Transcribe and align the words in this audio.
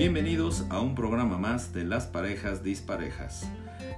Bienvenidos 0.00 0.64
a 0.70 0.80
un 0.80 0.94
programa 0.94 1.36
más 1.36 1.74
de 1.74 1.84
Las 1.84 2.06
Parejas 2.06 2.62
Disparejas, 2.64 3.46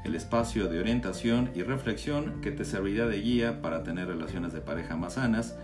el 0.04 0.17
espacio 0.17 0.67
de 0.67 0.80
orientación 0.80 1.53
y 1.54 1.62
reflexión 1.62 2.40
que 2.40 2.51
te 2.51 2.64
servirá 2.64 3.06
de 3.06 3.21
guía 3.21 3.62
para 3.62 3.85
tener 3.85 4.09
relaciones 4.09 4.53
de 4.53 4.61
pareja 4.61 4.96
más 4.96 5.12
sanas 5.12 5.54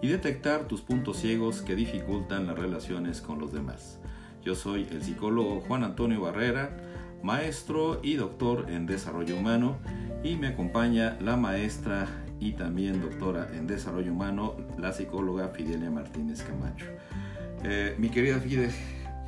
y 0.00 0.06
detectar 0.06 0.68
tus 0.68 0.82
puntos 0.82 1.16
ciegos 1.16 1.62
que 1.62 1.74
dificultan 1.74 2.46
las 2.46 2.56
relaciones 2.56 3.20
con 3.20 3.40
los 3.40 3.52
demás. 3.52 3.98
Yo 4.44 4.54
soy 4.54 4.86
el 4.92 5.02
psicólogo 5.02 5.62
Juan 5.62 5.82
Antonio 5.82 6.20
Barrera, 6.20 6.76
maestro 7.24 7.98
y 8.00 8.14
doctor 8.14 8.66
en 8.68 8.86
desarrollo 8.86 9.36
humano 9.36 9.78
y 10.22 10.36
me 10.36 10.46
acompaña 10.46 11.18
la 11.20 11.36
maestra 11.36 12.06
y 12.38 12.52
también 12.52 13.00
doctora 13.00 13.48
en 13.52 13.66
desarrollo 13.66 14.12
humano, 14.12 14.54
la 14.78 14.92
psicóloga 14.92 15.48
Fidelia 15.48 15.90
Martínez 15.90 16.44
Camacho. 16.44 16.86
Eh, 17.64 17.96
mi 17.98 18.10
querida 18.10 18.38
Fide, 18.38 18.70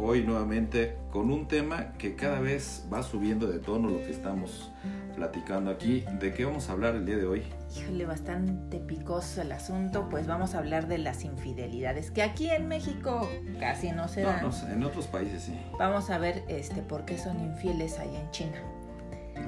hoy 0.02 0.22
nuevamente 0.22 0.96
con 1.10 1.30
un 1.30 1.46
tema 1.46 1.92
que 1.98 2.16
cada 2.16 2.40
vez 2.40 2.86
va 2.92 3.02
subiendo 3.02 3.46
de 3.46 3.58
tono 3.58 3.88
lo 3.88 3.98
que 3.98 4.10
estamos 4.10 4.72
platicando 5.14 5.70
aquí. 5.70 6.04
¿De 6.18 6.32
qué 6.32 6.44
vamos 6.44 6.68
a 6.68 6.72
hablar 6.72 6.94
el 6.94 7.04
día 7.04 7.16
de 7.16 7.26
hoy? 7.26 7.42
Híjole, 7.76 8.06
bastante 8.06 8.78
picoso 8.78 9.42
el 9.42 9.52
asunto, 9.52 10.08
pues 10.08 10.26
vamos 10.26 10.54
a 10.54 10.58
hablar 10.58 10.88
de 10.88 10.98
las 10.98 11.24
infidelidades, 11.24 12.10
que 12.10 12.22
aquí 12.22 12.50
en 12.50 12.68
México 12.68 13.28
casi 13.58 13.92
no 13.92 14.08
se 14.08 14.22
dan. 14.22 14.42
No, 14.42 14.72
en 14.72 14.82
otros 14.82 15.06
países 15.06 15.42
sí. 15.42 15.60
Vamos 15.78 16.10
a 16.10 16.18
ver 16.18 16.44
este 16.48 16.82
por 16.82 17.04
qué 17.04 17.18
son 17.18 17.40
infieles 17.40 17.98
allá 17.98 18.20
en 18.20 18.30
China. 18.30 18.62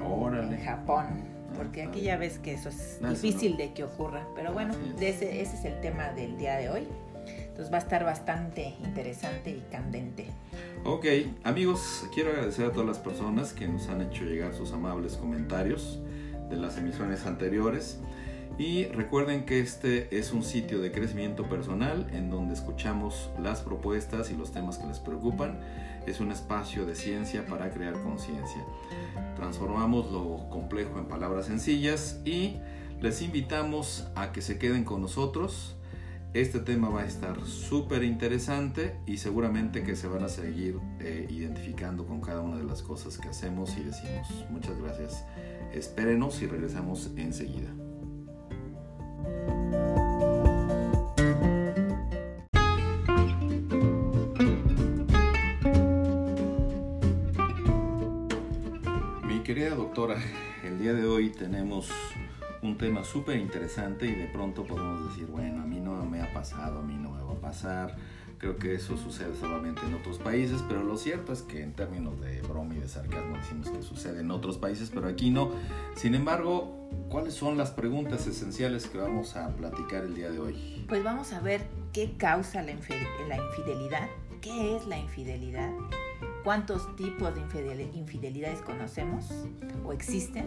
Órale. 0.04 0.56
En 0.56 0.64
Japón. 0.64 1.06
Porque 1.56 1.82
aquí 1.82 2.00
ya 2.00 2.16
ves 2.16 2.38
que 2.38 2.54
eso 2.54 2.70
es 2.70 2.98
difícil 3.06 3.58
de 3.58 3.74
que 3.74 3.84
ocurra. 3.84 4.26
Pero 4.34 4.52
bueno, 4.52 4.74
ese, 4.98 5.42
ese 5.42 5.56
es 5.56 5.64
el 5.66 5.80
tema 5.80 6.08
del 6.10 6.38
día 6.38 6.56
de 6.56 6.70
hoy. 6.70 6.88
Entonces 7.52 7.70
va 7.70 7.76
a 7.76 7.80
estar 7.80 8.02
bastante 8.02 8.74
interesante 8.82 9.50
y 9.50 9.60
candente. 9.70 10.26
Ok, 10.84 11.04
amigos, 11.44 12.08
quiero 12.14 12.30
agradecer 12.30 12.64
a 12.64 12.72
todas 12.72 12.86
las 12.86 12.98
personas 12.98 13.52
que 13.52 13.68
nos 13.68 13.90
han 13.90 14.00
hecho 14.00 14.24
llegar 14.24 14.54
sus 14.54 14.72
amables 14.72 15.18
comentarios 15.18 16.00
de 16.48 16.56
las 16.56 16.78
emisiones 16.78 17.26
anteriores. 17.26 18.00
Y 18.56 18.86
recuerden 18.86 19.44
que 19.44 19.60
este 19.60 20.16
es 20.16 20.32
un 20.32 20.42
sitio 20.42 20.80
de 20.80 20.92
crecimiento 20.92 21.46
personal 21.46 22.08
en 22.14 22.30
donde 22.30 22.54
escuchamos 22.54 23.28
las 23.38 23.60
propuestas 23.60 24.30
y 24.30 24.34
los 24.34 24.50
temas 24.50 24.78
que 24.78 24.86
les 24.86 24.98
preocupan. 24.98 25.60
Es 26.06 26.20
un 26.20 26.32
espacio 26.32 26.86
de 26.86 26.94
ciencia 26.94 27.44
para 27.44 27.70
crear 27.70 27.92
conciencia. 28.02 28.64
Transformamos 29.36 30.10
lo 30.10 30.48
complejo 30.48 30.98
en 30.98 31.04
palabras 31.04 31.46
sencillas 31.46 32.18
y 32.24 32.56
les 33.02 33.20
invitamos 33.20 34.08
a 34.14 34.32
que 34.32 34.40
se 34.40 34.58
queden 34.58 34.84
con 34.84 35.02
nosotros 35.02 35.76
este 36.34 36.60
tema 36.60 36.88
va 36.88 37.02
a 37.02 37.06
estar 37.06 37.44
súper 37.44 38.02
interesante 38.02 38.96
y 39.06 39.18
seguramente 39.18 39.82
que 39.82 39.96
se 39.96 40.08
van 40.08 40.24
a 40.24 40.28
seguir 40.28 40.78
eh, 40.98 41.26
identificando 41.28 42.06
con 42.06 42.22
cada 42.22 42.40
una 42.40 42.56
de 42.56 42.64
las 42.64 42.82
cosas 42.82 43.18
que 43.18 43.28
hacemos 43.28 43.76
y 43.76 43.82
decimos. 43.84 44.28
Muchas 44.50 44.80
gracias. 44.80 45.26
Espérenos 45.74 46.40
y 46.40 46.46
regresamos 46.46 47.10
enseguida. 47.16 47.70
Mi 59.26 59.42
querida 59.42 59.74
doctora, 59.74 60.16
el 60.64 60.78
día 60.78 60.94
de 60.94 61.04
hoy 61.04 61.28
tenemos 61.28 61.90
un 62.62 62.78
tema 62.78 63.04
súper 63.04 63.36
interesante 63.38 64.06
y 64.06 64.14
de 64.14 64.26
pronto 64.26 64.64
podemos 64.64 65.08
decir, 65.08 65.26
bueno, 65.26 65.62
a 65.62 65.66
mí 65.66 65.80
no 65.80 66.04
me 66.06 66.22
ha 66.22 66.32
pasado, 66.32 66.78
a 66.78 66.82
mí 66.82 66.94
no 66.94 67.10
me 67.10 67.22
va 67.22 67.32
a 67.32 67.40
pasar. 67.40 67.96
Creo 68.38 68.56
que 68.56 68.74
eso 68.74 68.96
sucede 68.96 69.36
solamente 69.36 69.82
en 69.86 69.94
otros 69.94 70.18
países, 70.18 70.64
pero 70.68 70.82
lo 70.82 70.96
cierto 70.96 71.32
es 71.32 71.42
que 71.42 71.62
en 71.62 71.74
términos 71.74 72.20
de 72.20 72.40
broma 72.42 72.74
y 72.74 72.78
de 72.78 72.88
sarcasmo 72.88 73.36
decimos 73.36 73.70
que 73.70 73.82
sucede 73.82 74.20
en 74.20 74.30
otros 74.30 74.58
países, 74.58 74.90
pero 74.92 75.06
aquí 75.06 75.30
no. 75.30 75.50
Sin 75.94 76.14
embargo, 76.14 76.88
¿cuáles 77.08 77.34
son 77.34 77.56
las 77.56 77.70
preguntas 77.70 78.26
esenciales 78.26 78.86
que 78.86 78.98
vamos 78.98 79.36
a 79.36 79.48
platicar 79.50 80.04
el 80.04 80.14
día 80.14 80.30
de 80.30 80.40
hoy? 80.40 80.84
Pues 80.88 81.04
vamos 81.04 81.32
a 81.32 81.40
ver 81.40 81.62
qué 81.92 82.16
causa 82.16 82.62
la, 82.62 82.72
infidelidad, 82.72 84.08
qué 84.40 84.76
es 84.76 84.86
la 84.86 84.98
infidelidad, 84.98 85.70
cuántos 86.42 86.96
tipos 86.96 87.32
de 87.34 87.42
infidelidades 87.94 88.60
conocemos 88.60 89.26
o 89.84 89.92
existen. 89.92 90.46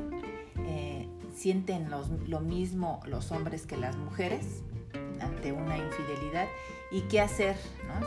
Eh, 0.65 0.94
sienten 1.35 1.89
lo 1.89 2.39
mismo 2.39 3.01
los 3.05 3.31
hombres 3.31 3.65
que 3.65 3.77
las 3.77 3.95
mujeres 3.97 4.63
ante 5.19 5.51
una 5.51 5.77
infidelidad 5.77 6.47
y 6.91 7.01
qué 7.01 7.19
hacer, 7.21 7.55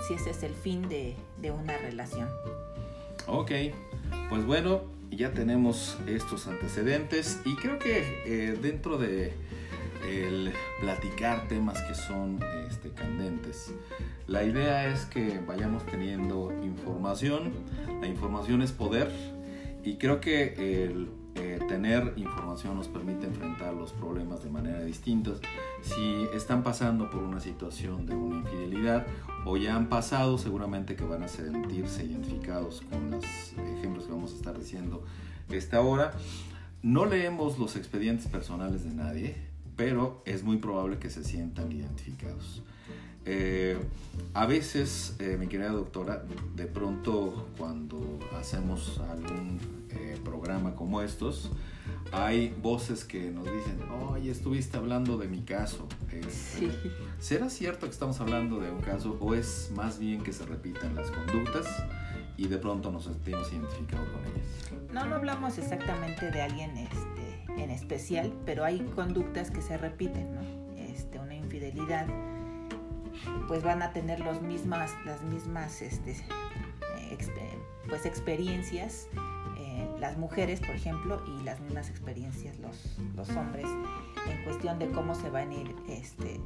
si 0.06 0.14
ese 0.14 0.30
es 0.30 0.42
el 0.42 0.54
fin 0.54 0.88
de, 0.88 1.16
una 1.50 1.76
relación. 1.78 2.28
Ok, 3.26 3.50
pues 4.28 4.44
bueno, 4.44 4.82
ya 5.10 5.32
tenemos 5.32 5.98
estos 6.06 6.46
antecedentes 6.46 7.40
y 7.44 7.56
creo 7.56 7.78
que 7.78 8.22
eh, 8.24 8.58
dentro 8.60 8.98
de 8.98 9.32
el 10.08 10.52
platicar 10.80 11.48
temas 11.48 11.82
que 11.82 11.94
son 11.94 12.38
este, 12.68 12.90
candentes, 12.90 13.74
la 14.26 14.44
idea 14.44 14.86
es 14.86 15.04
que 15.06 15.40
vayamos 15.46 15.84
teniendo 15.86 16.52
información, 16.62 17.52
la 18.00 18.06
información 18.06 18.62
es 18.62 18.72
poder 18.72 19.10
y 19.82 19.96
creo 19.96 20.20
que 20.20 20.84
el 20.84 21.08
eh, 21.38 21.60
tener 21.68 22.14
información 22.16 22.76
nos 22.76 22.88
permite 22.88 23.26
enfrentar 23.26 23.72
los 23.72 23.92
problemas 23.92 24.42
de 24.42 24.50
manera 24.50 24.82
distinta. 24.82 25.30
Si 25.82 26.26
están 26.34 26.62
pasando 26.62 27.10
por 27.10 27.22
una 27.22 27.40
situación 27.40 28.06
de 28.06 28.14
una 28.14 28.38
infidelidad 28.38 29.06
o 29.44 29.56
ya 29.56 29.76
han 29.76 29.88
pasado, 29.88 30.36
seguramente 30.36 30.96
que 30.96 31.04
van 31.04 31.22
a 31.22 31.28
sentirse 31.28 32.04
identificados 32.04 32.82
con 32.90 33.12
los 33.12 33.24
ejemplos 33.76 34.06
que 34.06 34.12
vamos 34.12 34.32
a 34.32 34.36
estar 34.36 34.58
diciendo 34.58 35.04
esta 35.48 35.80
hora. 35.80 36.12
No 36.82 37.06
leemos 37.06 37.58
los 37.58 37.76
expedientes 37.76 38.26
personales 38.26 38.84
de 38.84 38.90
nadie, 38.90 39.36
pero 39.76 40.22
es 40.24 40.42
muy 40.42 40.56
probable 40.56 40.98
que 40.98 41.08
se 41.08 41.22
sientan 41.22 41.70
identificados. 41.70 42.62
Eh, 43.24 43.78
a 44.34 44.46
veces, 44.46 45.14
eh, 45.18 45.36
mi 45.38 45.48
querida 45.48 45.70
doctora, 45.70 46.24
de 46.56 46.66
pronto 46.66 47.48
cuando 47.58 48.18
hacemos 48.38 48.98
algún 49.10 49.77
eh, 49.90 50.18
programa 50.24 50.74
como 50.74 51.02
estos, 51.02 51.50
hay 52.12 52.54
voces 52.62 53.04
que 53.04 53.30
nos 53.30 53.44
dicen, 53.44 53.80
oye, 54.10 54.30
estuviste 54.30 54.76
hablando 54.76 55.18
de 55.18 55.28
mi 55.28 55.42
caso. 55.42 55.86
Este, 56.10 56.70
¿Será 57.18 57.50
cierto 57.50 57.86
que 57.86 57.92
estamos 57.92 58.20
hablando 58.20 58.60
de 58.60 58.70
un 58.70 58.80
caso 58.80 59.16
o 59.20 59.34
es 59.34 59.70
más 59.74 59.98
bien 59.98 60.22
que 60.22 60.32
se 60.32 60.44
repitan 60.46 60.94
las 60.94 61.10
conductas 61.10 61.66
y 62.36 62.48
de 62.48 62.58
pronto 62.58 62.90
nos 62.90 63.04
sentimos 63.04 63.52
identificados 63.52 64.08
con 64.08 64.24
ellas? 64.24 64.92
No, 64.92 65.06
no 65.06 65.16
hablamos 65.16 65.58
exactamente 65.58 66.30
de 66.30 66.40
alguien 66.40 66.76
este, 66.76 67.62
en 67.62 67.70
especial, 67.70 68.32
pero 68.46 68.64
hay 68.64 68.80
conductas 68.94 69.50
que 69.50 69.60
se 69.60 69.76
repiten, 69.76 70.34
¿no? 70.34 70.76
Este, 70.76 71.18
una 71.18 71.34
infidelidad, 71.34 72.06
pues 73.48 73.62
van 73.62 73.82
a 73.82 73.92
tener 73.92 74.20
los 74.20 74.40
mismas, 74.40 74.92
las 75.04 75.22
mismas 75.24 75.82
este, 75.82 76.16
pues 77.88 78.06
experiencias 78.06 79.08
las 80.00 80.16
mujeres, 80.16 80.60
por 80.60 80.74
ejemplo, 80.74 81.22
y 81.26 81.44
las 81.44 81.60
mismas 81.60 81.90
experiencias 81.90 82.58
los, 82.58 82.98
los 83.14 83.28
hombres 83.30 83.66
en 84.30 84.44
cuestión 84.44 84.78
de 84.78 84.88
cómo 84.90 85.14
se 85.14 85.30
van 85.30 85.50
a 85.50 85.54
ir 85.54 85.74
este, 85.88 86.40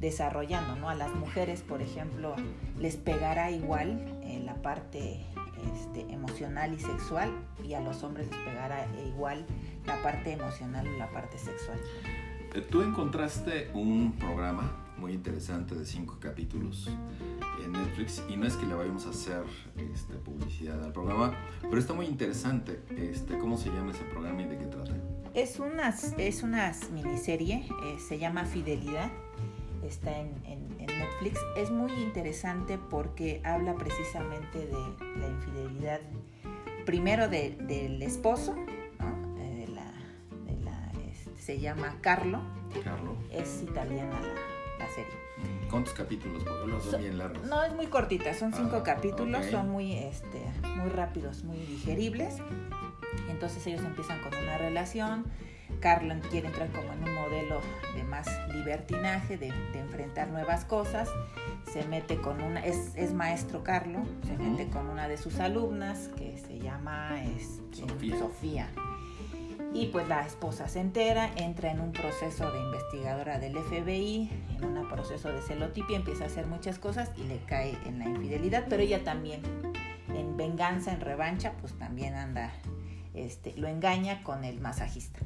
desarrollando, 0.00 0.76
¿no? 0.76 0.88
A 0.88 0.94
las 0.94 1.14
mujeres, 1.14 1.62
por 1.62 1.80
ejemplo, 1.82 2.34
les 2.78 2.96
pegará 2.96 3.50
igual 3.50 3.98
en 4.22 4.46
la 4.46 4.54
parte 4.56 5.24
este, 5.74 6.12
emocional 6.12 6.74
y 6.74 6.80
sexual 6.80 7.30
y 7.64 7.74
a 7.74 7.80
los 7.80 8.02
hombres 8.02 8.28
les 8.30 8.38
pegará 8.40 8.86
igual 9.06 9.46
la 9.86 10.02
parte 10.02 10.32
emocional 10.32 10.86
y 10.86 10.98
la 10.98 11.10
parte 11.10 11.38
sexual. 11.38 11.78
Eh, 12.54 12.60
tú 12.60 12.82
encontraste 12.82 13.70
un 13.74 14.12
programa 14.18 14.81
muy 15.02 15.14
interesante 15.14 15.74
de 15.74 15.84
cinco 15.84 16.16
capítulos 16.20 16.88
en 17.64 17.72
Netflix 17.72 18.22
y 18.28 18.36
no 18.36 18.46
es 18.46 18.54
que 18.54 18.64
le 18.66 18.74
vayamos 18.74 19.04
a 19.06 19.10
hacer 19.10 19.42
este, 19.92 20.14
publicidad 20.14 20.80
al 20.84 20.92
programa, 20.92 21.34
pero 21.60 21.78
está 21.78 21.92
muy 21.92 22.06
interesante. 22.06 22.80
Este, 22.96 23.36
¿Cómo 23.36 23.58
se 23.58 23.70
llama 23.70 23.90
ese 23.90 24.04
programa 24.04 24.42
y 24.42 24.44
de 24.44 24.58
qué 24.58 24.66
trata? 24.66 24.92
Es 25.34 25.58
una, 25.58 25.92
es 26.18 26.42
una 26.44 26.72
miniserie, 26.92 27.66
eh, 27.82 27.98
se 27.98 28.20
llama 28.20 28.44
Fidelidad, 28.44 29.10
está 29.82 30.16
en, 30.20 30.40
Netflix. 30.78 31.40
Es 31.56 31.72
muy 31.72 31.92
interesante 31.94 32.78
porque 32.78 33.40
habla 33.42 33.74
precisamente 33.74 34.58
de 34.66 35.18
la 35.18 35.28
infidelidad, 35.28 36.00
primero 36.86 37.28
del 37.28 38.00
esposo, 38.02 38.54
eh, 38.56 39.66
de 39.66 39.68
la, 39.68 40.92
este, 41.10 41.36
se 41.42 41.58
llama 41.58 41.98
Carlo. 42.02 42.40
Carlo. 42.84 43.16
Es 43.32 43.62
italiana 43.64 44.20
la 44.20 44.51
serie. 44.88 45.12
¿Cuántos 45.70 45.94
capítulos? 45.94 46.44
Porque 46.44 46.66
los 46.66 46.84
son 46.84 47.00
bien 47.00 47.18
largos. 47.18 47.42
No, 47.44 47.62
es 47.62 47.72
muy 47.72 47.86
cortita, 47.86 48.34
son 48.34 48.52
cinco 48.52 48.76
ah, 48.76 48.82
capítulos, 48.82 49.46
son 49.46 49.70
muy, 49.70 49.94
este, 49.94 50.42
muy 50.76 50.90
rápidos, 50.90 51.44
muy 51.44 51.58
digeribles. 51.58 52.36
Entonces 53.28 53.66
ellos 53.66 53.82
empiezan 53.82 54.20
con 54.22 54.36
una 54.38 54.58
relación, 54.58 55.24
Carlo 55.80 56.14
quiere 56.30 56.48
entrar 56.48 56.70
como 56.70 56.92
en 56.92 57.02
un 57.04 57.14
modelo 57.14 57.60
de 57.94 58.04
más 58.04 58.28
libertinaje, 58.54 59.36
de, 59.36 59.52
enfrentar 59.74 60.28
nuevas 60.28 60.64
cosas. 60.64 61.08
Se 61.72 61.84
mete 61.86 62.16
con 62.16 62.42
una, 62.42 62.64
es, 62.64 62.92
es 62.96 63.12
maestro 63.12 63.64
Carlo, 63.64 64.00
se 64.26 64.36
mete 64.36 64.68
con 64.68 64.88
una 64.88 65.08
de 65.08 65.16
sus 65.16 65.40
alumnas 65.40 66.08
que 66.16 66.38
se 66.38 66.58
llama 66.58 67.22
este, 67.24 68.18
Sofía. 68.18 68.68
Y 69.74 69.86
pues 69.86 70.06
la 70.06 70.26
esposa 70.26 70.68
se 70.68 70.80
entera, 70.80 71.30
entra 71.36 71.70
en 71.70 71.80
un 71.80 71.92
proceso 71.92 72.50
de 72.52 72.60
investigadora 72.60 73.38
del 73.38 73.56
FBI, 73.56 74.30
en 74.56 74.64
un 74.64 74.88
proceso 74.88 75.28
de 75.28 75.40
celotipia, 75.40 75.96
empieza 75.96 76.24
a 76.24 76.26
hacer 76.26 76.46
muchas 76.46 76.78
cosas 76.78 77.10
y 77.16 77.24
le 77.24 77.38
cae 77.46 77.78
en 77.86 77.98
la 77.98 78.08
infidelidad, 78.08 78.66
pero 78.68 78.82
ella 78.82 79.02
también, 79.02 79.40
en 80.14 80.36
venganza, 80.36 80.92
en 80.92 81.00
revancha, 81.00 81.54
pues 81.60 81.72
también 81.78 82.14
anda 82.14 82.52
este, 83.14 83.54
lo 83.56 83.68
engaña 83.68 84.22
con 84.22 84.44
el 84.44 84.60
masajista. 84.60 85.20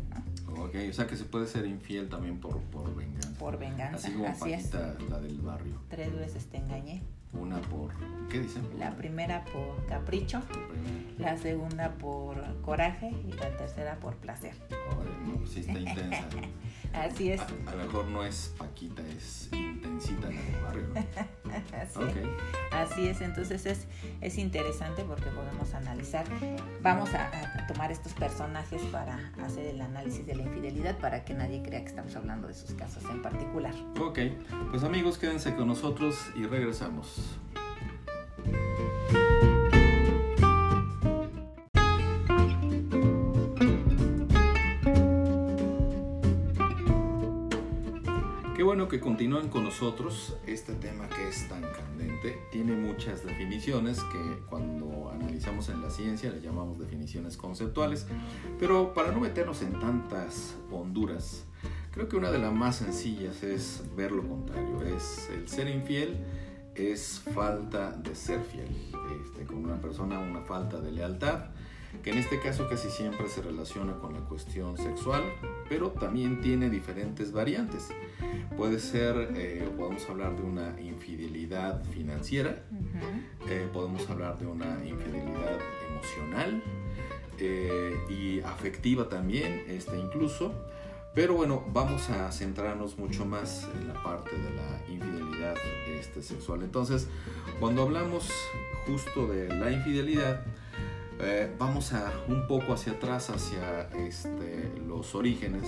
Ok, 0.48 0.74
o 0.88 0.92
sea 0.92 1.06
que 1.06 1.16
se 1.16 1.24
puede 1.24 1.46
ser 1.46 1.66
infiel 1.66 2.08
también 2.08 2.40
por, 2.40 2.60
por 2.62 2.94
venganza. 2.94 3.38
Por 3.38 3.58
venganza. 3.58 3.96
Así 3.96 4.12
como 4.12 4.36
Paquita, 4.36 4.96
la 5.08 5.20
del 5.20 5.40
barrio. 5.40 5.80
Tres 5.88 6.14
veces 6.16 6.46
te 6.46 6.56
engañé. 6.56 7.02
Una 7.32 7.60
por, 7.60 7.92
¿qué 8.30 8.40
dicen? 8.40 8.66
La 8.78 8.96
primera 8.96 9.44
por 9.44 9.84
capricho, 9.86 10.42
la 11.18 11.36
segunda 11.36 11.92
por 11.94 12.36
coraje 12.62 13.10
y 13.26 13.32
la 13.32 13.56
tercera 13.56 13.96
por 13.96 14.16
placer. 14.16 14.54
no, 15.26 15.46
sí 15.46 15.60
está 15.60 15.78
intensa. 15.78 16.24
Así 16.94 17.32
es. 17.32 17.40
A, 17.40 17.74
lo 17.74 17.84
mejor 17.84 18.06
no 18.06 18.24
es 18.24 18.54
Paquita, 18.56 19.02
es 19.06 19.50
intensita 19.96 20.28
en 20.28 20.54
el 20.54 20.62
barrio. 20.62 20.86
Así, 22.72 23.08
es, 23.08 23.20
entonces 23.20 23.66
es, 23.66 23.86
es 24.20 24.38
interesante 24.38 25.04
porque 25.04 25.30
podemos 25.30 25.72
analizar. 25.74 26.26
Vamos 26.82 27.14
a, 27.14 27.26
a, 27.26 27.66
tomar 27.66 27.90
estos 27.90 28.12
personajes 28.12 28.82
para 28.92 29.32
hacer 29.42 29.66
el 29.66 29.80
análisis 29.80 30.26
de 30.26 30.34
la 30.34 30.42
infidelidad 30.42 30.98
para 30.98 31.24
que 31.24 31.34
nadie 31.34 31.62
crea 31.62 31.80
que 31.80 31.88
estamos 31.88 32.14
hablando 32.16 32.48
de 32.48 32.54
sus 32.54 32.72
casos 32.72 33.04
en 33.10 33.22
particular. 33.22 33.74
Ok, 34.00 34.18
pues 34.70 34.84
amigos, 34.84 35.18
quédense 35.18 35.54
con 35.54 35.68
nosotros 35.68 36.16
y 36.36 36.44
regresamos. 36.46 37.38
Bueno 48.76 48.90
que 48.90 49.00
continúen 49.00 49.48
con 49.48 49.64
nosotros. 49.64 50.36
Este 50.46 50.74
tema 50.74 51.08
que 51.08 51.26
es 51.30 51.48
tan 51.48 51.62
candente 51.62 52.38
tiene 52.52 52.76
muchas 52.76 53.24
definiciones 53.24 54.02
que 54.12 54.42
cuando 54.50 55.08
analizamos 55.10 55.70
en 55.70 55.80
la 55.80 55.88
ciencia 55.88 56.30
le 56.30 56.42
llamamos 56.42 56.78
definiciones 56.78 57.38
conceptuales. 57.38 58.06
Pero 58.58 58.92
para 58.92 59.12
no 59.12 59.20
meternos 59.20 59.62
en 59.62 59.80
tantas 59.80 60.56
honduras, 60.70 61.46
creo 61.90 62.06
que 62.06 62.16
una 62.16 62.30
de 62.30 62.36
las 62.36 62.52
más 62.52 62.76
sencillas 62.76 63.42
es 63.42 63.82
ver 63.96 64.12
lo 64.12 64.28
contrario. 64.28 64.82
Es 64.82 65.30
el 65.32 65.48
ser 65.48 65.68
infiel 65.68 66.22
es 66.74 67.22
falta 67.34 67.92
de 67.92 68.14
ser 68.14 68.42
fiel. 68.42 68.68
Este, 69.24 69.46
con 69.46 69.64
una 69.64 69.80
persona 69.80 70.18
una 70.18 70.42
falta 70.42 70.82
de 70.82 70.92
lealtad 70.92 71.46
que 72.02 72.10
en 72.10 72.18
este 72.18 72.40
caso 72.40 72.68
casi 72.68 72.90
siempre 72.90 73.28
se 73.28 73.42
relaciona 73.42 73.94
con 73.94 74.14
la 74.14 74.20
cuestión 74.20 74.76
sexual, 74.76 75.22
pero 75.68 75.90
también 75.90 76.40
tiene 76.40 76.70
diferentes 76.70 77.32
variantes. 77.32 77.88
Puede 78.56 78.78
ser, 78.78 79.32
eh, 79.36 79.68
podemos 79.76 80.08
hablar 80.08 80.36
de 80.36 80.42
una 80.42 80.80
infidelidad 80.80 81.84
financiera, 81.84 82.62
eh, 83.48 83.68
podemos 83.72 84.08
hablar 84.08 84.38
de 84.38 84.46
una 84.46 84.84
infidelidad 84.84 85.58
emocional 85.90 86.62
eh, 87.38 87.96
y 88.08 88.40
afectiva 88.40 89.08
también, 89.08 89.64
este, 89.68 89.98
incluso. 89.98 90.54
Pero 91.14 91.34
bueno, 91.34 91.64
vamos 91.72 92.10
a 92.10 92.30
centrarnos 92.30 92.98
mucho 92.98 93.24
más 93.24 93.66
en 93.80 93.88
la 93.88 94.02
parte 94.02 94.36
de 94.36 94.50
la 94.50 94.92
infidelidad 94.92 95.54
este, 95.98 96.20
sexual. 96.22 96.62
Entonces, 96.62 97.08
cuando 97.58 97.82
hablamos 97.82 98.30
justo 98.86 99.26
de 99.26 99.48
la 99.48 99.70
infidelidad, 99.70 100.44
eh, 101.20 101.50
vamos 101.58 101.92
a 101.92 102.12
un 102.28 102.46
poco 102.46 102.74
hacia 102.74 102.92
atrás, 102.92 103.30
hacia 103.30 103.88
este, 104.06 104.70
los 104.86 105.14
orígenes, 105.14 105.64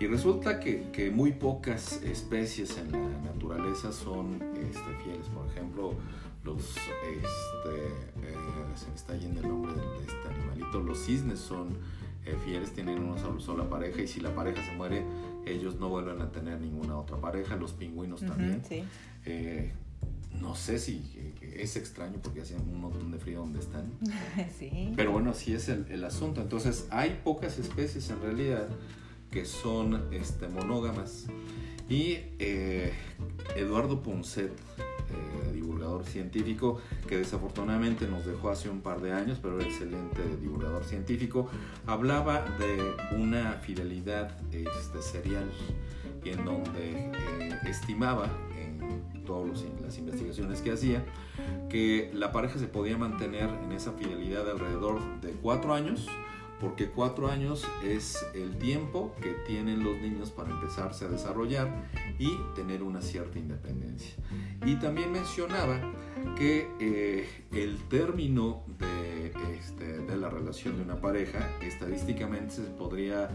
y 0.00 0.06
resulta 0.06 0.58
que, 0.58 1.10
muy 1.14 1.32
pocas 1.32 2.02
especies 2.02 2.76
en 2.78 2.92
la 2.92 3.20
naturaleza 3.20 3.92
son 3.92 4.42
este, 4.56 5.04
fieles. 5.04 5.28
Por 5.28 5.46
ejemplo, 5.46 5.94
los, 6.42 6.76
este, 6.76 7.86
eh, 8.22 8.34
se 8.74 8.88
me 8.88 8.94
está 8.96 9.16
yendo 9.16 9.40
el 9.40 9.48
nombre 9.48 9.72
de, 9.72 9.80
este 10.00 10.28
animalito, 10.28 10.80
los 10.80 10.98
cisnes 10.98 11.38
son 11.38 11.78
eh, 12.26 12.36
fieles, 12.44 12.72
tienen 12.72 12.98
una 12.98 13.18
sola, 13.40 13.68
pareja 13.70 14.02
y 14.02 14.08
si 14.08 14.20
la 14.20 14.34
pareja 14.34 14.64
se 14.64 14.72
muere, 14.72 15.04
ellos 15.46 15.76
no 15.76 15.88
vuelven 15.88 16.20
a 16.20 16.32
tener 16.32 16.60
ninguna 16.60 16.96
otra 16.98 17.18
pareja, 17.18 17.54
los 17.56 17.72
pingüinos 17.72 18.20
también 18.20 18.62
no 20.40 20.54
sé 20.54 20.78
si 20.78 21.32
es 21.56 21.76
extraño 21.76 22.18
porque 22.22 22.42
hacen 22.42 22.60
un 22.60 22.80
montón 22.80 23.10
de 23.10 23.18
frío 23.18 23.40
donde 23.40 23.60
están. 23.60 23.90
Sí. 24.58 24.92
Pero 24.96 25.12
bueno, 25.12 25.30
así 25.30 25.54
es 25.54 25.68
el, 25.68 26.04
asunto. 26.04 26.40
Entonces, 26.40 26.86
hay 26.90 27.20
pocas 27.24 27.58
especies 27.58 28.10
en 28.10 28.20
realidad 28.20 28.68
que 29.30 29.44
son 29.44 30.12
este, 30.12 30.48
monógamas. 30.48 31.26
Y 31.88 32.18
eh, 32.38 32.92
Eduardo 33.56 34.02
Ponset, 34.02 34.50
eh, 34.50 35.52
divulgador 35.52 36.04
científico, 36.04 36.80
que 37.06 37.18
desafortunadamente 37.18 38.06
nos 38.06 38.24
dejó 38.24 38.50
hace 38.50 38.70
un 38.70 38.80
par 38.80 39.00
de 39.00 39.12
años, 39.12 39.38
pero 39.42 39.60
excelente 39.60 40.22
divulgador 40.40 40.84
científico, 40.84 41.48
hablaba 41.86 42.44
de 42.58 43.16
una 43.16 43.54
fidelidad 43.54 44.36
este, 44.52 45.02
serial 45.02 45.50
en 46.24 46.44
donde 46.44 47.10
eh, 47.40 47.58
estimaba 47.66 48.30
todas 49.24 49.62
las 49.82 49.98
investigaciones 49.98 50.60
que 50.60 50.72
hacía, 50.72 51.04
que 51.68 52.10
la 52.14 52.32
pareja 52.32 52.58
se 52.58 52.66
podía 52.66 52.96
mantener 52.96 53.48
en 53.48 53.72
esa 53.72 53.92
fidelidad 53.92 54.48
alrededor 54.50 55.00
de 55.20 55.30
cuatro 55.32 55.74
años, 55.74 56.06
porque 56.60 56.88
cuatro 56.88 57.28
años 57.28 57.66
es 57.84 58.24
el 58.34 58.56
tiempo 58.56 59.14
que 59.20 59.32
tienen 59.46 59.84
los 59.84 59.98
niños 59.98 60.30
para 60.30 60.50
empezarse 60.50 61.04
a 61.04 61.08
desarrollar 61.08 61.88
y 62.18 62.30
tener 62.54 62.82
una 62.82 63.02
cierta 63.02 63.38
independencia. 63.38 64.14
Y 64.64 64.76
también 64.76 65.12
mencionaba 65.12 65.78
que 66.38 66.68
eh, 66.80 67.28
el 67.52 67.76
término 67.88 68.64
de, 68.78 69.32
este, 69.58 69.98
de, 69.98 70.16
la 70.16 70.30
relación 70.30 70.76
de 70.76 70.82
una 70.82 71.00
pareja 71.00 71.50
estadísticamente 71.60 72.54
se 72.54 72.62
podría 72.62 73.28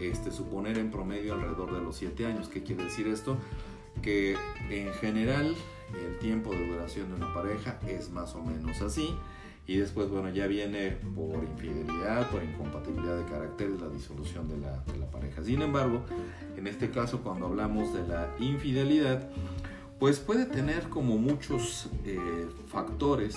este, 0.00 0.30
suponer 0.30 0.78
en 0.78 0.90
promedio 0.90 1.34
alrededor 1.34 1.72
de 1.74 1.80
los 1.80 1.96
siete 1.96 2.26
años. 2.26 2.48
¿Qué 2.48 2.62
quiere 2.62 2.84
decir 2.84 3.06
esto? 3.06 3.36
Que 4.02 4.36
en 4.70 4.92
general 4.94 5.54
el 5.94 6.18
tiempo 6.18 6.50
de 6.52 6.66
duración 6.66 7.08
de 7.08 7.14
una 7.14 7.32
pareja 7.32 7.78
es 7.86 8.10
más 8.10 8.34
o 8.34 8.42
menos 8.42 8.82
así. 8.82 9.14
Y 9.64 9.76
después, 9.76 10.08
bueno, 10.08 10.28
ya 10.30 10.48
viene 10.48 10.98
por 11.14 11.44
infidelidad, 11.44 12.28
por 12.30 12.42
incompatibilidad 12.42 13.16
de 13.16 13.24
caracteres, 13.30 13.80
la 13.80 13.88
disolución 13.88 14.48
de 14.48 14.58
la, 14.58 14.78
de 14.78 14.98
la 14.98 15.08
pareja. 15.08 15.42
Sin 15.44 15.62
embargo, 15.62 16.04
en 16.56 16.66
este 16.66 16.90
caso, 16.90 17.22
cuando 17.22 17.46
hablamos 17.46 17.94
de 17.94 18.06
la 18.06 18.28
infidelidad, 18.40 19.30
pues 20.00 20.18
puede 20.18 20.46
tener 20.46 20.88
como 20.88 21.16
muchos 21.16 21.88
eh, 22.04 22.18
factores 22.66 23.36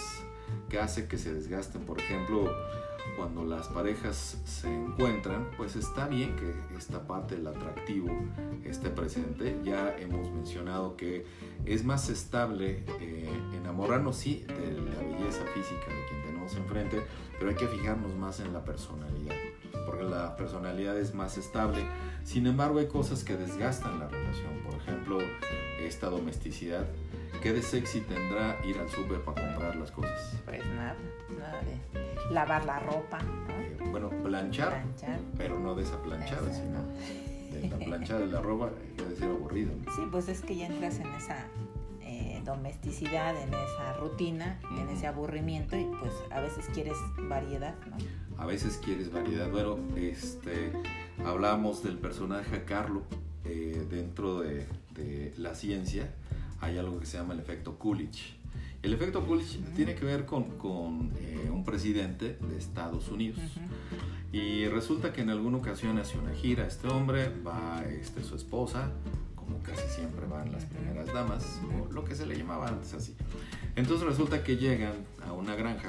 que 0.68 0.80
hace 0.80 1.08
que 1.08 1.20
se 1.20 1.32
desgasten. 1.32 1.82
Por 1.82 2.00
ejemplo, 2.00 2.51
cuando 3.16 3.46
las 3.46 3.68
parejas 3.68 4.38
se 4.46 4.74
encuentran, 4.74 5.50
pues 5.58 5.76
está 5.76 6.08
bien 6.08 6.36
que 6.36 6.54
esta 6.76 7.08
parte 7.08 7.36
del 7.36 7.48
atractivo 7.48 8.08
esté 8.64 8.90
presente. 8.90 9.58
Ya 9.64 9.96
hemos 9.98 10.30
mencionado 10.32 10.98
que 10.98 11.26
es 11.66 11.84
más 11.84 12.10
estable 12.10 12.84
eh, 13.00 13.30
enamorarnos, 13.54 14.18
sí, 14.18 14.46
de 14.48 14.74
la 14.74 15.00
belleza 15.00 15.46
física 15.54 15.88
de 15.88 16.06
quien 16.10 16.22
tenemos 16.24 16.56
enfrente, 16.56 17.02
pero 17.38 17.50
hay 17.50 17.56
que 17.56 17.68
fijarnos 17.68 18.16
más 18.16 18.40
en 18.40 18.54
la 18.54 18.64
personalidad, 18.64 19.36
porque 19.86 20.04
la 20.04 20.36
personalidad 20.36 20.98
es 20.98 21.14
más 21.14 21.38
estable. 21.38 21.86
Sin 22.24 22.48
embargo, 22.48 22.80
hay 22.80 22.88
cosas 22.88 23.24
que 23.24 23.38
desgastan 23.38 24.00
la 24.00 24.08
relación, 24.08 24.60
por 24.64 24.74
ejemplo, 24.76 25.20
esta 25.80 26.10
domesticidad. 26.10 26.86
¿Qué 27.46 27.54
de 27.54 27.62
sexy 27.62 28.02
tendrá 28.02 28.58
ir 28.66 28.75
al 28.80 28.90
súper 28.90 29.22
para 29.22 29.40
comprar 29.40 29.75
las 29.75 29.92
cosas? 29.92 30.34
Pues 30.46 30.66
nada, 30.66 30.96
nada 31.38 31.62
de 31.62 32.34
lavar 32.34 32.66
la 32.66 32.80
ropa, 32.80 33.20
eh, 33.20 33.78
bueno, 33.92 34.10
planchar, 34.24 34.84
pero 35.38 35.60
no 35.60 35.75
de 35.75 35.84
esa 35.84 36.02
planchada, 36.02 36.52
sino 36.52 36.80
de 37.52 37.70
la 37.70 37.78
planchada 37.78 38.22
de 38.22 38.32
la 38.32 38.42
ropa, 38.42 38.72
debe 38.98 39.16
ser 39.16 39.30
aburrido. 39.30 39.74
Sí, 39.96 40.02
pues 40.10 40.28
es 40.28 40.42
que 40.42 40.56
ya 40.56 40.66
entras 40.66 40.98
en 40.98 41.06
esa 41.14 41.46
eh, 42.02 42.42
domesticidad, 42.44 43.40
en 43.40 43.50
esa 43.50 43.94
rutina, 44.00 44.60
en 44.80 44.90
ese 44.90 45.06
aburrimiento 45.06 45.78
y 45.78 45.86
pues 46.00 46.14
a 46.32 46.40
veces 46.40 46.66
quieres 46.74 46.98
variedad, 47.30 47.75
¿no? 47.86 47.98
A 48.42 48.48
veces 48.48 48.82
quieres 48.84 49.14
variedad. 49.14 49.52
Bueno, 49.52 49.78
este, 49.96 50.72
hablamos 51.24 51.84
del 51.84 52.00
personaje 52.00 52.64
Carlo 52.64 53.04
eh, 53.44 53.86
dentro 53.88 54.40
de, 54.40 54.66
de 54.96 55.32
la 55.38 55.54
ciencia. 55.54 56.12
Hay 56.62 56.78
algo 56.78 57.00
que 57.00 57.06
se 57.06 57.18
llama 57.18 57.34
el 57.34 57.40
efecto 57.40 57.78
Coolidge 57.78 58.36
el 58.86 58.94
efecto 58.94 59.26
Coolidge 59.26 59.58
tiene 59.76 59.96
que 59.96 60.06
ver 60.06 60.26
con, 60.26 60.60
con 60.60 61.12
eh, 61.20 61.50
un 61.52 61.66
presidente 61.66 62.38
de 62.40 62.56
Estados 62.56 63.10
Unidos. 63.10 63.40
Y 64.32 64.68
resulta 64.68 65.12
que 65.12 65.22
en 65.22 65.32
alguna 65.32 65.58
ocasión 65.58 65.98
hace 65.98 66.20
una 66.20 66.32
gira 66.34 66.68
este 66.68 66.88
hombre, 66.88 67.32
va 67.42 67.84
este, 67.90 68.22
su 68.22 68.36
esposa, 68.36 68.92
como 69.36 69.58
casi 69.64 69.88
siempre 69.88 70.28
van 70.28 70.52
las 70.52 70.66
primeras 70.66 71.12
damas, 71.12 71.60
o 71.64 71.92
lo 71.92 72.06
que 72.06 72.14
se 72.14 72.28
le 72.28 72.38
llamaba 72.38 72.68
antes 72.68 72.94
así. 72.94 73.16
Entonces 73.76 74.06
resulta 74.06 74.44
que 74.44 74.58
llegan 74.58 74.94
a 75.28 75.34
una 75.34 75.56
granja 75.56 75.88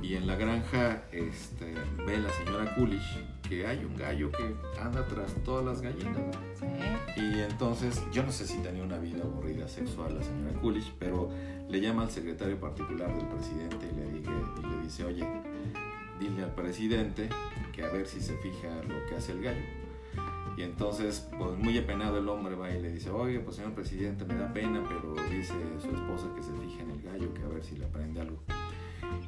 y 0.00 0.14
en 0.14 0.26
la 0.26 0.36
granja 0.36 1.02
este, 1.12 1.74
ve 2.06 2.18
la 2.18 2.30
señora 2.30 2.74
Coolidge 2.74 3.33
que 3.54 3.66
hay 3.66 3.84
un 3.84 3.96
gallo 3.96 4.30
que 4.32 4.54
anda 4.80 5.06
tras 5.06 5.32
todas 5.44 5.64
las 5.64 5.80
gallinas. 5.80 6.36
Y 7.16 7.40
entonces, 7.40 8.02
yo 8.12 8.22
no 8.24 8.32
sé 8.32 8.46
si 8.46 8.58
tenía 8.58 8.82
una 8.82 8.98
vida 8.98 9.22
aburrida 9.22 9.68
sexual 9.68 10.16
la 10.16 10.22
señora 10.22 10.58
Coolidge, 10.60 10.92
pero 10.98 11.30
le 11.68 11.80
llama 11.80 12.02
al 12.02 12.10
secretario 12.10 12.58
particular 12.58 13.16
del 13.16 13.26
presidente 13.28 13.88
y 13.90 13.96
le, 13.96 14.18
y 14.18 14.70
le 14.70 14.82
dice, 14.82 15.04
oye, 15.04 15.26
dile 16.18 16.42
al 16.42 16.54
presidente 16.54 17.28
que 17.72 17.84
a 17.84 17.90
ver 17.90 18.06
si 18.06 18.20
se 18.20 18.36
fija 18.38 18.68
lo 18.88 19.06
que 19.08 19.16
hace 19.16 19.32
el 19.32 19.42
gallo. 19.42 19.62
Y 20.56 20.62
entonces, 20.62 21.28
pues 21.36 21.56
muy 21.58 21.76
apenado 21.78 22.18
el 22.18 22.28
hombre 22.28 22.54
va 22.54 22.70
y 22.70 22.80
le 22.80 22.90
dice, 22.90 23.10
oye, 23.10 23.40
pues 23.40 23.56
señor 23.56 23.72
presidente, 23.72 24.24
me 24.24 24.34
da 24.34 24.52
pena, 24.52 24.82
pero 24.86 25.14
dice 25.28 25.54
su 25.80 25.88
esposa 25.88 26.28
que 26.34 26.42
se 26.42 26.52
fije 26.52 26.82
en 26.82 26.90
el 26.90 27.02
gallo, 27.02 27.34
que 27.34 27.42
a 27.42 27.48
ver 27.48 27.64
si 27.64 27.76
le 27.76 27.86
aprende 27.86 28.20
algo. 28.20 28.38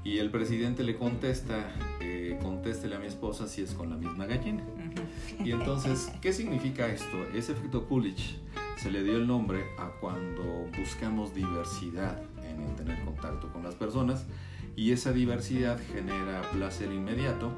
Y 0.04 0.18
el 0.18 0.30
presidente 0.30 0.84
le 0.84 0.96
contesta, 0.96 1.74
eh, 2.00 2.38
contéstele 2.42 2.96
a 2.96 2.98
mi 2.98 3.06
esposa 3.06 3.46
si 3.46 3.62
es 3.62 3.72
con 3.72 3.90
la 3.90 3.96
misma 3.96 4.26
gallina. 4.26 4.62
Y 5.44 5.52
entonces, 5.52 6.12
¿qué 6.20 6.32
significa 6.32 6.86
esto? 6.86 7.24
Ese 7.34 7.52
efecto 7.52 7.86
Coolidge 7.88 8.38
se 8.76 8.90
le 8.90 9.02
dio 9.02 9.16
el 9.16 9.26
nombre 9.26 9.64
a 9.78 9.90
cuando 10.00 10.68
buscamos 10.78 11.34
diversidad 11.34 12.22
en 12.44 12.76
tener 12.76 13.04
contacto 13.04 13.52
con 13.52 13.62
las 13.62 13.74
personas 13.74 14.26
y 14.76 14.92
esa 14.92 15.12
diversidad 15.12 15.80
genera 15.92 16.42
placer 16.52 16.92
inmediato, 16.92 17.50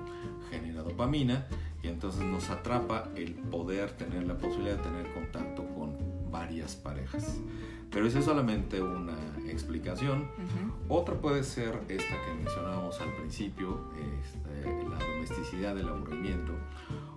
genera 0.51 0.83
dopamina 0.83 1.47
y 1.83 1.89
entonces 1.89 2.23
nos 2.23 2.49
atrapa 2.51 3.09
el 3.17 3.35
poder 3.35 3.91
tener 3.93 4.27
la 4.27 4.39
posibilidad 4.39 4.77
de 4.77 4.83
tener 4.83 5.13
contacto 5.13 5.67
con 5.75 5.97
varias 6.31 6.77
parejas. 6.77 7.39
Pero 7.91 8.07
esa 8.07 8.21
es 8.21 8.25
solamente 8.25 8.81
una 8.83 9.17
explicación. 9.59 10.29
Otra 10.89 11.15
puede 11.15 11.45
ser 11.45 11.81
esta 11.89 12.15
que 12.25 12.35
mencionábamos 12.35 13.01
al 13.01 13.13
principio, 13.15 13.81
este, 14.23 14.65
la 14.89 14.99
domesticidad 14.99 15.75
del 15.75 15.89
aburrimiento. 15.89 16.53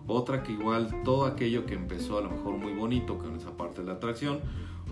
Otra 0.07 0.43
que 0.43 0.51
igual 0.53 1.03
todo 1.03 1.25
aquello 1.25 1.65
que 1.65 1.75
empezó 1.75 2.17
a 2.17 2.21
lo 2.21 2.29
mejor 2.29 2.57
muy 2.57 2.73
bonito 2.73 3.17
con 3.17 3.35
esa 3.35 3.51
parte 3.51 3.81
de 3.81 3.87
la 3.87 3.93
atracción, 3.93 4.41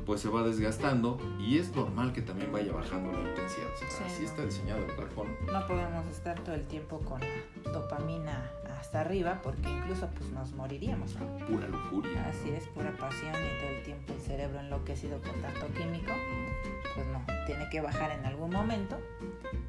pues 0.05 0.21
se 0.21 0.29
va 0.29 0.43
desgastando 0.43 1.19
y 1.39 1.57
es 1.57 1.75
normal 1.75 2.13
que 2.13 2.21
también 2.21 2.51
vaya 2.51 2.71
bajando 2.71 3.11
la 3.11 3.29
intensidad. 3.29 3.67
así 4.05 4.25
está 4.25 4.45
diseñado 4.45 4.85
el 4.85 4.95
cuerpo. 4.95 5.25
No 5.51 5.67
podemos 5.67 6.07
estar 6.07 6.39
todo 6.43 6.55
el 6.55 6.65
tiempo 6.65 6.99
con 6.99 7.19
la 7.19 7.71
dopamina 7.71 8.49
hasta 8.79 9.01
arriba 9.01 9.41
porque 9.43 9.69
incluso 9.69 10.07
pues 10.17 10.29
nos 10.31 10.53
moriríamos. 10.53 11.13
Pura 11.47 11.67
lujuria. 11.67 12.25
Así 12.29 12.49
es, 12.49 12.65
pura 12.67 12.91
pasión 12.97 13.33
y 13.33 13.59
todo 13.59 13.69
el 13.77 13.83
tiempo 13.83 14.13
el 14.13 14.21
cerebro 14.21 14.59
enloquecido 14.59 15.19
con 15.21 15.41
tanto 15.41 15.67
químico. 15.73 16.11
Pues 16.95 17.07
no, 17.07 17.21
tiene 17.45 17.69
que 17.69 17.81
bajar 17.81 18.11
en 18.11 18.25
algún 18.25 18.51
momento 18.51 18.97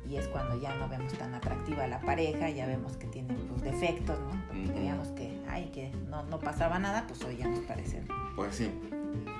y 0.08 0.16
es 0.16 0.26
cuando 0.28 0.60
ya 0.60 0.74
no 0.76 0.88
vemos 0.88 1.12
tan 1.14 1.34
atractiva 1.34 1.86
la 1.86 2.00
pareja, 2.00 2.50
ya 2.50 2.66
vemos 2.66 2.96
que 2.96 3.06
tiene 3.06 3.34
pues, 3.34 3.62
defectos, 3.62 4.18
¿no? 4.20 4.30
Porque 4.46 4.72
creíamos 4.72 5.08
que, 5.08 5.40
ay, 5.48 5.70
que 5.72 5.92
no, 6.08 6.24
no 6.24 6.38
pasaba 6.38 6.78
nada, 6.78 7.04
pues 7.06 7.22
hoy 7.24 7.36
ya 7.36 7.48
nos 7.48 7.60
parece. 7.60 8.02
Pues 8.34 8.56
sí. 8.56 8.70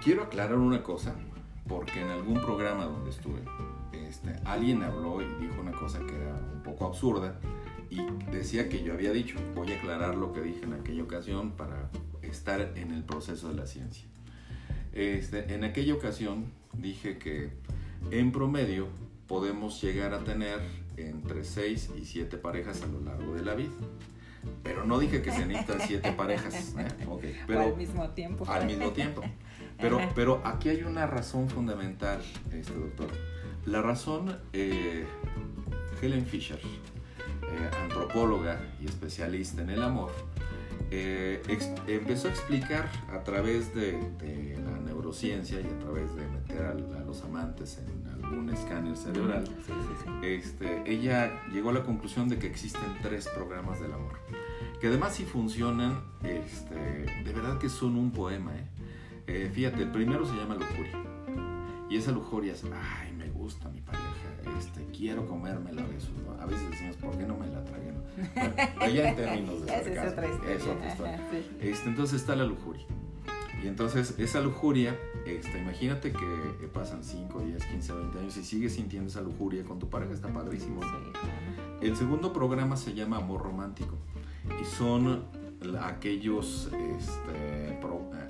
Quiero 0.03 0.25
aclarar 0.25 0.57
una 0.57 0.83
cosa, 0.83 1.15
porque 1.69 2.01
en 2.01 2.09
algún 2.09 2.41
programa 2.41 2.85
donde 2.85 3.11
estuve, 3.11 3.43
este, 3.93 4.37
alguien 4.45 4.83
habló 4.83 5.21
y 5.21 5.27
dijo 5.41 5.61
una 5.61 5.73
cosa 5.73 5.99
que 6.01 6.15
era 6.15 6.35
un 6.35 6.63
poco 6.63 6.87
absurda 6.87 7.35
y 7.91 8.01
decía 8.31 8.69
que 8.69 8.83
yo 8.83 8.93
había 8.93 9.13
dicho, 9.13 9.37
voy 9.55 9.73
a 9.73 9.77
aclarar 9.77 10.15
lo 10.15 10.33
que 10.33 10.41
dije 10.41 10.65
en 10.65 10.75
aquella 10.75 11.03
ocasión 11.03 11.53
para 11.53 11.91
estar 12.23 12.61
en 12.77 12.93
el 12.93 13.03
proceso 13.03 13.49
de 13.49 13.55
la 13.55 13.67
ciencia. 13.67 14.07
Este, 14.93 15.55
en 15.55 15.65
aquella 15.65 15.95
ocasión 15.95 16.47
dije 16.73 17.19
que 17.19 17.51
en 18.11 18.33
promedio 18.33 18.89
podemos 19.27 19.81
llegar 19.83 20.15
a 20.15 20.25
tener 20.25 20.61
entre 20.97 21.45
6 21.45 21.91
y 22.01 22.05
7 22.05 22.37
parejas 22.39 22.83
a 22.83 22.87
lo 22.87 23.01
largo 23.01 23.35
de 23.35 23.43
la 23.43 23.55
vida. 23.55 23.71
Pero 24.63 24.85
no 24.85 24.99
dije 24.99 25.21
que 25.21 25.33
se 25.33 25.45
necesitan 25.47 25.81
7 25.87 26.13
parejas. 26.13 26.75
¿eh? 26.79 26.89
pero, 27.47 27.61
al 27.61 27.77
mismo 27.77 28.09
tiempo. 28.11 28.45
Al 28.49 28.67
mismo 28.67 28.91
tiempo. 28.91 29.23
Pero, 29.79 29.99
pero 30.15 30.41
aquí 30.45 30.69
hay 30.69 30.83
una 30.83 31.07
razón 31.07 31.49
fundamental, 31.49 32.21
este 32.53 32.75
doctor. 32.75 33.09
La 33.67 33.83
razón, 33.83 34.39
eh, 34.53 35.05
Helen 36.01 36.27
Fisher, 36.27 36.61
eh, 37.53 37.71
antropóloga 37.83 38.61
y 38.81 38.87
especialista 38.87 39.63
en 39.63 39.71
el 39.71 39.83
amor, 39.83 40.13
eh, 40.93 41.41
empezó 41.87 42.29
a 42.29 42.31
explicar 42.31 42.91
a 43.13 43.23
través 43.23 43.75
de, 43.75 43.99
la 44.65 44.79
neurociencia 44.79 45.61
y 45.61 45.67
a 45.67 45.79
través 45.79 46.15
de 46.17 46.27
meter 46.27 46.63
a, 46.63 46.75
los 46.75 47.23
amantes 47.23 47.79
en 47.79 48.25
algún 48.25 48.51
escáner 48.51 48.97
cerebral, 48.97 49.45
Este, 50.23 50.83
ella 50.87 51.31
llegó 51.53 51.71
a 51.71 51.73
la 51.75 51.83
conclusión 51.83 52.29
de 52.29 52.39
que 52.39 52.47
existen 52.47 52.99
tres 53.03 53.29
programas 53.29 53.81
del 53.81 53.93
amor, 53.93 54.19
que 54.81 54.89
además 54.89 55.15
si 55.15 55.25
funcionan, 55.25 56.03
este, 56.25 56.75
de 56.75 57.33
verdad 57.33 57.59
que 57.59 57.69
son 57.69 57.97
un 57.97 58.11
poema, 58.11 58.53
¿eh? 58.57 58.65
Eh, 59.33 59.49
fíjate, 59.53 59.83
el 59.83 59.93
primero 59.93 60.27
se 60.27 60.35
llama 60.35 60.57
lujuria. 60.57 61.05
Y 61.89 61.97
esa 61.97 62.11
lujuria 62.11 62.53
es, 62.53 62.65
ay, 62.65 63.13
me 63.13 63.29
gusta 63.29 63.69
mi 63.69 63.81
pareja, 63.81 64.00
este, 64.59 64.87
quiero 64.97 65.27
comérmela 65.27 65.83
de. 65.83 65.99
A 66.41 66.47
veces 66.47 66.71
decimos, 66.71 66.97
¿por 66.97 67.17
qué 67.17 67.25
no 67.25 67.37
me 67.37 67.47
la 67.47 67.63
tragué? 67.65 67.91
allá 68.81 69.11
en 69.11 69.17
términos 69.17 69.65
de 69.65 69.77
es 69.77 70.13
otra 70.13 70.29
historia. 70.29 70.55
Es 70.55 70.67
otra 70.67 70.89
historia. 70.89 71.29
Este, 71.61 71.89
entonces 71.89 72.21
está 72.21 72.37
la 72.37 72.45
lujuria. 72.45 72.85
Y 73.63 73.69
entonces 73.69 74.15
esa 74.19 74.41
lujuria, 74.41 74.97
este, 75.27 75.59
imagínate 75.59 76.13
que 76.13 76.67
pasan 76.73 77.05
5, 77.05 77.41
10, 77.41 77.65
15, 77.67 77.93
20 77.93 78.19
años 78.19 78.37
y 78.39 78.45
sigues 78.45 78.75
sintiendo 78.75 79.11
esa 79.11 79.21
lujuria 79.21 79.65
con 79.65 79.79
tu 79.79 79.91
pareja, 79.91 80.15
está 80.15 80.33
padrísimo. 80.33 80.81
El 81.83 81.95
segundo 81.97 82.33
programa 82.33 82.77
se 82.77 82.95
llama 82.95 83.19
Amor 83.19 83.43
Romántico 83.43 83.97
y 84.61 84.65
son 84.65 85.25
aquellos, 85.83 86.71
este, 86.99 87.79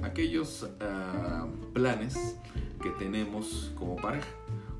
aquellos 0.03 0.69
ah, 0.81 1.47
planes 1.73 2.37
que 2.83 2.91
tenemos 2.91 3.73
como 3.79 3.97
pareja. 3.97 4.27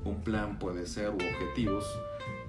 Un 0.03 0.21
plan 0.23 0.57
puede 0.57 0.87
ser 0.87 1.09
objetivos, 1.09 1.85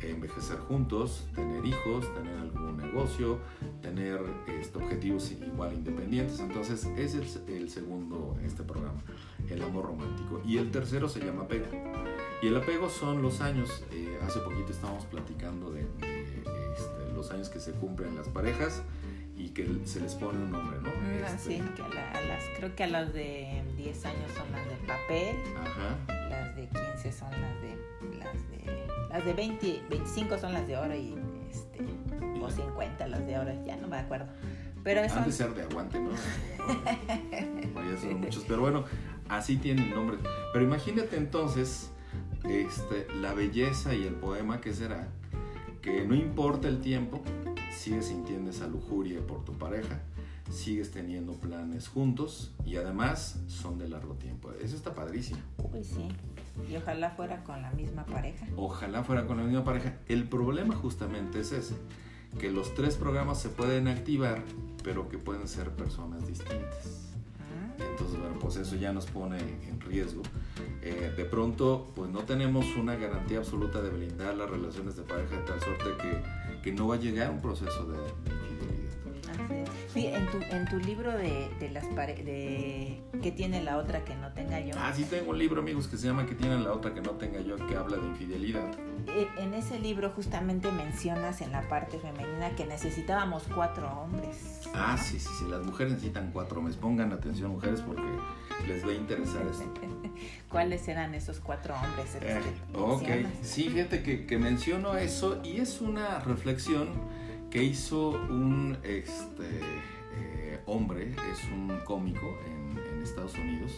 envejecer 0.00 0.58
juntos, 0.58 1.26
tener 1.34 1.64
hijos, 1.64 2.12
tener 2.14 2.36
algún 2.38 2.76
negocio, 2.76 3.38
tener 3.80 4.20
este, 4.46 4.78
objetivos 4.78 5.30
igual 5.30 5.74
independientes. 5.74 6.40
Entonces, 6.40 6.86
ese 6.96 7.22
es 7.22 7.40
el, 7.48 7.68
segundo 7.70 8.36
este 8.44 8.62
programa, 8.62 9.02
el 9.48 9.62
amor 9.62 9.86
romántico. 9.86 10.40
Y 10.46 10.58
el 10.58 10.70
tercero 10.70 11.08
se 11.08 11.20
llama 11.20 11.42
apego. 11.42 11.66
Y 12.42 12.48
el 12.48 12.56
apego 12.56 12.88
son 12.88 13.22
los 13.22 13.40
años, 13.40 13.84
eh, 13.92 14.18
hace 14.22 14.40
poquito 14.40 14.72
estábamos 14.72 15.04
platicando 15.06 15.70
de, 15.70 15.82
este, 15.82 17.12
los 17.14 17.30
años 17.30 17.48
que 17.48 17.60
se 17.60 17.72
cumplen 17.72 18.16
las 18.16 18.28
parejas 18.28 18.82
y 19.36 19.50
que 19.50 19.68
se 19.84 20.00
les 20.00 20.14
pone 20.14 20.38
un 20.38 20.50
nombre, 20.50 20.78
¿no? 20.80 20.88
Mm, 20.88 21.24
este, 21.24 21.38
sí, 21.38 21.62
que 21.76 21.82
a, 21.82 22.20
las, 22.22 22.44
creo 22.56 22.74
que 22.74 22.84
a 22.84 22.86
las 22.88 23.12
de 23.12 23.62
10 23.76 24.06
años 24.06 24.32
son 24.36 24.50
las 24.52 24.68
de 24.68 24.76
papel, 24.86 25.36
Ajá. 25.56 26.11
Las 26.52 26.56
de 26.56 26.68
15 26.68 27.12
son 27.12 27.30
las 27.30 27.62
de, 27.62 28.18
las 28.18 28.50
de, 28.50 28.86
las 29.08 29.24
de 29.24 29.32
20, 29.32 29.82
25 29.88 30.38
son 30.38 30.52
las 30.52 30.66
de 30.66 30.76
oro 30.76 30.94
y, 30.94 31.14
este, 31.50 31.78
o 32.40 32.50
50 32.50 33.06
las 33.08 33.26
de 33.26 33.38
oro, 33.38 33.52
ya 33.64 33.76
no 33.76 33.88
me 33.88 33.96
acuerdo. 33.96 34.26
Pero 34.84 35.00
eso... 35.00 35.16
Han 35.16 35.26
de 35.26 35.32
ser 35.32 35.54
de 35.54 35.62
aguante, 35.62 36.00
¿no? 36.00 36.10
Vaya, 37.74 37.98
son 37.98 38.20
muchos, 38.20 38.44
pero 38.46 38.60
bueno, 38.60 38.84
así 39.28 39.56
tienen 39.56 39.90
nombre. 39.90 40.18
Pero 40.52 40.64
imagínate 40.64 41.16
entonces 41.16 41.90
este, 42.44 43.06
la 43.14 43.32
belleza 43.32 43.94
y 43.94 44.02
el 44.04 44.14
poema 44.14 44.60
que 44.60 44.74
será, 44.74 45.08
que 45.80 46.04
no 46.04 46.14
importa 46.14 46.68
el 46.68 46.80
tiempo, 46.80 47.22
sigues 47.74 48.06
sintiendo 48.06 48.50
esa 48.50 48.66
lujuria 48.66 49.20
por 49.26 49.44
tu 49.44 49.52
pareja, 49.52 50.02
sigues 50.50 50.90
teniendo 50.90 51.34
planes 51.34 51.88
juntos 51.88 52.52
y 52.66 52.76
además 52.76 53.40
son 53.46 53.78
de 53.78 53.88
largo 53.88 54.14
tiempo. 54.14 54.52
Eso 54.60 54.76
está 54.76 54.94
padrísimo. 54.94 55.40
Uy, 55.72 55.84
sí. 55.84 56.08
Y 56.70 56.76
ojalá 56.76 57.10
fuera 57.10 57.42
con 57.44 57.62
la 57.62 57.70
misma 57.72 58.04
pareja. 58.04 58.46
Ojalá 58.56 59.02
fuera 59.04 59.26
con 59.26 59.38
la 59.38 59.44
misma 59.44 59.64
pareja. 59.64 59.94
El 60.08 60.24
problema 60.24 60.74
justamente 60.74 61.40
es 61.40 61.52
ese, 61.52 61.74
que 62.38 62.50
los 62.50 62.74
tres 62.74 62.96
programas 62.96 63.40
se 63.40 63.48
pueden 63.48 63.88
activar, 63.88 64.42
pero 64.84 65.08
que 65.08 65.18
pueden 65.18 65.48
ser 65.48 65.70
personas 65.70 66.26
distintas. 66.26 67.12
Ah. 67.40 67.74
Entonces, 67.90 68.18
bueno, 68.18 68.38
pues 68.40 68.56
eso 68.56 68.76
ya 68.76 68.92
nos 68.92 69.06
pone 69.06 69.38
en 69.38 69.80
riesgo. 69.80 70.22
Eh, 70.82 71.12
de 71.16 71.24
pronto, 71.24 71.90
pues 71.94 72.10
no 72.10 72.20
tenemos 72.20 72.66
una 72.76 72.96
garantía 72.96 73.38
absoluta 73.38 73.80
de 73.80 73.90
blindar 73.90 74.34
las 74.34 74.48
relaciones 74.50 74.96
de 74.96 75.02
pareja 75.02 75.36
de 75.36 75.42
tal 75.42 75.60
suerte 75.60 75.90
que 76.00 76.42
que 76.62 76.72
no 76.72 76.88
va 76.88 76.94
a 76.94 76.98
llegar 76.98 77.30
un 77.30 77.40
proceso 77.40 77.84
de. 77.86 77.98
Sí, 79.92 80.06
en 80.06 80.26
tu, 80.30 80.38
en 80.50 80.66
tu 80.66 80.78
libro 80.78 81.12
de, 81.12 81.48
de 81.60 81.70
las 81.70 81.84
de 81.94 83.00
¿Qué 83.22 83.30
tiene 83.30 83.62
la 83.62 83.76
otra 83.76 84.04
que 84.04 84.14
no 84.14 84.32
tenga 84.32 84.60
yo? 84.60 84.74
Ah, 84.78 84.92
sí 84.94 85.04
tengo 85.04 85.30
un 85.30 85.38
libro, 85.38 85.60
amigos, 85.60 85.86
que 85.86 85.96
se 85.96 86.06
llama 86.06 86.26
¿Qué 86.26 86.34
tiene 86.34 86.58
la 86.58 86.72
otra 86.72 86.94
que 86.94 87.00
no 87.00 87.12
tenga 87.12 87.40
yo? 87.40 87.56
que 87.66 87.76
habla 87.76 87.96
de 87.96 88.06
infidelidad. 88.06 88.70
e, 89.06 89.28
en 89.42 89.54
ese 89.54 89.78
libro 89.78 90.10
justamente 90.10 90.70
mencionas 90.72 91.40
en 91.40 91.52
la 91.52 91.68
parte 91.68 91.98
femenina 91.98 92.50
que 92.56 92.66
necesitábamos 92.66 93.44
cuatro 93.54 93.88
hombres. 93.90 94.60
Ah, 94.74 94.96
sí, 94.96 95.18
sí, 95.18 95.28
sí, 95.38 95.44
las 95.48 95.64
mujeres 95.64 95.92
necesitan 95.92 96.30
cuatro 96.32 96.58
hombres. 96.58 96.76
Pongan 96.76 97.12
atención, 97.12 97.50
mujeres, 97.50 97.80
porque 97.82 98.02
les 98.66 98.84
va 98.84 98.90
a 98.90 98.94
interesar 98.94 99.42
esto. 99.46 99.70
¿Cuáles 100.48 100.86
eran 100.88 101.14
esos 101.14 101.40
cuatro 101.40 101.74
hombres? 101.74 102.16
Eh, 102.20 102.40
ok, 102.74 103.42
sí, 103.42 103.68
fíjate 103.68 104.02
que, 104.02 104.26
que, 104.26 104.38
menciono 104.38 104.96
eso 104.96 105.40
y 105.44 105.60
es 105.60 105.80
una 105.80 106.20
reflexión 106.20 106.88
que 107.52 107.62
hizo 107.62 108.10
un 108.10 108.78
este, 108.82 109.60
eh, 110.14 110.60
hombre, 110.66 111.12
es 111.12 111.44
un 111.52 111.80
cómico 111.84 112.38
en, 112.46 112.78
en 112.78 113.02
Estados 113.02 113.34
Unidos 113.34 113.70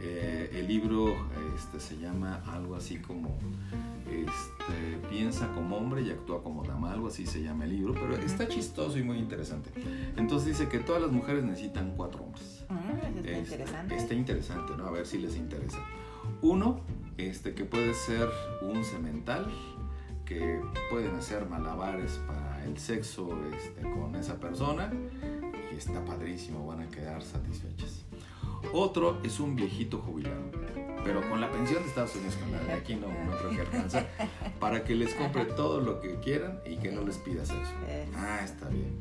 eh, 0.00 0.50
el 0.54 0.68
libro 0.68 1.16
este, 1.56 1.80
se 1.80 1.98
llama 1.98 2.40
algo 2.46 2.76
así 2.76 2.98
como 2.98 3.36
este, 4.06 5.08
Piensa 5.10 5.50
como 5.52 5.76
hombre 5.76 6.02
y 6.02 6.10
actúa 6.10 6.42
como 6.42 6.62
dama, 6.62 6.92
algo 6.92 7.08
así 7.08 7.26
se 7.26 7.42
llama 7.42 7.64
el 7.64 7.70
libro, 7.70 7.94
pero 7.94 8.14
está 8.16 8.46
chistoso 8.46 8.98
y 8.98 9.02
muy 9.02 9.18
interesante. 9.18 9.70
Entonces 10.16 10.58
dice 10.58 10.68
que 10.68 10.78
todas 10.78 11.02
las 11.02 11.10
mujeres 11.10 11.44
necesitan 11.44 11.94
cuatro 11.96 12.24
hombres. 12.24 12.64
está 12.68 13.30
este, 13.30 13.38
interesante. 13.38 13.96
Está 13.96 14.14
interesante, 14.14 14.76
¿no? 14.76 14.86
A 14.86 14.90
ver 14.90 15.06
si 15.06 15.18
les 15.18 15.36
interesa. 15.36 15.78
Uno, 16.42 16.80
este, 17.16 17.54
que 17.54 17.64
puede 17.64 17.94
ser 17.94 18.28
un 18.62 18.84
cemental, 18.84 19.50
que 20.24 20.60
pueden 20.90 21.14
hacer 21.16 21.48
malabares 21.48 22.20
para 22.26 22.57
el 22.68 22.78
sexo 22.78 23.28
este, 23.54 23.82
con 23.82 24.14
esa 24.14 24.38
persona 24.38 24.92
y 25.72 25.76
está 25.76 26.04
padrísimo, 26.04 26.66
van 26.66 26.80
a 26.80 26.88
quedar 26.88 27.22
satisfechas. 27.22 28.04
Otro 28.72 29.18
es 29.22 29.40
un 29.40 29.56
viejito 29.56 29.98
jubilado, 29.98 30.42
pero 31.04 31.26
con 31.28 31.40
la 31.40 31.50
pensión 31.50 31.82
de 31.82 31.88
Estados 31.88 32.14
Unidos, 32.16 32.34
con 32.36 32.52
la 32.52 32.58
de 32.58 32.72
aquí 32.72 32.96
no, 32.96 33.06
creo 33.38 33.50
que 33.50 33.60
alcanza, 33.60 34.06
para 34.60 34.84
que 34.84 34.94
les 34.94 35.14
compre 35.14 35.44
todo 35.44 35.80
lo 35.80 36.00
que 36.00 36.16
quieran 36.16 36.60
y 36.66 36.76
que 36.76 36.90
no 36.90 37.02
les 37.02 37.16
pida 37.18 37.44
sexo. 37.46 37.72
Ah, 38.16 38.40
está 38.44 38.68
bien. 38.68 39.00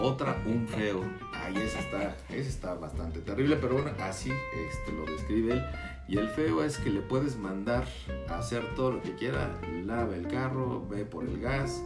Otra, 0.00 0.42
un 0.46 0.66
feo. 0.66 1.02
Ay, 1.34 1.56
ese 1.56 1.78
está, 1.78 2.16
ese 2.30 2.48
está 2.48 2.74
bastante 2.74 3.20
terrible, 3.20 3.56
pero 3.56 3.74
bueno, 3.74 3.90
así 4.00 4.30
este, 4.30 4.92
lo 4.92 5.04
describe 5.04 5.52
él. 5.52 5.62
Y 6.08 6.18
el 6.18 6.28
feo 6.28 6.62
es 6.62 6.78
que 6.78 6.90
le 6.90 7.00
puedes 7.00 7.36
mandar 7.36 7.84
a 8.28 8.38
hacer 8.38 8.74
todo 8.74 8.92
lo 8.92 9.02
que 9.02 9.14
quiera, 9.14 9.58
lava 9.84 10.14
el 10.14 10.28
carro, 10.28 10.86
ve 10.88 11.04
por 11.04 11.24
el 11.24 11.40
gas, 11.40 11.82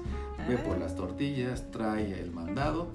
ve 0.48 0.58
por 0.58 0.78
las 0.78 0.96
tortillas, 0.96 1.70
trae 1.70 2.20
el 2.20 2.30
mandado. 2.30 2.92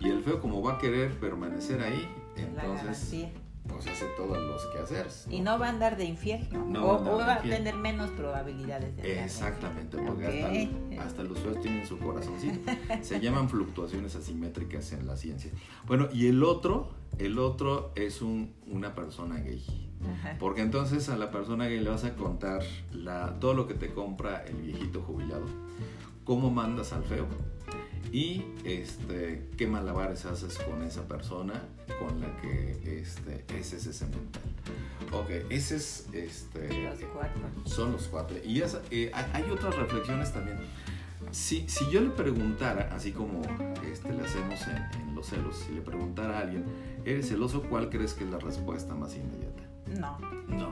Y 0.00 0.08
el 0.08 0.22
feo 0.22 0.40
como 0.40 0.62
va 0.62 0.74
a 0.74 0.78
querer 0.78 1.18
permanecer 1.18 1.80
ahí, 1.80 2.08
entonces 2.36 3.30
pues 3.68 3.86
hace 3.86 4.06
todos 4.16 4.36
los 4.36 4.66
quehaceres. 4.66 5.26
Y 5.30 5.40
no 5.40 5.58
va 5.58 5.66
a 5.66 5.70
andar 5.70 5.96
de 5.96 6.04
infiel, 6.04 6.46
¿no? 6.68 6.86
o, 6.86 7.18
va 7.18 7.34
a 7.34 7.42
tener 7.42 7.74
menos 7.76 8.10
probabilidades 8.10 8.94
de 8.96 9.24
Exactamente, 9.24 9.96
porque 9.96 10.68
hasta, 10.98 11.22
los 11.22 11.38
feos 11.38 11.60
tienen 11.62 11.86
su 11.86 11.98
corazoncito. 11.98 12.70
Se 13.02 13.20
llaman 13.20 13.48
fluctuaciones 13.48 14.14
asimétricas 14.16 14.92
en 14.92 15.06
la 15.06 15.16
ciencia. 15.16 15.50
Bueno, 15.86 16.08
y 16.12 16.26
el 16.26 16.42
otro, 16.42 16.90
el 17.18 17.38
otro 17.38 17.92
es 17.94 18.20
un, 18.20 18.54
una 18.66 18.94
persona 18.94 19.40
gay. 19.40 19.64
Porque 20.38 20.60
entonces 20.60 21.08
a 21.08 21.16
la 21.16 21.30
persona 21.30 21.64
gay 21.64 21.80
le 21.80 21.88
vas 21.88 22.04
a 22.04 22.14
contar 22.14 22.62
la, 22.92 23.38
todo 23.40 23.54
lo 23.54 23.66
que 23.66 23.72
te 23.72 23.94
compra 23.94 24.44
el 24.44 24.56
viejito 24.56 25.00
jubilado, 25.00 25.46
cómo 26.24 26.50
mandas 26.50 26.92
al 26.92 27.04
feo, 27.04 27.26
y 28.14 28.44
este, 28.64 29.48
qué 29.56 29.66
malabares 29.66 30.24
haces 30.24 30.56
con 30.58 30.82
esa 30.84 31.02
persona 31.08 31.60
con 31.98 32.20
la 32.20 32.28
que 32.36 33.00
este, 33.00 33.44
es 33.58 33.72
ese 33.72 34.04
mental. 34.04 34.42
Ok, 35.10 35.30
ese 35.50 35.74
es... 35.74 36.06
Este, 36.12 36.84
los 36.84 37.00
cuatro. 37.12 37.42
Son 37.64 37.90
los 37.90 38.06
cuatro. 38.06 38.36
Y 38.44 38.62
eh, 38.92 39.10
hay 39.12 39.50
otras 39.50 39.74
reflexiones 39.74 40.32
también. 40.32 40.58
Si, 41.32 41.68
si, 41.68 41.90
yo 41.90 42.00
le 42.00 42.10
preguntara, 42.10 42.88
así 42.94 43.10
como 43.10 43.42
este, 43.84 44.12
le 44.12 44.22
hacemos 44.22 44.60
en, 44.68 45.14
los 45.16 45.26
celos, 45.26 45.56
si 45.56 45.72
le 45.72 45.80
preguntara 45.80 46.38
a 46.38 46.42
alguien, 46.42 46.64
¿eres 47.04 47.28
celoso? 47.28 47.62
¿Cuál 47.62 47.90
crees 47.90 48.14
que 48.14 48.22
es 48.22 48.30
la 48.30 48.38
respuesta 48.38 48.94
más 48.94 49.16
inmediata? 49.16 49.64
No. 49.98 50.18
No. 50.46 50.70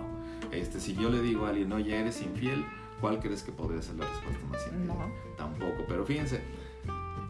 Este, 0.53 0.79
si 0.79 0.95
yo 0.95 1.11
le 1.11 1.21
digo 1.21 1.47
a 1.47 1.49
alguien, 1.49 1.73
oye, 1.73 1.99
¿eres 1.99 2.23
infiel? 2.23 2.65
¿Cuál 3.03 3.19
crees 3.19 3.43
que 3.43 3.51
podría 3.51 3.83
ser 3.83 3.97
la 3.97 4.07
respuesta 4.07 4.47
más 4.47 4.67
inmediata? 4.69 5.07
No. 5.07 5.37
Tampoco. 5.37 5.85
Pero 5.89 6.07
fíjense, 6.07 6.41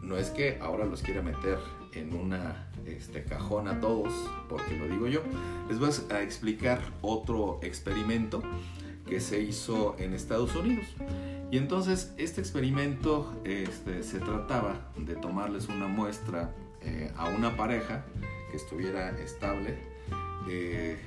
no 0.03 0.19
es 0.19 0.29
que 0.29 0.59
ahora 0.61 0.85
los 0.85 1.01
quiera 1.01 1.23
meter 1.23 1.59
en 1.95 2.15
una 2.15 2.69
este, 2.85 3.25
cajón 3.25 3.69
a 3.69 3.81
todos, 3.81 4.13
porque 4.51 4.77
lo 4.77 4.87
digo 4.87 5.07
yo. 5.07 5.23
Les 5.71 5.79
voy 5.79 5.89
a 6.11 6.21
explicar 6.21 6.79
otro 7.01 7.59
experimento 7.63 8.43
que 9.09 9.19
se 9.19 9.41
hizo 9.41 9.97
en 9.99 10.13
Estados 10.13 10.55
Unidos. 10.55 10.85
Y 11.51 11.57
entonces 11.57 12.13
este 12.19 12.43
experimento 12.43 13.35
este, 13.45 14.03
se 14.03 14.21
trataba 14.21 14.93
de 14.99 15.17
tomarles 15.17 15.69
una 15.69 15.89
muestra 15.89 16.55
eh, 16.83 17.11
a 17.17 17.31
una 17.31 17.57
pareja 17.57 18.05
que 18.51 18.59
estuviera 18.59 19.09
estable, 19.19 19.79
eh, 20.51 20.99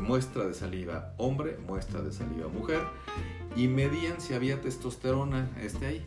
muestra 0.00 0.46
de 0.46 0.54
saliva 0.54 1.12
hombre, 1.18 1.58
muestra 1.66 2.00
de 2.00 2.12
saliva 2.12 2.48
mujer, 2.48 2.80
y 3.58 3.66
medían 3.66 4.20
si 4.20 4.34
había 4.34 4.60
testosterona 4.60 5.50
este 5.60 5.86
ahí. 5.86 6.06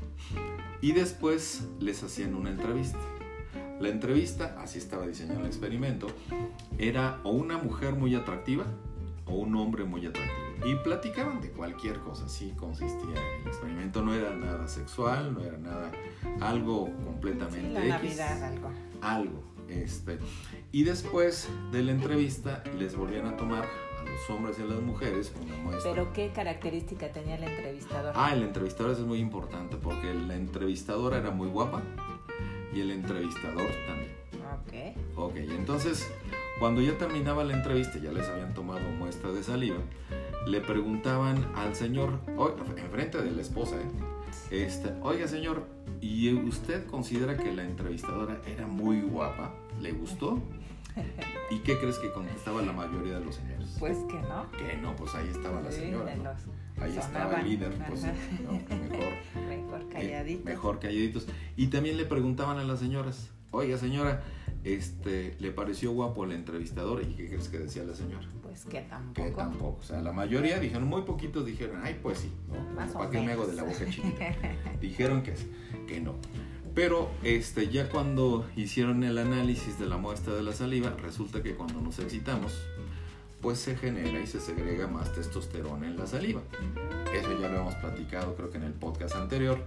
Y 0.80 0.94
después 0.94 1.68
les 1.80 2.02
hacían 2.02 2.34
una 2.34 2.50
entrevista. 2.50 2.98
La 3.82 3.90
entrevista, 3.90 4.56
así 4.60 4.78
estaba 4.78 5.06
diseñado 5.06 5.42
el 5.42 5.48
experimento, 5.48 6.08
era 6.78 7.20
o 7.24 7.32
una 7.32 7.58
mujer 7.58 7.94
muy 7.94 8.16
atractiva 8.16 8.64
o 9.26 9.34
un 9.34 9.56
hombre 9.56 9.84
muy 9.84 10.06
atractivo. 10.06 10.66
Y 10.66 10.76
platicaban 10.76 11.42
de 11.42 11.52
cualquier 11.52 12.00
cosa, 12.00 12.26
así 12.26 12.54
consistía 12.56 13.20
el 13.42 13.48
experimento. 13.48 14.02
No 14.02 14.14
era 14.14 14.34
nada 14.34 14.68
sexual, 14.70 15.34
no 15.34 15.42
era 15.42 15.58
nada, 15.58 15.92
algo 16.40 16.86
completamente... 17.04 17.74
la 17.74 17.98
Navidad, 17.98 18.44
algo. 18.44 18.72
Algo. 19.02 19.44
Este. 19.68 20.20
Y 20.72 20.84
después 20.84 21.50
de 21.72 21.84
la 21.84 21.92
entrevista 21.92 22.64
les 22.78 22.96
volvían 22.96 23.26
a 23.26 23.36
tomar 23.36 23.68
los 24.12 24.30
hombres 24.30 24.60
y 24.60 24.62
a 24.62 24.66
las 24.66 24.82
mujeres 24.82 25.34
una 25.42 25.56
muestra. 25.58 25.92
¿Pero 25.92 26.14
qué 26.14 26.32
característica 26.34 27.12
tenía 27.12 27.36
el 27.36 27.44
entrevistador? 27.44 28.14
Ah, 28.16 28.34
el 28.34 28.44
entrevistador 28.44 28.92
es 28.92 29.00
muy 29.00 29.20
importante 29.20 29.78
porque 29.78 30.14
la 30.14 30.36
entrevistadora 30.36 31.18
era 31.18 31.32
muy 31.32 31.48
guapa 31.48 31.82
y 32.74 32.82
el 32.82 32.92
entrevistador 32.92 33.70
también. 33.88 34.12
Ok. 34.54 35.18
Ok, 35.18 35.36
entonces 35.38 36.10
cuando 36.62 36.80
ya 36.80 36.96
terminaba 36.98 37.44
la 37.44 37.54
entrevista, 37.54 37.98
ya 37.98 38.12
les 38.12 38.28
habían 38.28 38.54
tomado 38.54 38.82
muestra 39.00 39.32
de 39.32 39.42
saliva, 39.44 39.80
le 40.46 40.62
preguntaban 40.62 41.52
al 41.56 41.76
señor, 41.76 42.20
enfrente 42.78 43.20
de 43.20 43.32
la 43.32 43.42
esposa, 43.42 43.78
¿eh? 43.78 44.66
Este, 44.66 44.94
oiga 45.02 45.28
señor, 45.28 45.66
¿y 46.02 46.32
usted 46.34 46.86
considera 46.86 47.36
que 47.36 47.52
la 47.52 47.64
entrevistadora 47.64 48.42
era 48.46 48.68
muy 48.68 49.02
guapa? 49.02 49.56
¿Le 49.82 49.92
gustó? 49.92 50.40
¿Y 51.50 51.60
qué 51.60 51.78
crees 51.78 52.00
que 52.00 52.12
contestaba 52.12 52.62
la 52.62 52.72
mayoría 52.72 53.20
de 53.20 53.26
los 53.26 53.36
señores? 53.36 53.76
Pues 53.80 53.98
que 54.10 54.22
no. 54.22 54.50
Que 54.52 54.78
no, 54.78 54.96
pues 54.96 55.14
ahí 55.16 55.28
estaba 55.30 55.62
la 55.62 55.72
señora. 55.72 56.14
Ahí 56.80 56.98
estaba 56.98 57.42
el 57.42 57.50
líder, 57.50 57.74
pues 57.88 58.04
mejor. 58.04 59.12
mejor 59.50 59.90
calladitos. 59.90 60.46
mejor 60.46 60.80
calladitos. 60.80 61.28
Y 61.58 61.68
también 61.68 61.98
le 61.98 62.06
preguntaban 62.06 62.58
a 62.58 62.64
las 62.64 62.80
señoras, 62.80 63.30
oiga 63.52 63.78
señora, 63.78 64.24
este, 64.64 65.36
¿le 65.40 65.52
pareció 65.52 65.92
guapo 65.92 66.24
el 66.24 66.32
entrevistador? 66.32 67.04
¿Y 67.04 67.16
qué 67.16 67.28
crees 67.28 67.50
que 67.50 67.60
decía 67.60 67.84
la 67.84 67.96
señora? 67.96 68.28
Pues 68.42 68.66
que 68.66 68.82
tampoco. 68.82 69.28
Que 69.28 69.32
tampoco. 69.32 69.80
O 69.80 69.84
sea, 69.84 70.02
la 70.02 70.14
mayoría 70.14 70.60
dijeron, 70.60 70.88
muy 70.88 71.02
poquitos 71.02 71.46
dijeron, 71.46 71.82
ay, 71.84 72.00
pues 72.02 72.20
sí, 72.20 72.32
¿no? 72.48 72.94
¿Para 72.94 73.10
qué 73.10 73.22
me 73.22 73.34
hago 73.34 73.46
de 73.46 73.56
la 73.56 73.64
boca 73.64 73.86
chiquita? 73.90 74.36
dijeron 74.80 75.22
que, 75.22 75.34
que 75.88 76.00
no. 76.00 76.16
Pero 76.74 77.10
este, 77.24 77.70
ya 77.70 77.90
cuando 77.90 78.46
hicieron 78.56 79.04
el 79.04 79.18
análisis 79.18 79.78
de 79.78 79.88
la 79.88 79.98
muestra 79.98 80.34
de 80.34 80.44
la 80.44 80.54
saliva, 80.54 80.92
resulta 81.02 81.44
que 81.44 81.56
cuando 81.56 81.82
nos 81.82 82.00
excitamos, 82.00 82.54
pues 83.42 83.60
se 83.60 83.76
genera 83.76 84.20
y 84.22 84.28
se 84.28 84.40
segrega 84.40 84.88
más 84.88 85.14
testosterona 85.14 85.88
en 85.88 85.98
la 85.98 86.08
saliva. 86.08 86.42
Eso 87.14 87.38
ya 87.40 87.50
lo 87.50 87.60
hemos 87.60 87.76
platicado 87.76 88.36
creo 88.36 88.50
que 88.52 88.58
en 88.58 88.64
el 88.64 88.74
podcast 88.74 89.16
anterior. 89.16 89.60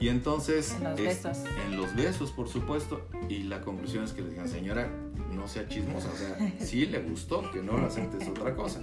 Y 0.00 0.08
entonces... 0.08 0.74
En 0.78 0.84
los 0.84 0.96
besos. 0.96 1.38
En 1.66 1.76
los 1.76 1.94
besos, 1.94 2.32
por 2.32 2.48
supuesto. 2.48 3.02
Y 3.28 3.44
la 3.44 3.60
conclusión 3.60 4.04
es 4.04 4.12
que 4.12 4.22
le 4.22 4.30
digan, 4.30 4.48
señora, 4.48 4.90
no 5.32 5.46
sea 5.48 5.68
chismosa. 5.68 6.08
O 6.12 6.16
sea, 6.16 6.52
sí 6.60 6.86
le 6.86 7.00
gustó, 7.00 7.50
que 7.50 7.62
no 7.62 7.76
lo 7.76 7.86
aceptes 7.86 8.28
otra 8.28 8.54
cosa. 8.54 8.80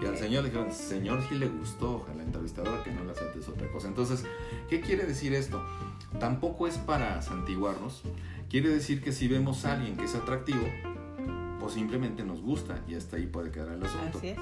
Y 0.00 0.06
al 0.06 0.16
señor 0.16 0.44
le 0.44 0.50
dijeron, 0.50 0.72
señor, 0.72 1.22
sí 1.28 1.34
le 1.34 1.48
gustó 1.48 2.06
a 2.10 2.14
la 2.14 2.22
entrevistadora 2.22 2.82
que 2.82 2.90
no 2.90 3.04
lo 3.04 3.12
aceptes 3.12 3.48
otra 3.48 3.70
cosa. 3.70 3.88
Entonces, 3.88 4.24
¿qué 4.68 4.80
quiere 4.80 5.04
decir 5.04 5.34
esto? 5.34 5.62
Tampoco 6.20 6.66
es 6.66 6.76
para 6.78 7.20
santiguarnos. 7.22 8.02
Quiere 8.48 8.70
decir 8.70 9.02
que 9.02 9.12
si 9.12 9.28
vemos 9.28 9.64
a 9.64 9.74
alguien 9.74 9.96
que 9.96 10.04
es 10.04 10.14
atractivo, 10.14 10.66
pues 11.60 11.74
simplemente 11.74 12.24
nos 12.24 12.40
gusta 12.40 12.82
y 12.88 12.94
hasta 12.94 13.16
ahí 13.16 13.26
puede 13.26 13.50
quedar 13.50 13.72
el 13.72 13.84
asunto. 13.84 14.18
Así 14.18 14.28
es. 14.28 14.38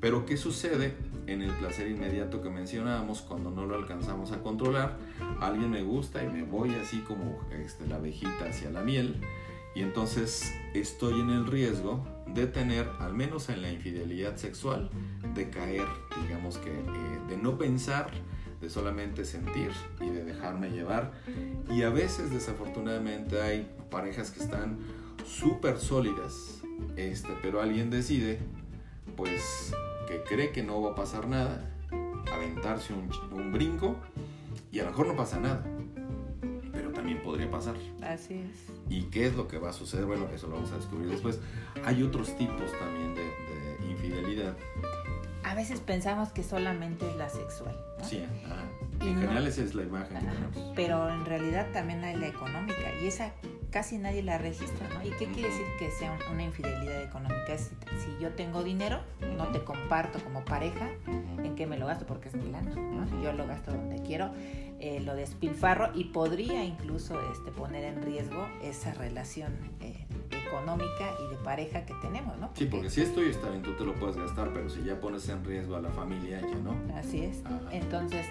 Pero 0.00 0.26
¿qué 0.26 0.36
sucede 0.36 0.94
en 1.26 1.40
el 1.40 1.50
placer 1.52 1.88
inmediato 1.88 2.42
que 2.42 2.50
mencionábamos 2.50 3.22
cuando 3.22 3.50
no 3.50 3.64
lo 3.64 3.76
alcanzamos 3.76 4.32
a 4.32 4.42
controlar? 4.42 4.98
Alguien 5.40 5.70
me 5.70 5.82
gusta 5.82 6.22
y 6.22 6.28
me 6.28 6.42
voy 6.42 6.74
así 6.74 6.98
como 6.98 7.40
este, 7.50 7.86
la 7.86 7.96
abejita 7.96 8.46
hacia 8.50 8.70
la 8.70 8.82
miel 8.82 9.20
y 9.74 9.82
entonces 9.82 10.54
estoy 10.72 11.20
en 11.20 11.30
el 11.30 11.46
riesgo 11.46 12.04
de 12.26 12.46
tener, 12.46 12.88
al 13.00 13.14
menos 13.14 13.48
en 13.48 13.62
la 13.62 13.70
infidelidad 13.70 14.36
sexual, 14.36 14.90
de 15.34 15.50
caer, 15.50 15.86
digamos 16.22 16.58
que, 16.58 16.70
eh, 16.70 17.20
de 17.28 17.36
no 17.36 17.58
pensar 17.58 18.10
de 18.60 18.70
solamente 18.70 19.24
sentir 19.24 19.70
y 20.00 20.08
de 20.08 20.24
dejarme 20.24 20.70
llevar. 20.70 21.12
Y 21.70 21.82
a 21.82 21.90
veces 21.90 22.30
desafortunadamente 22.30 23.40
hay 23.40 23.70
parejas 23.90 24.30
que 24.30 24.42
están 24.42 24.78
súper 25.26 25.78
sólidas, 25.78 26.62
este, 26.96 27.30
pero 27.42 27.60
alguien 27.60 27.90
decide, 27.90 28.38
pues, 29.16 29.74
que 30.08 30.22
cree 30.22 30.50
que 30.50 30.62
no 30.62 30.80
va 30.80 30.92
a 30.92 30.94
pasar 30.94 31.28
nada, 31.28 31.70
aventarse 32.32 32.94
un, 32.94 33.10
un 33.32 33.52
brinco 33.52 33.96
y 34.72 34.80
a 34.80 34.84
lo 34.84 34.90
mejor 34.90 35.06
no 35.08 35.16
pasa 35.16 35.38
nada, 35.38 35.64
también 37.04 37.22
podría 37.22 37.50
pasar. 37.50 37.74
Así 38.02 38.32
es. 38.32 38.72
¿Y 38.88 39.02
qué 39.10 39.26
es 39.26 39.36
lo 39.36 39.46
que 39.46 39.58
va 39.58 39.68
a 39.68 39.72
suceder? 39.74 40.06
Bueno, 40.06 40.26
eso 40.34 40.46
lo 40.46 40.54
vamos 40.54 40.72
a 40.72 40.76
descubrir 40.76 41.10
después. 41.10 41.38
Hay 41.84 42.02
otros 42.02 42.34
tipos 42.38 42.72
también 42.78 43.14
de, 43.14 43.24
de 43.24 43.90
infidelidad. 43.90 44.56
A 45.44 45.54
veces 45.54 45.80
pensamos 45.80 46.30
que 46.30 46.42
solamente 46.42 47.08
es 47.08 47.16
la 47.16 47.28
sexual. 47.28 47.76
¿no? 47.98 48.04
Sí, 48.04 48.24
ajá. 48.46 48.56
En 49.00 49.14
no- 49.14 49.20
general 49.20 49.46
esa 49.46 49.62
es 49.62 49.74
la 49.74 49.82
imagen 49.82 50.08
que 50.08 50.16
Ajá, 50.26 50.32
tenemos. 50.50 50.72
Pero 50.74 51.10
en 51.10 51.24
realidad 51.26 51.66
también 51.72 52.02
hay 52.04 52.16
la 52.16 52.28
económica 52.28 52.80
y 53.02 53.06
esa 53.06 53.32
casi 53.70 53.98
nadie 53.98 54.22
la 54.22 54.38
registra, 54.38 54.88
¿no? 54.94 55.02
¿Y 55.04 55.10
qué 55.12 55.26
quiere 55.26 55.48
decir 55.48 55.66
que 55.80 55.90
sea 55.90 56.12
un- 56.12 56.34
una 56.34 56.44
infidelidad 56.44 57.02
económica? 57.02 57.52
Es 57.54 57.72
si 57.98 58.22
yo 58.22 58.30
tengo 58.32 58.62
dinero, 58.62 59.00
no 59.36 59.48
te 59.48 59.62
comparto 59.64 60.18
como 60.22 60.44
pareja 60.44 60.88
en 61.42 61.54
qué 61.56 61.66
me 61.66 61.76
lo 61.76 61.86
gasto 61.86 62.06
porque 62.06 62.28
es 62.28 62.36
mi 62.36 62.50
lana, 62.50 62.70
¿no? 62.74 63.04
Yo 63.22 63.32
lo 63.32 63.46
gasto 63.46 63.72
donde 63.72 64.00
quiero, 64.02 64.30
eh, 64.78 65.00
lo 65.00 65.14
despilfarro 65.16 65.90
y 65.94 66.04
podría 66.04 66.64
incluso 66.64 67.20
este, 67.32 67.50
poner 67.50 67.84
en 67.84 68.02
riesgo 68.02 68.46
esa 68.62 68.94
relación 68.94 69.52
eh, 69.80 70.03
económica 70.58 71.10
y 71.24 71.28
de 71.30 71.36
pareja 71.36 71.84
que 71.84 71.94
tenemos, 71.94 72.36
¿no? 72.38 72.50
Sí, 72.54 72.66
porque 72.66 72.90
si 72.90 73.02
es 73.02 73.14
tuyo 73.14 73.30
está 73.30 73.48
bien, 73.50 73.62
tú 73.62 73.72
te 73.74 73.84
lo 73.84 73.94
puedes 73.94 74.16
gastar, 74.16 74.52
pero 74.52 74.70
si 74.70 74.82
ya 74.84 75.00
pones 75.00 75.28
en 75.28 75.44
riesgo 75.44 75.76
a 75.76 75.80
la 75.80 75.90
familia, 75.90 76.40
ya 76.40 76.54
no. 76.56 76.74
Así 76.96 77.22
es. 77.22 77.44
Ajá. 77.44 77.60
Entonces, 77.72 78.26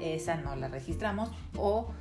esa 0.00 0.36
no 0.36 0.56
la 0.56 0.68
registramos. 0.68 1.30
O 1.56 1.92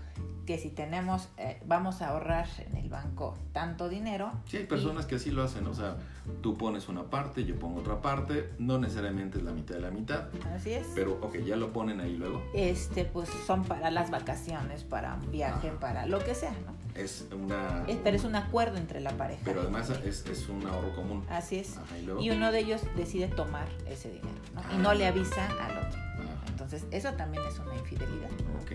que 0.45 0.57
si 0.57 0.69
tenemos, 0.71 1.29
eh, 1.37 1.61
vamos 1.67 2.01
a 2.01 2.09
ahorrar 2.09 2.47
en 2.71 2.75
el 2.77 2.89
banco 2.89 3.37
tanto 3.53 3.87
dinero. 3.87 4.31
Sí, 4.47 4.57
hay 4.57 4.65
personas 4.65 5.05
que 5.05 5.15
así 5.15 5.29
lo 5.29 5.43
hacen, 5.43 5.67
o 5.67 5.75
sea, 5.75 5.97
tú 6.41 6.57
pones 6.57 6.89
una 6.89 7.03
parte, 7.03 7.45
yo 7.45 7.59
pongo 7.59 7.81
otra 7.81 8.01
parte, 8.01 8.49
no 8.57 8.79
necesariamente 8.79 9.37
es 9.37 9.43
la 9.43 9.51
mitad 9.51 9.75
de 9.75 9.81
la 9.81 9.91
mitad, 9.91 10.23
Así 10.55 10.71
es. 10.71 10.87
pero 10.95 11.19
ok, 11.21 11.35
ya 11.45 11.55
lo 11.55 11.71
ponen 11.71 11.99
ahí 12.01 12.17
luego. 12.17 12.41
este, 12.55 13.05
pues 13.05 13.29
son 13.45 13.63
para 13.63 13.91
las 13.91 14.09
vacaciones, 14.09 14.83
para 14.83 15.13
un 15.13 15.29
viaje, 15.31 15.67
Ajá. 15.69 15.79
para 15.79 16.05
lo 16.07 16.17
que 16.17 16.33
sea, 16.33 16.49
¿no? 16.65 16.78
Es 16.99 17.25
una... 17.33 17.83
Es- 17.87 17.97
pero 18.03 18.17
es 18.17 18.23
un 18.23 18.35
acuerdo 18.35 18.77
entre 18.77 18.99
la 18.99 19.11
pareja. 19.11 19.41
Pero 19.45 19.61
además 19.61 19.89
es, 19.89 20.25
es 20.25 20.49
un 20.49 20.65
ahorro 20.67 20.93
común. 20.95 21.25
Así 21.29 21.57
es. 21.57 21.77
Ajá, 21.77 21.97
y 21.97 22.05
luego... 22.05 22.21
Y 22.21 22.29
uno 22.31 22.51
de 22.51 22.59
ellos 22.59 22.81
decide 22.95 23.27
tomar 23.27 23.67
ese 23.87 24.09
dinero, 24.09 24.29
¿no? 24.53 24.61
Y 24.61 24.75
Ah. 24.75 24.77
no 24.79 24.93
le 24.93 25.07
avisa 25.07 25.45
al 25.63 25.77
otro. 25.87 25.99
Ajá, 25.99 26.43
Entonces, 26.49 26.85
eso 26.91 27.13
también 27.13 27.43
es 27.47 27.57
una 27.59 27.75
infidelidad. 27.75 28.29
ok. 28.61 28.71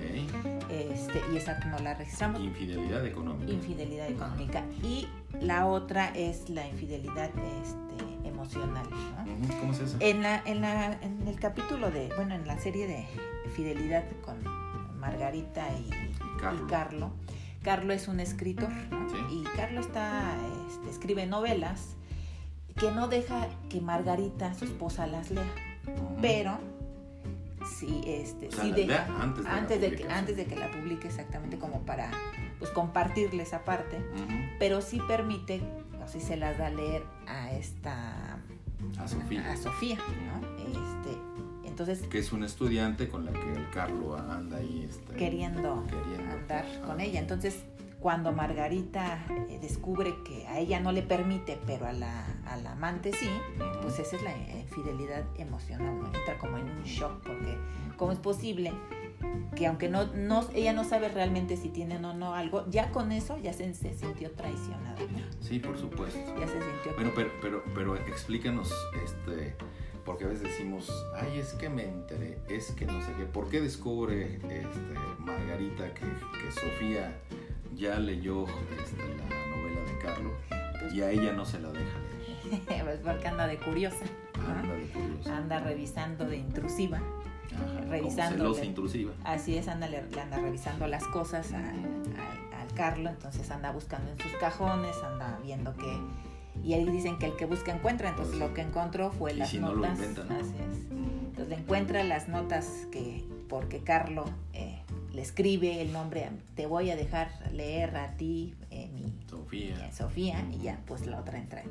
Este, 0.71 1.23
y 1.33 1.37
esa 1.37 1.59
no 1.67 1.79
la 1.79 1.95
registramos. 1.95 2.41
Infidelidad 2.41 3.05
económica. 3.07 3.53
infidelidad 3.53 4.09
económica 4.09 4.65
y 4.83 5.07
la 5.41 5.67
otra 5.67 6.09
es 6.17 6.49
la 6.49 6.67
infidelidad 6.67 7.31
este, 7.63 8.29
emocional 8.29 8.87
¿Cómo 9.61 9.73
es 9.73 9.81
eso? 9.81 9.97
en 10.01 10.23
la 10.23 10.43
en 10.47 10.61
la 10.63 10.93
en 11.03 11.27
el 11.29 11.39
capítulo 11.39 11.91
de 11.91 12.09
bueno 12.17 12.35
en 12.35 12.47
la 12.47 12.59
serie 12.59 12.87
de 12.87 13.07
fidelidad 13.55 14.05
con 14.25 14.43
Margarita 14.99 15.67
y, 15.79 15.89
y 15.91 16.41
Carlo. 16.41 16.67
Carlo 16.67 17.11
Carlo 17.65 17.93
es 17.93 18.07
un 18.07 18.21
escritor 18.21 18.71
¿no? 18.91 19.09
Sí. 19.11 19.17
y 19.41 19.57
Carlo 19.57 19.81
está 19.81 20.37
este, 20.71 20.91
escribe 20.91 21.27
novelas 21.27 21.97
que 22.79 22.93
no 22.93 23.09
deja 23.09 23.49
que 23.69 23.81
Margarita 23.81 24.55
su 24.55 24.67
esposa 24.67 25.07
las 25.09 25.31
lea 25.31 25.43
pero 26.21 26.59
sí 27.79 28.03
este 28.07 28.49
O 28.49 28.53
sea, 28.53 28.65
sí 28.65 28.73
deja 28.73 29.07
antes 29.21 29.45
de 29.45 29.51
la 29.51 29.57
antes 29.57 29.81
de 29.81 29.97
que 29.97 30.05
antes 30.09 30.37
de 30.37 30.45
que 30.47 30.57
la 30.57 30.71
publique 30.71 31.09
exactamente 31.09 31.59
como 31.59 31.81
para 31.83 32.11
pues 32.59 32.71
compartirle 32.71 33.43
esa 33.43 33.65
parte 33.65 33.99
pero 34.59 34.81
sí 34.81 35.01
permite 35.09 35.61
o 36.05 36.07
sí 36.09 36.21
se 36.21 36.37
las 36.37 36.59
da 36.59 36.67
a 36.67 36.71
leer 36.71 37.03
a 37.27 37.53
esta 37.53 38.39
A 38.99 39.09
Sofía. 39.09 39.51
a 39.51 39.57
Sofía 39.57 39.97
¿no? 39.97 40.47
este 40.69 41.04
entonces 41.75 42.07
Que 42.09 42.19
es 42.21 42.33
un 42.33 42.45
estudiante 42.45 43.09
con 43.09 43.25
la 43.25 43.33
que 43.33 43.53
el 43.53 43.69
Carlo 43.71 44.17
anda 44.17 44.59
ahí. 44.59 44.87
Este, 44.89 45.15
queriendo 45.17 45.85
queriendo. 45.89 46.33
andar 46.35 46.65
con 46.87 47.01
Ah. 47.01 47.05
ella 47.05 47.19
entonces 47.21 47.65
cuando 47.99 48.33
Margarita 48.33 49.25
eh, 49.49 49.59
descubre 49.63 50.15
que 50.27 50.47
a 50.47 50.59
ella 50.59 50.79
no 50.79 50.93
le 50.93 51.03
permite 51.03 51.59
pero 51.67 51.87
a 51.87 51.93
la, 51.93 52.25
a 52.47 52.57
la 52.59 52.73
amante 52.73 53.13
sí 53.13 53.29
pues 53.83 53.99
esa 53.99 54.17
es 54.17 54.23
la 54.23 54.37
infidelidad 54.57 55.25
emocional 55.39 55.99
¿no? 56.01 56.07
entra 56.07 56.39
como 56.39 56.59
en 56.59 56.69
un 56.71 56.83
shock 56.85 57.23
porque 57.25 57.57
cómo 57.97 58.13
es 58.13 58.19
posible 58.19 58.73
que 59.57 59.67
aunque 59.67 59.89
no, 59.89 60.07
no 60.13 60.47
ella 60.55 60.75
no 60.75 60.85
sabe 60.85 61.09
realmente 61.09 61.57
si 61.57 61.71
tienen 61.71 62.05
o 62.05 62.13
no 62.13 62.35
algo 62.35 62.67
ya 62.69 62.91
con 62.93 63.11
eso 63.11 63.39
ya 63.39 63.53
se, 63.55 63.73
se 63.73 63.95
sintió 63.95 64.31
traicionada 64.33 65.01
¿no? 65.01 65.19
Sí, 65.41 65.59
por 65.59 65.79
supuesto. 65.79 66.19
ya 66.39 66.47
se 66.47 66.61
sintió 66.61 66.93
Bueno, 66.97 67.11
pero, 67.15 67.31
pero, 67.41 67.65
pero 67.75 67.97
explícanos, 67.97 68.71
este, 69.03 69.57
porque 70.05 70.25
a 70.25 70.29
veces 70.29 70.45
decimos, 70.45 70.91
ay, 71.15 71.39
es 71.39 71.53
que 71.55 71.69
me 71.69 71.85
enteré, 71.85 72.39
es 72.49 72.71
que 72.73 72.87
no 72.87 73.01
sé 73.05 73.13
qué. 73.17 73.25
¿Por 73.25 73.49
qué 73.49 73.61
descubre 73.61 74.37
este, 74.37 74.95
Margarita 75.19 75.93
que, 75.95 76.01
que 76.03 76.53
Sofía 76.53 77.17
ya 77.75 77.99
leyó 77.99 78.45
este, 78.45 79.03
la 79.03 79.57
novela 79.57 79.81
de 79.81 79.99
Carlos 80.03 80.33
y 80.93 81.01
a 81.01 81.11
ella 81.11 81.33
no 81.33 81.45
se 81.45 81.59
la 81.61 81.71
deja 81.71 81.99
leer? 81.99 82.85
pues 82.85 83.01
porque 83.03 83.29
anda 83.29 83.47
de 83.47 83.57
curiosa. 83.59 84.05
Anda 84.35 84.75
de 84.75 84.87
curiosa. 84.89 85.37
anda 85.37 85.61
revisando 85.61 86.25
de 86.27 86.37
intrusiva 86.37 86.99
Ajá, 86.99 87.81
como 87.81 87.91
revisándole. 87.91 88.39
celosa 88.39 88.65
intrusiva. 88.65 89.13
Así 89.25 89.57
es, 89.57 89.69
anda, 89.69 89.89
le, 89.89 89.99
anda 89.99 90.39
revisando 90.39 90.87
las 90.87 91.05
cosas 91.07 91.53
al 91.53 92.75
Carlo, 92.75 93.09
entonces 93.09 93.51
anda 93.51 93.71
buscando 93.71 94.11
en 94.11 94.19
sus 94.19 94.33
cajones, 94.33 94.97
anda 95.03 95.39
viendo 95.43 95.75
que... 95.77 95.97
Y 96.63 96.75
ahí 96.75 96.85
dicen 96.85 97.19
que 97.19 97.27
el 97.27 97.37
que 97.37 97.47
busca 97.47 97.75
encuentra, 97.75 98.11
entonces 98.11 98.37
Pues, 98.37 98.49
lo 98.49 98.55
que 98.55 98.61
encontró 98.63 99.11
fue 99.13 99.33
y 99.33 99.37
las 99.37 99.51
si 99.51 99.59
no 99.59 99.69
lo 99.75 99.77
notas. 99.83 99.99
inventan. 99.99 100.33
Así 100.33 100.55
es. 100.71 100.79
Entonces 100.91 101.49
le 101.49 101.55
encuentra 101.57 102.05
las 102.05 102.29
notas 102.29 102.87
que, 102.93 103.25
porque 103.49 103.81
Carlo 103.81 104.25
eh, 104.53 104.81
le 105.13 105.21
escribe 105.23 105.83
el 105.83 105.93
nombre, 105.93 106.31
te 106.55 106.67
voy 106.67 106.91
a 106.91 106.97
dejar 106.97 107.29
leer 107.53 107.97
a 107.97 108.17
ti, 108.17 108.55
eh, 108.71 108.89
mi 108.95 109.13
Sofía. 109.29 109.87
eh, 109.87 109.93
Sofía, 109.93 110.45
y 110.53 110.59
ya 110.63 110.81
pues 110.87 111.07
la 111.07 111.19
otra 111.19 111.39
entra 111.39 111.63
en, 111.63 111.71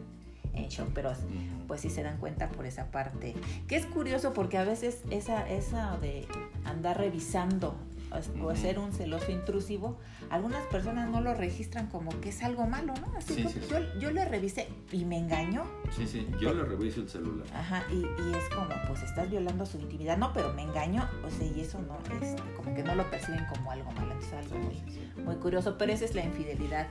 en 0.64 0.70
shock, 0.70 0.90
pero 0.94 1.12
Ujú. 1.12 1.20
pues 1.68 1.82
sí 1.82 1.90
se 1.90 2.04
dan 2.04 2.18
cuenta 2.18 2.50
por 2.50 2.66
esa 2.66 2.92
parte. 2.92 3.34
Que 3.68 3.78
es 3.78 3.86
curioso 3.86 4.34
porque 4.34 4.58
a 4.58 4.64
veces 4.66 5.02
esa, 5.12 5.50
esa 5.50 5.98
de 5.98 6.28
andar 6.66 6.98
revisando 6.98 7.76
o 8.14 8.46
Ujú. 8.48 8.56
ser 8.56 8.78
un 8.80 8.92
celoso 8.94 9.32
intrusivo, 9.32 9.98
algunas 10.30 10.64
personas 10.68 11.10
no 11.10 11.20
lo 11.22 11.34
registran 11.34 11.88
como 11.88 12.12
que 12.22 12.30
es 12.30 12.44
algo 12.44 12.68
malo, 12.68 12.94
¿no? 13.02 13.18
Así 13.18 13.34
Sí, 13.34 13.44
como, 13.44 13.54
sí, 13.54 13.60
sí. 13.62 13.68
Yo, 13.70 14.00
yo 14.00 14.12
le 14.12 14.26
revisé 14.26 14.68
y 14.92 15.04
me 15.06 15.18
engañó, 15.18 15.64
Sí, 15.96 16.06
sí, 16.08 16.28
yo 16.40 16.54
le 16.54 16.64
reviso 16.64 17.02
el 17.02 17.10
celular. 17.10 17.46
ajá, 17.54 17.84
y, 17.92 17.96
y 17.96 18.34
es 18.36 18.50
como, 18.54 18.70
pues 18.88 19.02
estás 19.04 19.30
violando 19.30 19.66
su 19.66 19.80
intimidad, 19.80 20.18
no, 20.18 20.32
pero 20.34 20.54
me 20.54 20.62
engañó, 20.64 21.08
o 21.26 21.30
sea, 21.30 21.46
y 21.48 21.62
eso 21.62 21.80
no 21.82 21.98
es, 22.22 22.36
como 22.56 22.74
que 22.76 22.84
no 22.84 22.96
lo 22.96 23.10
perciben 23.10 23.46
como 23.54 23.72
algo 23.72 23.92
malo, 23.94 24.12
entonces 24.14 24.34
algo 24.34 24.58
muy, 24.60 24.84
muy 25.24 25.36
curioso, 25.38 25.78
pero 25.78 25.92
esa 25.92 26.06
es 26.06 26.14
la 26.16 26.24
infidelidad 26.24 26.88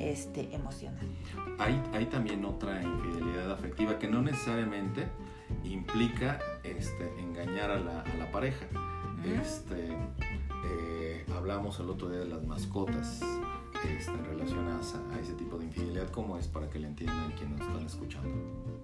este, 0.00 0.54
emocional. 0.54 1.06
Hay, 1.58 1.80
hay 1.92 2.06
también 2.06 2.44
otra 2.44 2.82
infidelidad 2.82 3.50
afectiva 3.52 3.98
que 3.98 4.08
no 4.08 4.20
necesariamente 4.22 5.06
implica 5.64 6.38
este, 6.64 7.08
engañar 7.20 7.70
a 7.70 7.78
la, 7.78 8.00
a 8.02 8.14
la 8.16 8.30
pareja. 8.30 8.66
Este, 9.24 9.88
eh, 10.64 11.24
hablamos 11.36 11.78
el 11.80 11.90
otro 11.90 12.08
día 12.08 12.20
de 12.20 12.26
las 12.26 12.42
mascotas 12.44 13.20
este, 13.84 14.10
en 14.12 14.24
relación 14.24 14.66
a, 14.68 14.76
a 15.14 15.20
ese 15.20 15.34
tipo 15.34 15.58
de 15.58 15.66
infidelidad. 15.66 16.08
¿Cómo 16.10 16.38
es 16.38 16.48
para 16.48 16.68
que 16.70 16.78
le 16.78 16.88
entiendan 16.88 17.32
quienes 17.32 17.58
nos 17.58 17.68
están 17.68 17.86
escuchando? 17.86 18.28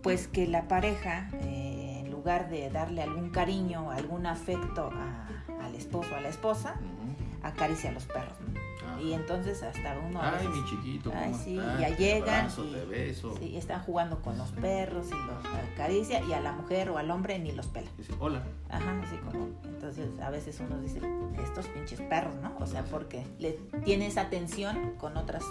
pues 0.02 0.26
que 0.26 0.46
la 0.48 0.66
pareja, 0.66 1.28
eh, 1.42 2.00
en 2.04 2.10
lugar 2.10 2.50
de 2.50 2.70
darle 2.70 3.02
algún 3.02 3.30
cariño, 3.30 3.90
algún 3.92 4.26
afecto 4.26 4.90
a- 4.92 5.28
al 5.64 5.74
esposo 5.76 6.08
o 6.12 6.16
a 6.16 6.20
la 6.20 6.28
esposa, 6.28 6.74
Ujú. 6.80 7.46
acaricia 7.46 7.90
a 7.90 7.92
los 7.92 8.06
perros. 8.06 8.36
¿no? 8.40 8.60
Y 9.00 9.12
entonces 9.14 9.62
hasta 9.62 9.98
uno... 9.98 10.20
Ay, 10.22 10.46
veces- 10.46 10.62
mi 10.62 10.64
chiquito, 10.70 11.12
Ay, 11.14 11.32
¿cómo 11.32 11.44
sí, 11.44 11.58
estás? 11.58 11.80
ya 11.80 11.88
llegan 11.96 12.34
abrazo, 12.40 12.64
y- 12.64 12.72
te 12.72 12.84
beso. 12.84 13.36
Sí, 13.38 13.56
están 13.56 13.82
jugando 13.82 14.20
con 14.22 14.38
los 14.38 14.50
perros 14.52 15.06
y 15.08 15.14
los 15.14 15.44
acaricia 15.72 16.20
y 16.22 16.32
a 16.32 16.40
la 16.40 16.52
mujer 16.52 16.90
o 16.90 16.98
al 16.98 17.10
hombre 17.10 17.38
ni 17.38 17.52
los 17.52 17.66
pela. 17.66 17.90
Dice, 17.98 18.12
hola. 18.18 18.42
Ajá, 18.68 19.00
así 19.02 19.16
como. 19.16 19.48
Entonces 19.64 20.08
a 20.20 20.30
veces 20.30 20.60
uno 20.60 20.80
dice, 20.80 21.00
estos 21.42 21.66
pinches 21.68 22.00
perros, 22.02 22.34
¿no? 22.42 22.52
O 22.60 22.66
sea, 22.66 22.84
porque 22.84 23.26
le 23.38 23.52
tiene 23.84 24.06
esa 24.06 24.22
atención 24.22 24.92
con 24.98 25.16
otras 25.16 25.42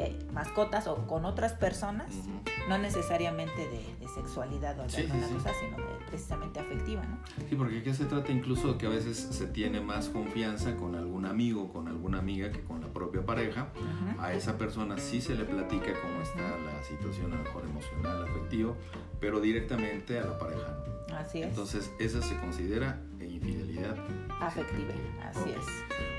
eh, 0.00 0.18
mascotas 0.32 0.86
o 0.86 1.06
con 1.06 1.24
otras 1.24 1.52
personas, 1.52 2.12
Ujú. 2.14 2.30
no 2.68 2.78
necesariamente 2.78 3.68
de, 3.68 3.94
de 4.00 4.08
sexualidad 4.14 4.78
o 4.80 4.82
de 4.84 4.88
Sí, 4.90 4.96
sí, 5.02 5.02
alguna 5.10 5.28
sí. 5.28 5.34
cosa, 5.34 5.50
sino 5.60 5.76
de, 5.76 6.04
precisamente 6.08 6.60
afectiva, 6.60 7.02
¿no? 7.04 7.18
Sí, 7.48 7.54
porque 7.54 7.78
aquí 7.78 7.92
se 7.94 8.06
trata 8.06 8.32
incluso 8.32 8.72
de 8.72 8.78
que 8.78 8.86
a 8.86 8.90
veces 8.90 9.16
se 9.18 9.46
tiene 9.46 9.80
más 9.80 10.08
confianza 10.08 10.74
con 10.76 10.94
algún 10.94 11.26
amigo, 11.26 11.72
con 11.72 11.88
alguna 11.88 12.18
amiga 12.18 12.50
que 12.50 12.62
con 12.62 12.80
la 12.80 12.88
propia 12.88 13.24
pareja. 13.24 13.68
Ujú. 13.76 14.20
A 14.20 14.32
esa 14.32 14.56
persona 14.56 14.98
sí 14.98 15.20
se 15.20 15.34
le 15.34 15.44
platica 15.44 15.92
cómo 16.00 16.20
está 16.22 16.56
la 16.58 16.82
situación, 16.82 17.32
a 17.32 17.36
lo 17.36 17.42
mejor 17.44 17.64
emocional, 17.64 18.24
afectivo, 18.28 18.76
pero 19.20 19.40
directamente 19.40 20.18
a 20.18 20.24
la 20.24 20.38
pareja. 20.38 20.76
Así 21.16 21.42
es. 21.42 21.48
Entonces, 21.48 21.90
esa 21.98 22.22
se 22.22 22.36
considera 22.38 23.00
infidelidad 23.40 23.96
afectiva, 24.40 24.92
así 25.24 25.50
es. 25.50 25.66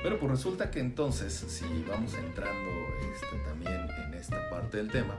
Pero 0.03 0.19
pues 0.19 0.31
resulta 0.31 0.71
que 0.71 0.79
entonces, 0.79 1.34
si 1.34 1.65
vamos 1.88 2.13
entrando 2.15 2.71
este, 3.13 3.38
también 3.45 3.88
en 4.05 4.13
esta 4.13 4.49
parte 4.49 4.77
del 4.77 4.89
tema, 4.89 5.15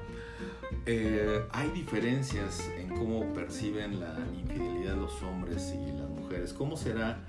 eh, 0.86 1.44
hay 1.52 1.70
diferencias 1.70 2.68
en 2.76 2.88
cómo 2.88 3.32
perciben 3.32 4.00
la 4.00 4.18
infidelidad 4.34 4.96
los 4.96 5.22
hombres 5.22 5.74
y 5.74 5.92
las 5.92 6.08
mujeres. 6.08 6.52
¿Cómo 6.52 6.76
será 6.76 7.24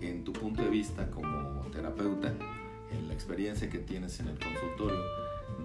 en 0.00 0.24
tu 0.24 0.32
punto 0.32 0.62
de 0.62 0.68
vista 0.68 1.10
como 1.10 1.62
terapeuta, 1.70 2.32
en 2.90 3.08
la 3.08 3.14
experiencia 3.14 3.68
que 3.70 3.78
tienes 3.78 4.20
en 4.20 4.28
el 4.28 4.38
consultorio, 4.38 5.02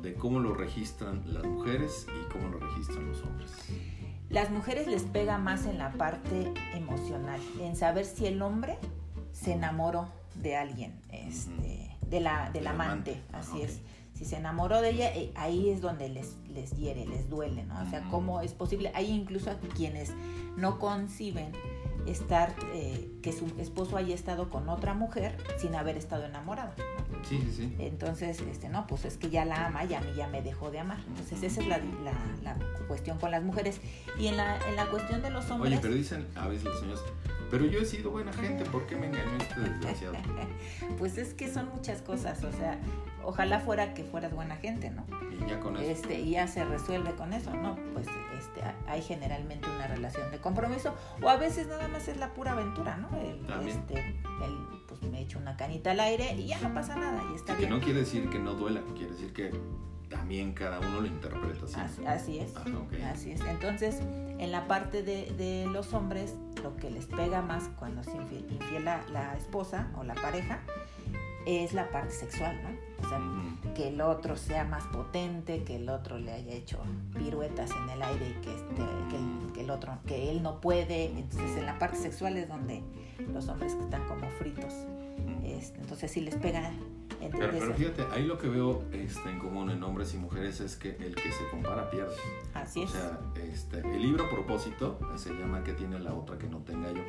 de 0.02 0.14
cómo 0.14 0.40
lo 0.40 0.54
registran 0.54 1.24
las 1.34 1.44
mujeres 1.44 2.08
y 2.08 2.32
cómo 2.32 2.50
lo 2.50 2.60
registran 2.60 3.06
los 3.08 3.22
hombres? 3.22 3.52
Las 4.34 4.50
mujeres 4.50 4.88
les 4.88 5.04
pega 5.04 5.38
más 5.38 5.68
en 5.68 5.78
la 5.78 5.92
parte 5.92 6.52
emocional, 6.74 7.40
en 7.62 7.76
saber 7.76 8.04
si 8.04 8.26
el 8.26 8.42
hombre 8.42 8.80
se 9.32 9.54
enamoró 9.54 10.08
de 10.34 10.56
alguien, 10.56 11.00
este, 11.12 11.96
de 12.10 12.20
la, 12.20 12.50
del 12.50 12.66
amante, 12.66 13.22
así 13.32 13.62
es. 13.62 13.82
Si 14.16 14.26
se 14.26 14.38
enamoró 14.38 14.82
de 14.82 14.90
ella, 14.90 15.14
eh, 15.14 15.32
ahí 15.36 15.70
es 15.70 15.82
donde 15.82 16.10
les, 16.10 16.36
les 16.52 16.72
hiere, 16.72 17.06
les 17.06 17.30
duele, 17.30 17.64
¿no? 17.64 17.80
O 17.80 17.86
sea, 17.92 18.02
¿cómo 18.10 18.42
es 18.42 18.56
posible? 18.56 18.92
Hay 18.96 19.12
incluso 19.12 19.52
quienes 19.76 20.12
no 20.58 20.80
conciben 20.80 21.52
estar, 22.08 22.56
eh, 22.74 23.10
que 23.22 23.32
su 23.32 23.46
esposo 23.60 23.98
haya 23.98 24.14
estado 24.14 24.50
con 24.50 24.70
otra 24.70 24.94
mujer 24.94 25.38
sin 25.58 25.76
haber 25.76 25.98
estado 25.98 26.26
enamorado. 26.26 26.74
Sí, 27.28 27.40
sí, 27.40 27.52
sí. 27.56 27.76
Entonces, 27.80 28.42
este, 28.42 28.70
no, 28.70 28.86
pues 28.88 29.06
es 29.06 29.18
que 29.18 29.30
ya 29.30 29.46
la 29.46 29.68
ama 29.68 29.86
y 29.86 29.94
a 29.94 30.02
mí 30.02 30.12
ya 30.16 30.28
me 30.28 30.42
dejó 30.42 30.72
de 30.72 30.80
amar. 30.80 31.00
Entonces, 31.08 31.44
esa 31.44 31.62
es 31.62 31.68
la, 31.68 31.80
la, 32.44 32.58
cuestión 32.88 33.18
con 33.18 33.32
las 33.32 33.44
mujeres. 33.44 33.80
Y 34.20 34.28
en 34.28 34.38
la, 34.38 34.58
en 34.68 34.76
la 34.76 34.88
cuestión 34.88 35.22
de 35.22 35.30
los 35.30 35.50
hombres... 35.50 35.72
Oye, 35.72 35.82
pero 35.82 35.94
dicen 35.94 36.28
a 36.36 36.48
veces 36.48 36.66
los 36.66 36.80
señores, 36.80 37.02
pero 37.54 37.68
yo 37.68 37.82
he 37.82 37.86
sido 37.86 38.10
buena 38.10 38.34
gente, 38.34 38.66
¿por 38.66 38.88
qué 38.88 38.96
me 38.96 39.06
engañó 39.06 39.38
este 39.38 39.60
desgraciado? 39.60 40.16
pues 40.98 41.20
es 41.20 41.36
que 41.36 41.54
son 41.54 41.70
muchas 41.70 42.02
cosas, 42.02 42.44
o 42.44 42.52
sea, 42.52 42.80
ojalá 43.24 43.60
fuera 43.60 43.94
que 43.94 44.04
fueras 44.04 44.34
buena 44.34 44.56
gente, 44.56 44.90
¿no? 44.90 45.06
Y 45.32 45.48
ya 45.48 45.60
con 45.60 45.78
eso. 45.78 45.88
Este, 45.88 46.20
y 46.20 46.32
ya 46.32 46.48
se 46.48 46.66
resuelve 46.66 47.14
con 47.14 47.32
eso, 47.32 47.54
¿no? 47.54 47.78
Pues 47.94 48.08
este, 48.40 48.64
hay 48.88 49.04
generalmente 49.04 49.70
una 49.70 49.86
relación 49.86 50.32
de 50.32 50.40
compromiso, 50.40 50.96
o 51.22 51.30
a 51.30 51.38
veces 51.38 51.68
nada 51.68 51.88
más 51.90 52.08
es 52.08 52.18
la 52.18 52.34
pura 52.34 52.54
aventura, 52.54 52.98
¿no? 52.98 53.16
El, 53.20 53.68
este, 53.68 54.00
el, 54.00 54.58
pues 54.88 55.04
me 55.04 55.22
echo 55.22 55.38
una 55.38 55.56
canita 55.56 55.92
al 55.92 56.00
aire 56.00 56.34
y 56.34 56.48
ya 56.48 56.60
no 56.60 56.74
pasa 56.74 56.96
nada, 56.96 57.22
y 57.32 57.36
está 57.36 57.54
bien. 57.54 57.70
Que 57.70 57.76
no 57.76 57.82
quiere 57.82 58.00
decir 58.00 58.32
que 58.32 58.40
no 58.40 58.56
duela, 58.56 58.82
quiere 58.96 59.12
decir 59.12 59.32
que 59.32 59.52
también 60.14 60.54
cada 60.54 60.80
uno 60.80 61.02
lo 61.02 61.08
interpreta 61.08 61.66
así. 61.66 62.06
Así, 62.06 62.40
es. 62.40 62.54
Así 63.06 63.32
es. 63.32 63.42
Entonces, 63.42 64.00
en 64.38 64.52
la 64.52 64.68
parte 64.68 65.04
de, 65.04 65.32
de, 65.38 65.66
los 65.68 65.94
hombres, 65.94 66.36
lo 66.62 66.76
que 66.78 66.90
les 66.90 67.06
pega 67.06 67.42
más 67.42 67.70
cuando 67.80 68.02
es 68.02 68.08
infiel, 68.08 68.86
la, 68.86 69.36
esposa 69.38 69.90
o 69.98 70.04
la 70.04 70.14
pareja 70.16 70.62
es 71.46 71.74
la 71.74 71.90
parte 71.90 72.12
sexual, 72.12 72.58
¿no? 72.64 73.06
O 73.06 73.10
sea, 73.10 73.20
que 73.74 73.90
el 73.90 74.00
otro 74.02 74.38
sea 74.38 74.64
más 74.64 74.86
potente, 74.86 75.64
que 75.64 75.76
el 75.76 75.90
otro 75.90 76.18
le 76.18 76.32
haya 76.32 76.54
hecho 76.54 76.80
piruetas 77.18 77.72
en 77.72 77.90
el 77.90 78.02
aire 78.02 78.30
y 78.30 78.42
que, 78.42 78.56
este, 78.56 78.82
que, 79.54 79.62
el, 79.62 79.70
otro, 79.70 79.98
que 80.06 80.32
él 80.32 80.42
no 80.42 80.62
puede. 80.62 81.06
Entonces, 81.06 81.58
en 81.58 81.66
la 81.66 81.80
parte 81.80 81.98
sexual 81.98 82.38
es 82.38 82.48
donde 82.48 82.82
los 83.34 83.48
hombres 83.50 83.74
están 83.74 84.08
como 84.08 84.30
fritos. 84.40 84.74
Entonces, 85.44 86.12
si 86.12 86.22
les 86.22 86.36
pega 86.36 86.72
pero, 87.32 87.74
fíjate, 87.74 88.06
ahí 88.12 88.26
lo 88.26 88.38
que 88.38 88.48
veo 88.48 88.84
este, 88.92 89.30
en 89.30 89.40
común 89.40 89.70
en 89.70 89.84
hombres 89.84 90.14
y 90.14 90.18
mujeres 90.18 90.60
es 90.60 90.76
que 90.76 90.92
el 90.92 91.16
que 91.16 91.32
se 91.32 91.48
compara 91.50 91.90
pierde. 91.90 92.16
Así 92.54 92.84
es. 92.84 92.90
O 92.92 92.94
sea, 92.94 93.20
este, 93.36 93.80
el 93.80 94.02
libro 94.02 94.30
propósito 94.30 95.00
se 95.16 95.34
llama 95.34 95.64
que 95.64 95.74
tiene 95.74 96.00
la 96.00 96.14
otra 96.14 96.38
que 96.38 96.48
no 96.48 96.60
tenga 96.60 96.92
yo. 96.92 97.04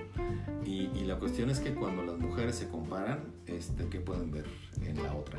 Y, 0.65 0.91
y, 0.95 1.05
la 1.05 1.19
cuestión 1.19 1.51
es 1.51 1.61
que 1.61 1.75
cuando 1.75 2.03
las 2.03 2.19
mujeres 2.19 2.57
se 2.57 2.69
comparan, 2.69 3.33
este, 3.47 3.89
¿qué 3.89 4.01
pueden 4.01 4.31
ver 4.31 4.47
en 4.83 5.03
la 5.03 5.15
otra? 5.15 5.39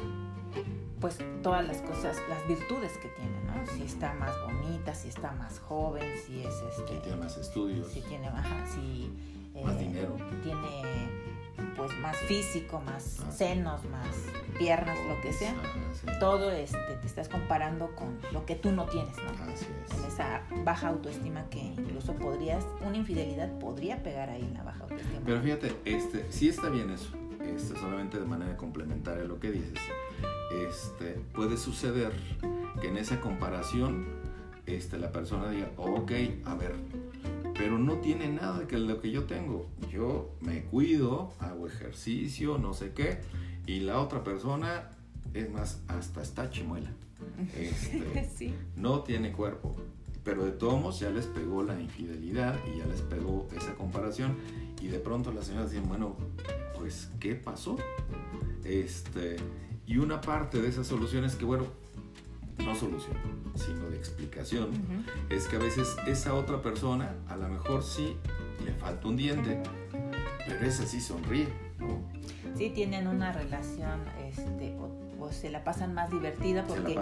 Pues 1.00 1.20
todas 1.44 1.68
las 1.68 1.82
cosas, 1.82 2.18
las 2.30 2.48
virtudes 2.48 2.98
que 2.98 3.10
tiene, 3.10 3.38
¿no? 3.44 3.66
Si 3.68 3.84
está 3.84 4.14
más 4.14 4.34
bonita, 4.42 4.96
si 4.96 5.10
está 5.10 5.32
más 5.34 5.60
joven, 5.60 6.04
si 6.26 6.42
es 6.42 6.54
este. 6.70 6.96
Si 6.96 7.00
tiene 7.02 7.18
más 7.18 7.38
estudios. 7.38 7.88
Si 7.88 8.02
tiene, 8.02 8.28
ajá, 8.28 8.66
si. 8.68 9.12
Más 9.64 9.76
eh, 9.76 9.80
dinero. 9.80 10.16
Tiene 10.44 11.26
pues 11.76 11.92
más 12.00 12.18
físico, 12.18 12.82
más 12.82 13.22
ah. 13.22 13.32
senos, 13.32 13.84
más 13.86 14.08
piernas, 14.58 14.98
lo 15.08 15.20
que 15.22 15.34
sea, 15.34 15.54
todo 16.20 16.52
este, 16.52 16.78
te 17.02 17.08
estás 17.08 17.28
comparando 17.28 17.94
con 17.96 18.18
lo 18.32 18.46
que 18.46 18.56
tú 18.56 18.72
no 18.72 18.86
tienes, 18.86 19.16
¿no? 19.18 19.32
En 19.46 20.06
esa 20.06 20.42
baja 20.64 20.90
autoestima 20.90 21.50
que 21.50 21.60
incluso 21.60 22.14
podrías, 22.14 22.66
una 22.86 22.98
infidelidad 22.98 23.52
podría 23.60 24.02
pegar 24.02 24.30
ahí 24.30 24.42
en 24.42 24.54
la 24.54 24.64
baja 24.64 24.84
autoestima. 24.84 25.22
Pero 25.26 25.42
fíjate, 25.42 25.76
este, 25.86 26.26
sí 26.32 26.50
está 26.50 26.70
bien 26.70 26.90
eso, 26.90 27.10
este, 27.42 27.78
solamente 27.78 28.20
de 28.20 28.26
manera 28.26 28.56
complementaria 28.56 29.24
a 29.24 29.28
lo 29.28 29.40
que 29.40 29.52
dices. 29.52 29.80
Este, 30.52 31.20
puede 31.34 31.58
suceder 31.58 32.14
que 32.80 32.88
en 32.88 32.98
esa 32.98 33.20
comparación 33.20 34.06
este, 34.66 34.98
la 34.98 35.12
persona 35.12 35.50
diga, 35.50 35.70
ok, 35.78 36.12
a 36.46 36.56
ver, 36.56 36.76
pero 37.58 37.80
no 37.80 37.96
tiene 38.00 38.28
nada 38.28 38.68
que 38.68 38.78
lo 38.78 39.00
que 39.02 39.12
yo 39.12 39.24
tengo. 39.24 39.70
Yo 39.92 40.36
me 40.42 40.64
cuido, 40.64 41.34
hago 41.40 41.68
ejercicio, 41.68 42.58
no 42.58 42.74
sé 42.74 42.92
qué, 42.94 43.20
y 43.66 43.80
la 43.80 44.00
otra 44.00 44.24
persona, 44.24 44.92
es 45.34 45.52
más, 45.52 45.82
hasta 45.88 46.22
está 46.22 46.50
chimuela. 46.50 46.92
Este, 47.58 48.54
no 48.76 49.02
tiene 49.02 49.32
cuerpo. 49.32 49.76
Pero 50.24 50.44
de 50.44 50.52
todos 50.52 50.80
modos 50.80 51.00
ya 51.00 51.10
les 51.12 51.28
pegó 51.28 51.64
la 51.64 51.80
infidelidad 51.80 52.58
y 52.74 52.80
ya 52.80 52.86
les 52.88 53.02
pegó 53.02 53.48
esa 53.56 53.76
comparación. 53.76 54.36
Y 54.82 54.88
de 54.88 55.00
pronto 55.00 55.32
las 55.32 55.46
señoras 55.46 55.72
dicen, 55.72 55.88
bueno, 55.88 56.16
pues, 56.78 57.10
¿qué 57.20 57.36
pasó? 57.36 57.78
Este, 58.64 59.38
y 59.86 59.98
una 59.98 60.22
parte 60.22 60.62
de 60.62 60.68
esas 60.68 60.88
soluciones 60.88 61.36
que, 61.36 61.46
bueno, 61.46 61.66
no 62.58 62.76
solución, 62.76 63.18
sino 63.56 63.90
de 63.90 63.98
explicación, 63.98 64.70
es 65.30 65.48
que 65.48 65.56
a 65.56 65.60
veces 65.60 65.96
esa 66.08 66.34
otra 66.34 66.62
persona 66.62 67.14
a 67.28 67.36
lo 67.36 67.48
mejor 67.50 67.84
sí 67.84 68.18
le 68.64 68.74
falta 68.74 69.08
un 69.08 69.18
diente, 69.18 69.62
pero 70.48 70.66
esa 70.66 70.86
sí 70.86 71.02
sonríe, 71.02 71.48
¿no? 71.80 72.00
Sí, 72.56 72.70
tienen 72.70 73.08
una 73.08 73.34
relación, 73.34 74.02
este, 74.28 74.76
o, 74.80 75.32
se 75.32 75.50
la 75.50 75.64
pasan 75.64 75.96
más 75.96 76.12
divertida 76.12 76.64
porque, 76.68 77.00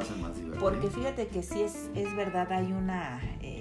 porque 0.59 0.89
fíjate 0.89 1.27
que 1.27 1.43
sí 1.43 1.61
es, 1.61 1.89
es 1.93 2.15
verdad, 2.15 2.49
hay 2.53 2.71
una 2.71 3.19
eh, 3.41 3.59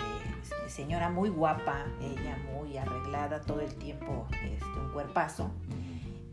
señora 0.68 1.10
muy 1.10 1.30
guapa, 1.30 1.84
ella 2.00 2.38
muy 2.54 2.76
arreglada 2.76 3.40
todo 3.40 3.60
el 3.60 3.74
tiempo, 3.74 4.26
este, 4.44 4.80
un 4.80 4.92
cuerpazo, 4.92 5.50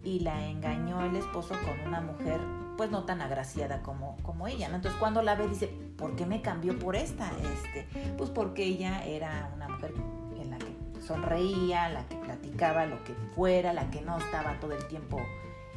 y 0.04 0.20
la 0.20 0.48
engañó 0.48 1.04
el 1.06 1.16
esposo 1.16 1.56
con 1.66 1.88
una 1.88 2.02
mujer 2.02 2.40
pues 2.80 2.92
no 2.92 3.04
tan 3.04 3.22
agraciada 3.22 3.82
como, 3.82 4.16
como 4.24 4.48
ella, 4.48 4.70
¿no? 4.70 4.78
Entonces 4.78 4.98
cuando 5.02 5.22
la 5.22 5.36
ve 5.36 5.50
dice, 5.50 5.68
¿por 5.98 6.16
qué 6.16 6.26
me 6.26 6.42
cambió 6.42 6.80
por 6.80 6.96
esta? 6.96 7.30
Este, 7.54 7.86
pues 8.18 8.30
porque 8.30 8.64
ella 8.64 9.04
era 9.06 9.52
una 9.54 9.68
mujer 9.68 9.94
en 10.40 10.50
la 10.50 10.58
que 10.58 11.02
sonreía, 11.02 11.90
la 11.90 12.08
que 12.08 12.16
platicaba 12.16 12.86
lo 12.86 13.04
que 13.04 13.14
fuera, 13.36 13.74
la 13.74 13.92
que 13.92 14.00
no 14.00 14.18
estaba 14.18 14.62
todo 14.62 14.72
el 14.72 14.88
tiempo 14.88 15.20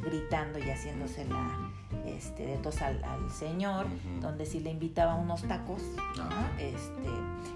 gritando 0.01 0.59
y 0.59 0.69
haciéndose 0.69 1.25
la 1.25 1.72
este, 2.05 2.45
de 2.45 2.57
tos 2.57 2.81
al, 2.81 3.01
señor, 3.31 3.85
donde 4.21 4.45
si 4.45 4.59
le 4.59 4.71
invitaba 4.71 5.15
unos 5.15 5.43
tacos, 5.43 5.81
este, 6.59 7.09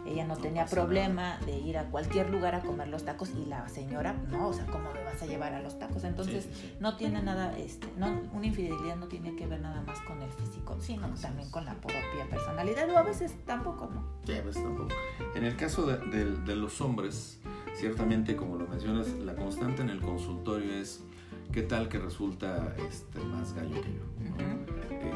ella 0.05 0.25
no, 0.25 0.37
tenía 0.37 0.65
problema 0.65 1.37
de 1.45 1.57
ir 1.57 1.77
a 1.77 1.85
cualquier 1.89 2.29
lugar 2.29 2.55
a 2.55 2.61
comer 2.61 2.87
los 2.87 3.03
tacos 3.03 3.31
y 3.31 3.45
la 3.45 3.67
señora, 3.67 4.13
no, 4.29 4.49
o 4.49 4.53
sea, 4.53 4.65
¿cómo 4.65 4.91
me 4.93 5.03
vas 5.03 5.21
a 5.21 5.25
llevar 5.25 5.53
a 5.53 5.61
los 5.61 5.77
tacos? 5.79 6.03
Entonces, 6.03 6.47
no 6.79 6.95
tiene 6.95 7.21
nada, 7.21 7.57
este, 7.57 7.87
no, 7.97 8.21
una 8.33 8.47
infidelidad 8.47 8.95
no 8.95 9.07
tiene 9.07 9.35
que 9.35 9.47
ver 9.47 9.61
nada 9.61 9.81
más 9.81 9.99
con 10.01 10.21
el 10.21 10.31
físico, 10.31 10.77
sino 10.79 11.07
también 11.15 11.49
con 11.51 11.65
la 11.65 11.73
propia 11.75 12.27
personalidad, 12.29 12.89
o 12.89 12.97
a 12.97 13.03
veces 13.03 13.33
tampoco, 13.45 13.89
¿no? 13.93 14.03
Sí, 14.25 14.33
a 14.33 14.41
veces 14.41 14.63
tampoco. 14.63 14.93
En 15.35 15.43
el 15.43 15.55
caso 15.55 15.85
de, 15.85 16.25
de 16.35 16.55
los 16.55 16.79
hombres, 16.81 17.39
ciertamente, 17.75 18.35
como 18.35 18.55
lo 18.55 18.67
mencionas, 18.67 19.09
la 19.09 19.35
constante 19.35 19.81
en 19.81 19.89
el 19.89 20.01
consultorio 20.01 20.73
es 20.73 21.03
¿qué 21.51 21.63
tal 21.63 21.89
que 21.89 21.99
resulta 21.99 22.75
este, 22.89 23.19
más 23.19 23.53
gallo 23.53 23.81
que 23.81 23.93
yo? 23.93 24.07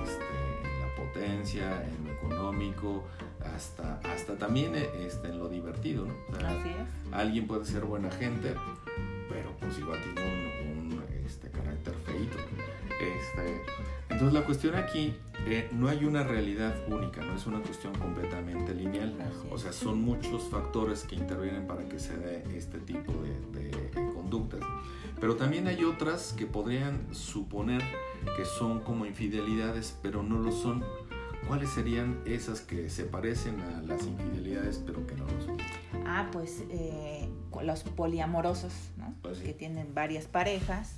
este, 0.03 0.25
en 0.63 0.81
la 0.81 0.95
potencia, 0.95 1.83
en 1.85 2.05
lo 2.05 2.13
económico, 2.13 3.03
hasta, 3.55 3.99
hasta 3.99 4.37
también 4.37 4.75
este, 4.75 5.29
en 5.29 5.39
lo 5.39 5.49
divertido. 5.49 6.05
¿no? 6.05 6.37
Así 6.37 6.69
es. 6.69 7.13
Alguien 7.13 7.47
puede 7.47 7.65
ser 7.65 7.85
buena 7.85 8.11
gente, 8.11 8.55
pero 9.29 9.51
pues 9.59 9.77
igual 9.79 9.99
tiene 10.03 10.73
un, 10.73 11.03
este, 11.25 11.49
carácter 11.49 11.93
feito. 12.05 12.37
Este, 12.99 13.61
entonces 14.09 14.33
la 14.33 14.45
cuestión 14.45 14.75
aquí, 14.75 15.15
eh, 15.47 15.67
no 15.71 15.87
hay 15.87 16.05
una 16.05 16.23
realidad 16.23 16.75
única, 16.87 17.21
no 17.23 17.35
es 17.35 17.45
una 17.47 17.59
cuestión 17.61 17.93
completamente 17.97 18.73
lineal. 18.73 19.15
O 19.49 19.57
sea, 19.57 19.71
son 19.71 20.01
muchos 20.01 20.43
factores 20.49 21.03
que 21.03 21.15
intervienen 21.15 21.65
para 21.65 21.87
que 21.87 21.99
se 21.99 22.17
dé 22.17 22.43
este 22.55 22.79
tipo 22.79 23.13
de, 23.13 23.59
de 23.59 24.00
conductas. 24.31 24.61
Pero 25.19 25.35
también 25.35 25.67
hay 25.67 25.83
otras 25.83 26.33
que 26.33 26.47
podrían 26.47 27.13
suponer 27.13 27.81
que 28.37 28.45
son 28.45 28.79
como 28.79 29.05
infidelidades, 29.05 29.97
pero 30.01 30.23
no 30.23 30.39
lo 30.39 30.51
son. 30.51 30.83
¿Cuáles 31.47 31.69
serían 31.71 32.21
esas 32.25 32.61
que 32.61 32.89
se 32.89 33.03
parecen 33.03 33.59
a 33.61 33.81
las 33.81 34.05
infidelidades, 34.05 34.81
pero 34.85 35.05
que 35.05 35.15
no 35.15 35.25
lo 35.25 35.41
son? 35.41 35.57
Ah, 36.05 36.29
pues 36.31 36.63
eh, 36.69 37.29
los 37.63 37.83
poliamorosos, 37.83 38.73
¿no? 38.97 39.13
Pues 39.21 39.39
que 39.39 39.53
tienen 39.53 39.93
varias 39.93 40.25
parejas 40.25 40.95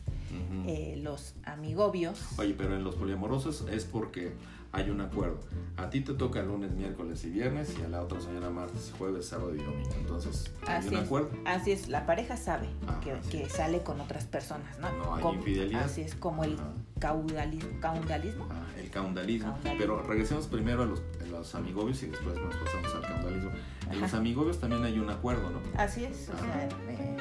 eh, 0.68 1.00
los 1.02 1.36
amigobios. 1.44 2.20
Oye, 2.38 2.54
pero 2.58 2.76
en 2.76 2.84
los 2.84 2.96
poliamorosos 2.96 3.66
es 3.70 3.86
porque 3.86 4.34
hay 4.74 4.90
un 4.90 5.02
acuerdo. 5.02 5.40
A 5.78 5.90
ti 5.92 6.02
te 6.02 6.16
toca 6.16 6.42
lunes, 6.42 6.72
miércoles 6.72 7.24
y 7.26 7.30
viernes 7.30 7.76
y 7.80 7.84
a 7.84 7.88
la 7.88 8.02
otra 8.02 8.20
señora 8.20 8.50
martes, 8.50 8.92
jueves, 8.98 9.28
sábado 9.28 9.54
y 9.54 9.60
domingo. 9.60 9.92
Entonces, 10.00 10.52
¿hay 10.66 10.88
un 10.88 10.98
acuerdo? 10.98 11.30
así 11.46 11.72
es, 11.72 11.90
la 11.90 12.08
pareja 12.08 12.36
sabe 12.38 12.68
que, 13.30 13.48
sale 13.50 13.84
con 13.84 14.02
otras 14.02 14.26
personas, 14.26 14.80
¿no? 14.80 14.92
No 14.92 15.16
hay 15.16 15.36
infidelidad. 15.36 15.84
Así 15.84 16.02
es, 16.02 16.16
como 16.16 16.44
el 16.44 16.58
caudalismo. 17.00 17.80
caudalismo. 17.80 18.48
Ah, 18.50 18.66
el 18.80 18.90
caudalismo. 18.90 19.56
Pero 19.78 20.02
regresemos 20.02 20.48
primero 20.48 20.82
a 20.82 20.86
los, 20.88 21.04
los, 21.30 21.54
amigobios 21.54 22.02
y 22.02 22.08
después 22.08 22.36
nos 22.36 22.56
pasamos 22.56 22.96
al 22.96 23.02
caudalismo. 23.02 23.52
En 23.92 24.02
los 24.02 24.14
amigobios 24.16 24.60
también 24.60 24.84
hay 24.84 24.98
un 24.98 25.10
acuerdo, 25.12 25.52
¿no? 25.52 25.60
Así 25.78 26.04
es, 26.06 26.30
o 26.30 26.38
sea, 26.40 26.68
eh, 26.90 27.18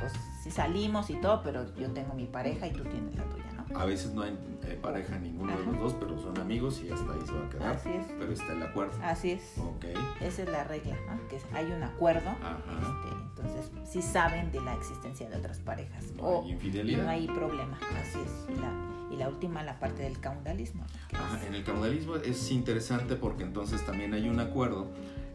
pues 0.00 0.12
si 0.42 0.50
salimos 0.50 1.10
y 1.10 1.14
todo, 1.14 1.42
pero 1.42 1.74
yo 1.76 1.90
tengo 1.92 2.14
mi 2.14 2.26
pareja 2.26 2.66
y 2.66 2.72
tú 2.72 2.82
tienes 2.84 3.14
la 3.14 3.24
tuya, 3.24 3.44
¿no? 3.52 3.78
A 3.78 3.84
veces 3.84 4.12
no 4.12 4.22
hay 4.22 4.36
eh, 4.64 4.78
pareja 4.80 5.18
ninguno 5.18 5.56
de 5.56 5.64
los 5.64 5.78
dos, 5.78 5.94
pero 6.00 6.18
son 6.18 6.38
amigos 6.38 6.82
y 6.82 6.90
hasta 6.90 7.12
ahí 7.12 7.20
se 7.24 7.32
va 7.32 7.46
a 7.46 7.50
quedar. 7.50 7.76
Así 7.76 7.90
es. 7.90 8.06
Pero 8.18 8.32
está 8.32 8.52
el 8.52 8.62
acuerdo. 8.62 8.92
Así 9.02 9.30
es. 9.32 9.58
Ok. 9.58 9.84
Esa 10.20 10.42
es 10.42 10.48
la 10.48 10.64
regla, 10.64 10.96
¿no? 11.06 11.28
Que 11.28 11.38
hay 11.52 11.66
un 11.70 11.82
acuerdo. 11.82 12.30
Este, 12.30 13.16
entonces, 13.22 13.70
sí 13.84 14.02
saben 14.02 14.50
de 14.50 14.60
la 14.60 14.74
existencia 14.74 15.28
de 15.28 15.36
otras 15.36 15.58
parejas. 15.58 16.04
No 16.16 16.22
o, 16.22 16.42
hay 16.42 16.52
infidelidad. 16.52 17.04
No 17.04 17.10
hay 17.10 17.26
problema. 17.28 17.78
Así 18.00 18.18
es. 18.18 18.56
Y 18.56 18.60
la, 18.60 18.72
y 19.12 19.16
la 19.16 19.28
última, 19.28 19.62
la 19.62 19.78
parte 19.78 20.02
del 20.02 20.18
caudalismo. 20.18 20.84
Ajá, 21.12 21.46
en 21.46 21.54
el 21.54 21.62
caudalismo 21.62 22.16
es 22.16 22.50
interesante 22.50 23.14
porque 23.14 23.44
entonces 23.44 23.84
también 23.86 24.14
hay 24.14 24.28
un 24.28 24.40
acuerdo 24.40 24.88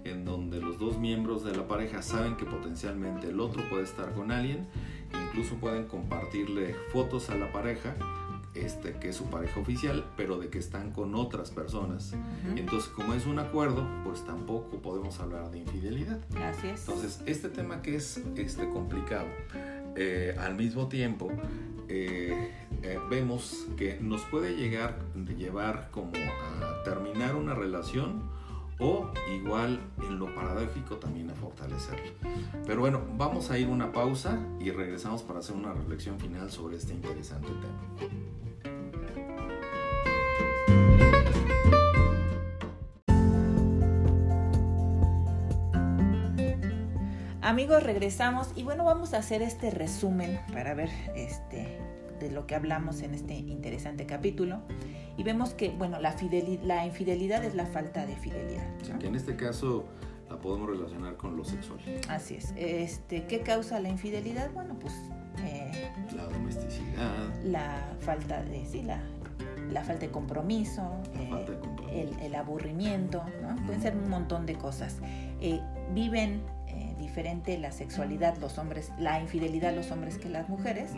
en 0.05 0.23
donde 0.23 0.61
los 0.61 0.77
dos 0.79 0.97
miembros 0.97 1.43
de 1.43 1.55
la 1.55 1.67
pareja 1.67 2.01
saben 2.01 2.37
que 2.37 2.45
potencialmente 2.45 3.29
el 3.29 3.39
otro 3.39 3.67
puede 3.69 3.83
estar 3.83 4.13
con 4.13 4.31
alguien, 4.31 4.67
incluso 5.27 5.55
pueden 5.55 5.85
compartirle 5.85 6.75
fotos 6.91 7.29
a 7.29 7.35
la 7.35 7.51
pareja, 7.51 7.95
este, 8.53 8.93
que 8.93 9.09
es 9.09 9.15
su 9.17 9.25
pareja 9.25 9.59
oficial, 9.59 10.05
pero 10.15 10.37
de 10.37 10.49
que 10.49 10.59
están 10.59 10.91
con 10.91 11.15
otras 11.15 11.51
personas. 11.51 12.13
Entonces, 12.55 12.89
como 12.89 13.13
es 13.13 13.25
un 13.25 13.39
acuerdo, 13.39 13.85
pues 14.05 14.23
tampoco 14.23 14.81
podemos 14.81 15.19
hablar 15.19 15.51
de 15.51 15.59
infidelidad. 15.59 16.19
Así 16.37 16.67
es. 16.67 16.87
Entonces, 16.87 17.21
este 17.25 17.49
tema 17.49 17.81
que 17.81 17.95
es 17.95 18.21
este, 18.37 18.69
complicado, 18.69 19.27
eh, 19.97 20.35
al 20.39 20.55
mismo 20.55 20.87
tiempo, 20.87 21.31
eh, 21.89 22.51
eh, 22.81 22.99
vemos 23.09 23.65
que 23.75 23.99
nos 23.99 24.21
puede 24.23 24.55
llegar, 24.55 24.99
llevar 25.37 25.89
como 25.91 26.11
a 26.11 26.83
terminar 26.83 27.35
una 27.35 27.53
relación 27.55 28.23
o 28.79 29.09
igual 29.31 29.79
en 29.99 30.19
lo 30.19 30.33
paradójico 30.33 30.97
también 30.97 31.29
a 31.29 31.35
fortalecerlo. 31.35 32.11
Pero 32.65 32.81
bueno, 32.81 33.01
vamos 33.15 33.51
a 33.51 33.57
ir 33.57 33.67
una 33.67 33.91
pausa 33.91 34.39
y 34.59 34.71
regresamos 34.71 35.23
para 35.23 35.39
hacer 35.39 35.55
una 35.55 35.73
reflexión 35.73 36.19
final 36.19 36.51
sobre 36.51 36.77
este 36.77 36.93
interesante 36.93 37.47
tema. 37.47 38.25
Amigos, 47.41 47.83
regresamos 47.83 48.49
y 48.55 48.63
bueno, 48.63 48.83
vamos 48.83 49.13
a 49.13 49.19
hacer 49.19 49.43
este 49.43 49.69
resumen 49.69 50.39
para 50.51 50.73
ver 50.73 50.89
este 51.15 51.79
de 52.19 52.31
lo 52.31 52.47
que 52.47 52.55
hablamos 52.55 53.01
en 53.01 53.13
este 53.13 53.35
interesante 53.35 54.05
capítulo 54.05 54.61
y 55.17 55.23
vemos 55.23 55.53
que, 55.53 55.69
bueno, 55.69 55.99
la, 55.99 56.15
la 56.63 56.85
infidelidad 56.85 57.43
es 57.43 57.55
la 57.55 57.65
falta 57.65 58.05
de 58.05 58.15
fidelidad. 58.15 58.65
que 58.99 59.07
en 59.07 59.15
este 59.15 59.35
caso 59.35 59.85
la 60.29 60.37
podemos 60.37 60.69
relacionar 60.69 61.17
con 61.17 61.37
lo 61.37 61.45
sexual. 61.45 61.79
Así 62.09 62.35
es. 62.35 62.53
Este, 62.55 63.25
¿Qué 63.25 63.41
causa 63.41 63.79
la 63.79 63.89
infidelidad? 63.89 64.51
Bueno, 64.53 64.75
pues... 64.79 64.93
Eh, 65.43 65.91
la 66.15 66.25
domesticidad. 66.25 67.33
La 67.43 67.93
falta 67.99 68.41
de, 68.43 68.65
sí, 68.65 68.81
la, 68.83 69.01
la 69.71 69.83
falta 69.83 70.05
de 70.05 70.11
compromiso, 70.11 70.83
eh, 71.91 72.09
El, 72.21 72.35
aburrimiento, 72.35 73.23
¿no? 73.41 73.55
Pueden 73.65 73.81
ser 73.81 73.95
un 73.95 74.09
montón 74.09 74.45
de 74.45 74.55
cosas. 74.55 74.97
Eh, 75.41 75.59
viven 75.93 76.41
diferente 77.15 77.57
la 77.57 77.71
sexualidad, 77.71 78.35
los 78.41 78.57
hombres, 78.57 78.91
la 78.99 79.21
infidelidad 79.21 79.73
los 79.73 79.89
hombres 79.89 80.17
que 80.17 80.27
las 80.27 80.49
mujeres 80.49 80.91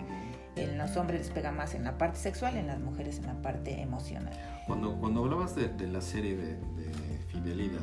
en 0.55 0.75
los 0.75 0.97
hombres 0.97 1.19
les 1.19 1.29
pega 1.29 1.51
más 1.51 1.75
en 1.75 1.83
la 1.83 1.99
parte 1.99 2.17
sexual, 2.17 2.57
en 2.57 2.65
las 2.65 2.79
mujeres 2.79 3.19
en 3.19 3.27
la 3.27 3.39
parte 3.39 3.79
emocional. 3.79 4.33
Cuando, 4.65 4.95
cuando 4.95 5.23
hablabas 5.23 5.55
de, 5.55 5.87
la 5.87 6.01
serie 6.01 6.35
de, 6.35 6.57
Fidelidad, 7.27 7.81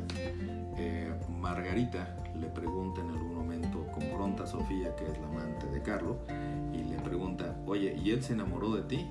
eh, 0.76 1.12
Margarita 1.30 2.16
le 2.34 2.48
pregunta 2.48 3.02
en 3.02 3.10
algún 3.10 3.36
momento, 3.36 3.86
confronta 3.92 4.42
a 4.42 4.46
Sofía, 4.48 4.96
que 4.96 5.04
es 5.04 5.16
la 5.20 5.28
amante 5.28 5.66
de 5.68 5.80
Carlos, 5.80 6.16
y 6.72 6.78
le 6.82 6.96
pregunta, 6.96 7.54
oye, 7.66 7.94
¿y 8.02 8.10
él 8.10 8.24
se 8.24 8.32
enamoró 8.32 8.74
de 8.74 8.82
ti? 8.82 9.06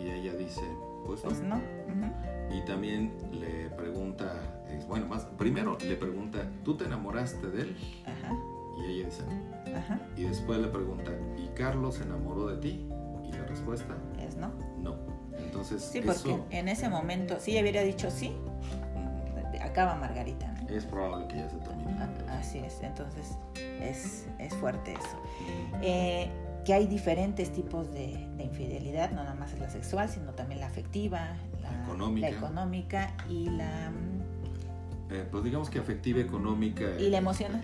Y 0.00 0.08
ella 0.08 0.34
dice, 0.34 0.62
pues 1.06 1.22
no. 1.22 1.28
Pues 1.30 1.42
no. 1.42 1.60
Y 2.52 2.64
también 2.64 3.12
le 3.30 3.70
pregunta, 3.70 4.59
bueno, 4.86 5.06
más, 5.06 5.24
primero 5.38 5.78
le 5.80 5.96
pregunta, 5.96 6.46
¿tú 6.64 6.76
te 6.76 6.84
enamoraste 6.84 7.46
de 7.48 7.62
él? 7.62 7.76
Ajá. 8.06 8.34
Y 8.78 8.92
ella 8.92 9.06
dice 9.06 9.22
no. 9.24 9.76
Ajá. 9.76 10.00
Y 10.16 10.24
después 10.24 10.58
le 10.58 10.68
pregunta, 10.68 11.12
¿y 11.36 11.48
Carlos 11.54 11.96
se 11.96 12.04
enamoró 12.04 12.46
de 12.48 12.56
ti? 12.58 12.88
Y 13.28 13.32
la 13.32 13.44
respuesta 13.44 13.96
es 14.18 14.36
no. 14.36 14.52
No. 14.78 14.96
Entonces, 15.38 15.82
sí, 15.82 16.00
porque 16.00 16.38
en 16.50 16.68
ese 16.68 16.88
momento, 16.88 17.38
si 17.40 17.52
ella 17.52 17.62
hubiera 17.62 17.82
dicho 17.82 18.10
sí, 18.10 18.32
acaba 19.60 19.94
Margarita. 19.96 20.52
Es 20.68 20.84
probable 20.84 21.26
que 21.28 21.36
ya 21.36 21.48
se 21.48 21.56
termine. 21.58 21.92
Ah, 21.98 22.38
así 22.38 22.58
es, 22.58 22.80
entonces 22.82 23.36
es, 23.80 24.26
es 24.38 24.54
fuerte 24.54 24.92
eso. 24.92 25.22
Eh, 25.82 26.30
que 26.64 26.74
hay 26.74 26.86
diferentes 26.86 27.50
tipos 27.52 27.90
de, 27.92 28.28
de, 28.36 28.44
infidelidad, 28.44 29.10
no 29.10 29.22
nada 29.22 29.34
más 29.34 29.52
es 29.52 29.60
la 29.60 29.70
sexual, 29.70 30.08
sino 30.08 30.32
también 30.32 30.60
la 30.60 30.66
afectiva, 30.66 31.36
la, 31.62 31.84
económica. 31.84 32.30
la 32.30 32.36
económica 32.36 33.14
y 33.28 33.48
la 33.50 33.90
eh, 35.10 35.26
pues 35.30 35.42
digamos 35.42 35.70
que 35.70 35.78
afectiva, 35.78 36.20
económica 36.20 36.84
y 36.98 37.10
la 37.10 37.18
emocional. 37.18 37.62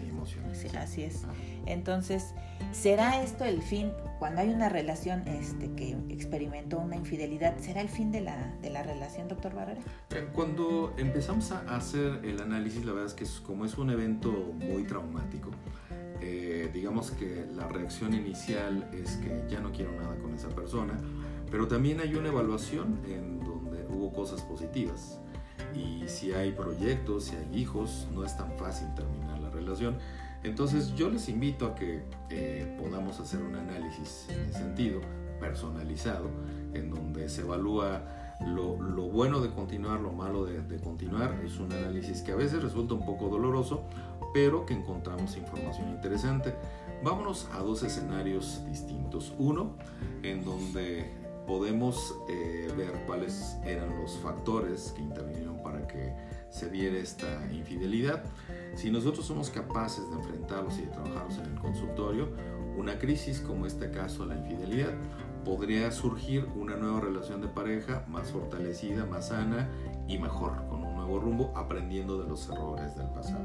Sí, 0.52 0.68
así 0.76 1.02
es. 1.04 1.22
Entonces, 1.66 2.34
¿será 2.72 3.22
esto 3.22 3.44
el 3.44 3.62
fin? 3.62 3.92
Cuando 4.18 4.40
hay 4.40 4.48
una 4.50 4.68
relación 4.68 5.26
este, 5.28 5.70
que 5.72 5.96
experimentó 6.08 6.78
una 6.78 6.96
infidelidad, 6.96 7.58
¿será 7.58 7.80
el 7.80 7.88
fin 7.88 8.10
de 8.10 8.20
la, 8.20 8.54
de 8.62 8.70
la 8.70 8.82
relación, 8.82 9.28
doctor 9.28 9.54
Barrera? 9.54 9.80
Eh, 10.10 10.28
cuando 10.32 10.94
empezamos 10.96 11.52
a 11.52 11.60
hacer 11.76 12.20
el 12.24 12.40
análisis, 12.40 12.84
la 12.84 12.92
verdad 12.92 13.06
es 13.06 13.14
que 13.14 13.26
como 13.44 13.64
es 13.64 13.76
un 13.78 13.90
evento 13.90 14.30
muy 14.32 14.84
traumático, 14.84 15.50
eh, 16.20 16.70
digamos 16.72 17.10
que 17.10 17.46
la 17.54 17.68
reacción 17.68 18.14
inicial 18.14 18.88
es 18.92 19.16
que 19.16 19.44
ya 19.48 19.60
no 19.60 19.70
quiero 19.70 19.92
nada 19.92 20.16
con 20.16 20.34
esa 20.34 20.48
persona, 20.48 20.96
pero 21.50 21.68
también 21.68 22.00
hay 22.00 22.14
una 22.14 22.28
evaluación 22.28 23.00
en 23.06 23.38
donde 23.40 23.86
hubo 23.88 24.12
cosas 24.12 24.42
positivas 24.42 25.20
y 25.74 26.08
si 26.08 26.32
hay 26.32 26.52
proyectos, 26.52 27.24
si 27.24 27.36
hay 27.36 27.60
hijos, 27.60 28.06
no 28.14 28.24
es 28.24 28.36
tan 28.36 28.52
fácil 28.58 28.88
terminar 28.94 29.38
la 29.40 29.50
relación. 29.50 29.96
Entonces 30.42 30.94
yo 30.94 31.10
les 31.10 31.28
invito 31.28 31.66
a 31.66 31.74
que 31.74 32.02
eh, 32.30 32.76
podamos 32.78 33.18
hacer 33.20 33.42
un 33.42 33.56
análisis 33.56 34.26
en 34.28 34.40
ese 34.42 34.58
sentido, 34.58 35.00
personalizado, 35.40 36.30
en 36.72 36.90
donde 36.90 37.28
se 37.28 37.42
evalúa 37.42 38.02
lo, 38.46 38.80
lo 38.80 39.02
bueno 39.08 39.40
de 39.40 39.50
continuar, 39.50 40.00
lo 40.00 40.12
malo 40.12 40.44
de, 40.44 40.62
de, 40.62 40.78
continuar. 40.78 41.40
Es 41.44 41.58
un 41.58 41.72
análisis 41.72 42.22
que 42.22 42.32
a 42.32 42.36
veces 42.36 42.62
resulta 42.62 42.94
un 42.94 43.04
poco 43.04 43.28
doloroso, 43.28 43.82
pero 44.32 44.66
que 44.66 44.74
encontramos 44.74 45.36
información 45.36 45.90
interesante. 45.90 46.54
Vámonos 47.02 47.48
a 47.52 47.58
dos 47.58 47.82
escenarios 47.82 48.62
distintos. 48.68 49.32
Uno, 49.38 49.74
en 50.22 50.44
donde 50.44 51.10
podemos 51.46 52.16
eh, 52.28 52.68
ver 52.76 52.92
cuáles 53.06 53.56
eran 53.64 54.00
los 54.00 54.18
factores 54.18 54.92
que 54.96 55.02
intervinieron 55.02 55.62
para 55.62 55.86
que 55.86 56.14
se 56.50 56.70
diera 56.70 56.98
esta 56.98 57.26
infidelidad. 57.52 58.24
Si 58.74 58.90
nosotros 58.90 59.26
somos 59.26 59.50
capaces 59.50 60.08
de 60.10 60.16
enfrentarlos 60.16 60.78
y 60.78 60.82
de 60.82 60.88
trabajarlos 60.88 61.38
en 61.38 61.52
el 61.52 61.60
consultorio, 61.60 62.28
una 62.76 62.98
crisis 62.98 63.40
como 63.40 63.66
este 63.66 63.90
caso, 63.90 64.26
la 64.26 64.36
infidelidad, 64.36 64.92
podría 65.44 65.92
surgir 65.92 66.48
una 66.56 66.76
nueva 66.76 67.00
relación 67.00 67.40
de 67.40 67.48
pareja 67.48 68.04
más 68.08 68.32
fortalecida, 68.32 69.06
más 69.06 69.28
sana 69.28 69.68
y 70.08 70.18
mejor, 70.18 70.66
con 70.68 70.82
un 70.82 70.96
nuevo 70.96 71.20
rumbo, 71.20 71.52
aprendiendo 71.54 72.18
de 72.20 72.28
los 72.28 72.48
errores 72.48 72.96
del 72.96 73.06
pasado. 73.08 73.44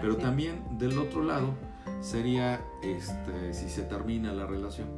Pero 0.00 0.16
también 0.16 0.78
del 0.78 0.96
otro 0.98 1.22
lado 1.22 1.54
sería 2.00 2.60
este, 2.82 3.52
si 3.54 3.68
se 3.68 3.82
termina 3.82 4.32
la 4.32 4.46
relación 4.46 4.88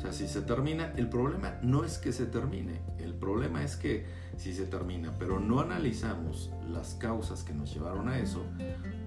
o 0.00 0.02
sea, 0.02 0.14
si 0.14 0.28
se 0.28 0.40
termina, 0.40 0.94
el 0.96 1.10
problema 1.10 1.58
no 1.60 1.84
es 1.84 1.98
que 1.98 2.10
se 2.12 2.24
termine, 2.24 2.80
el 3.00 3.12
problema 3.12 3.62
es 3.62 3.76
que 3.76 4.06
si 4.38 4.54
se 4.54 4.64
termina, 4.64 5.12
pero 5.18 5.38
no 5.38 5.60
analizamos 5.60 6.50
las 6.66 6.94
causas 6.94 7.44
que 7.44 7.52
nos 7.52 7.74
llevaron 7.74 8.08
a 8.08 8.18
eso, 8.18 8.42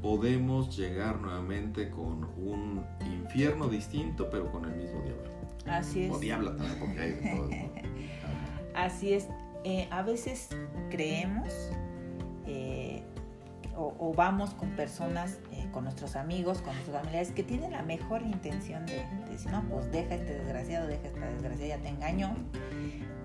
podemos 0.03 0.77
llegar 0.77 1.19
nuevamente 1.19 1.89
con 1.89 2.25
un 2.37 2.85
infierno 3.11 3.69
distinto, 3.69 4.29
pero 4.29 4.51
con 4.51 4.65
el 4.65 4.75
mismo 4.75 5.01
diablo. 5.01 5.31
Así 5.65 6.03
es. 6.03 6.11
O 6.13 6.19
diabla 6.19 6.55
también, 6.55 6.79
porque 6.79 6.99
hay 6.99 7.11
de 7.13 7.37
todo. 7.37 7.49
Así 8.75 9.13
es. 9.13 9.27
Eh, 9.63 9.87
a 9.89 10.03
veces 10.03 10.49
creemos 10.91 11.51
eh, 12.45 13.01
o, 13.75 14.13
vamos 14.15 14.51
con 14.51 14.69
personas 14.75 15.39
eh, 15.53 15.62
con 15.73 15.83
nuestros 15.83 16.15
amigos, 16.15 16.61
con 16.61 16.73
nuestros 16.73 16.95
familiares, 16.95 17.31
que 17.31 17.43
tienen 17.43 17.71
la 17.71 17.81
mejor 17.81 18.21
intención 18.21 18.85
de, 18.85 19.05
decir, 19.29 19.51
no, 19.51 19.61
pues 19.63 19.91
deja 19.91 20.15
este 20.15 20.35
desgraciado, 20.35 20.87
deja 20.87 21.07
esta 21.07 21.25
desgraciada, 21.25 21.75
ya 21.75 21.81
te 21.81 21.89
engaño. 21.89 22.35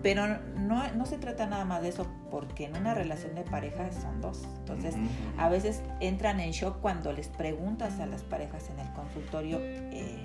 Pero 0.03 0.27
no, 0.57 0.93
no 0.95 1.07
se 1.07 1.19
trata 1.19 1.47
nada 1.47 1.65
más 1.65 1.83
de 1.83 1.89
eso, 1.89 2.07
porque 2.31 2.67
en 2.67 2.77
una 2.77 2.95
relación 2.95 3.35
de 3.35 3.43
pareja 3.43 3.91
son 3.93 4.21
dos. 4.21 4.43
Entonces, 4.59 4.95
a 5.37 5.49
veces 5.49 5.83
entran 6.01 6.41
en 6.41 6.53
shock 6.53 6.81
cuando 6.81 7.13
les 7.13 7.29
preguntas 7.29 7.99
a 8.01 8.07
las 8.07 8.23
parejas 8.23 8.71
en 8.71 8.79
el 8.79 8.93
consultorio, 8.93 9.59
eh, 9.61 10.23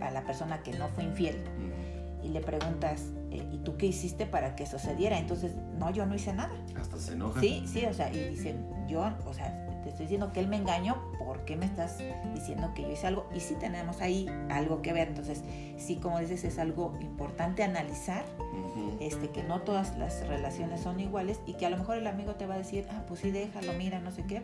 a 0.00 0.10
la 0.10 0.22
persona 0.22 0.62
que 0.62 0.72
no 0.78 0.88
fue 0.88 1.04
infiel, 1.04 1.42
y 2.22 2.28
le 2.28 2.40
preguntas, 2.40 3.10
eh, 3.30 3.44
¿y 3.52 3.58
tú 3.58 3.76
qué 3.76 3.86
hiciste 3.86 4.26
para 4.26 4.56
que 4.56 4.66
sucediera? 4.66 5.18
Entonces, 5.18 5.52
no, 5.78 5.90
yo 5.90 6.06
no 6.06 6.14
hice 6.14 6.32
nada. 6.32 6.52
Hasta 6.80 6.98
se 6.98 7.12
enoja. 7.12 7.40
Sí, 7.40 7.64
sí, 7.66 7.84
o 7.84 7.92
sea, 7.92 8.12
y 8.12 8.30
dicen, 8.30 8.64
yo, 8.88 9.12
o 9.26 9.34
sea, 9.34 9.65
estoy 9.96 10.08
diciendo 10.08 10.30
que 10.30 10.40
él 10.40 10.48
me 10.48 10.56
engañó, 10.56 11.10
¿por 11.18 11.46
qué 11.46 11.56
me 11.56 11.64
estás 11.64 12.00
diciendo 12.34 12.72
que 12.74 12.82
yo 12.82 12.90
hice 12.90 13.06
algo? 13.06 13.26
Y 13.34 13.40
sí 13.40 13.54
tenemos 13.58 14.02
ahí 14.02 14.28
algo 14.50 14.82
que 14.82 14.92
ver. 14.92 15.08
Entonces, 15.08 15.42
sí, 15.78 15.96
como 15.96 16.20
dices, 16.20 16.44
es 16.44 16.58
algo 16.58 16.92
importante 17.00 17.62
analizar, 17.62 18.26
este, 19.00 19.30
que 19.30 19.42
no 19.42 19.62
todas 19.62 19.96
las 19.96 20.26
relaciones 20.28 20.82
son 20.82 21.00
iguales 21.00 21.40
y 21.46 21.54
que 21.54 21.64
a 21.64 21.70
lo 21.70 21.78
mejor 21.78 21.96
el 21.96 22.06
amigo 22.08 22.34
te 22.34 22.44
va 22.44 22.56
a 22.56 22.58
decir, 22.58 22.86
ah, 22.90 23.04
pues 23.08 23.20
sí, 23.20 23.30
déjalo, 23.30 23.72
mira, 23.72 23.98
no 23.98 24.10
sé 24.10 24.26
qué. 24.26 24.42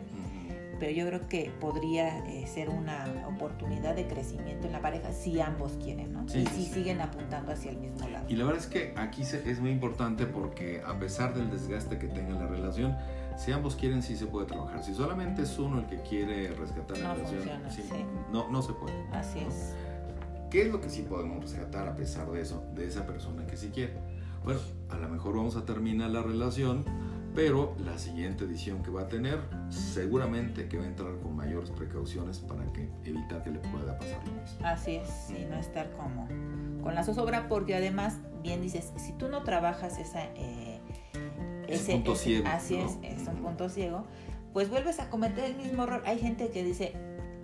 Pero 0.79 0.91
yo 0.91 1.05
creo 1.05 1.27
que 1.29 1.51
podría 1.61 2.25
eh, 2.25 2.47
ser 2.47 2.69
una 2.69 3.05
oportunidad 3.27 3.95
de 3.95 4.07
crecimiento 4.07 4.65
en 4.65 4.73
la 4.73 4.81
pareja 4.81 5.13
si 5.13 5.39
ambos 5.39 5.73
quieren, 5.73 6.13
¿no? 6.13 6.25
y 6.33 6.47
si 6.47 6.65
siguen 6.65 6.99
apuntando 6.99 7.51
hacia 7.51 7.69
el 7.69 7.77
mismo 7.77 8.09
lado. 8.09 8.25
Y 8.27 8.35
la 8.35 8.45
verdad 8.45 8.59
es 8.59 8.67
que 8.67 8.91
aquí 8.97 9.21
es 9.21 9.59
muy 9.59 9.69
importante 9.69 10.25
porque 10.25 10.81
a 10.83 10.97
pesar 10.97 11.35
del 11.35 11.51
desgaste 11.51 11.99
que 11.99 12.07
tenga 12.07 12.33
la 12.33 12.47
relación, 12.47 12.97
si 13.37 13.51
ambos 13.51 13.75
quieren, 13.75 14.01
sí 14.01 14.15
se 14.15 14.25
puede 14.27 14.45
trabajar. 14.45 14.83
Si 14.83 14.93
solamente 14.93 15.43
es 15.43 15.57
uno 15.57 15.79
el 15.79 15.85
que 15.87 16.01
quiere 16.01 16.49
rescatar 16.49 16.97
la 16.97 17.13
relación, 17.15 17.61
no, 18.31 18.49
no 18.49 18.61
se 18.61 18.73
puede. 18.73 19.07
Así 19.11 19.39
es. 19.39 19.75
¿Qué 20.49 20.63
es 20.63 20.71
lo 20.71 20.79
que 20.79 20.89
sí 20.89 21.01
podemos 21.01 21.41
rescatar 21.41 21.87
a 21.87 21.95
pesar 21.95 22.29
de 22.31 22.41
eso, 22.41 22.63
de 22.75 22.87
esa 22.87 23.07
persona 23.07 23.45
que 23.47 23.57
sí 23.57 23.69
quiere? 23.73 23.93
Bueno, 24.43 24.59
a 24.89 24.97
lo 24.97 25.09
mejor 25.09 25.35
vamos 25.35 25.55
a 25.55 25.65
terminar 25.65 26.11
la 26.11 26.21
relación, 26.21 26.85
pero 27.33 27.75
la 27.83 27.97
siguiente 27.97 28.43
edición 28.43 28.83
que 28.83 28.91
va 28.91 29.01
a 29.01 29.07
tener, 29.07 29.39
seguramente 29.69 30.67
que 30.67 30.77
va 30.77 30.83
a 30.83 30.87
entrar 30.87 31.17
con 31.23 31.35
mayores 31.35 31.71
precauciones 31.71 32.37
para 32.39 32.71
que 32.71 32.87
evitar 33.03 33.41
que 33.43 33.49
le 33.49 33.59
pueda 33.59 33.97
pasar 33.97 34.19
lo 34.27 34.33
mismo. 34.33 34.67
Así 34.67 34.97
es, 34.97 35.31
y 35.31 35.45
no 35.45 35.57
estar 35.57 35.89
como 35.93 36.27
con 36.83 36.93
la 36.93 37.03
zozobra, 37.03 37.47
porque 37.47 37.75
además, 37.75 38.17
bien 38.43 38.61
dices, 38.61 38.91
si 38.97 39.13
tú 39.13 39.29
no 39.29 39.43
trabajas 39.43 39.97
esa... 39.97 40.25
Eh, 40.35 40.72
ese, 41.67 41.93
punto 41.93 42.15
ciego. 42.15 42.47
Así 42.47 42.75
es, 42.75 42.97
es 43.03 43.27
un 43.27 43.37
punto 43.37 43.69
ciego. 43.69 44.05
Pues 44.53 44.69
vuelves 44.69 44.99
a 44.99 45.09
cometer 45.09 45.45
el 45.45 45.55
mismo 45.55 45.83
error. 45.83 46.03
Hay 46.05 46.19
gente 46.19 46.49
que 46.49 46.63
dice, 46.63 46.93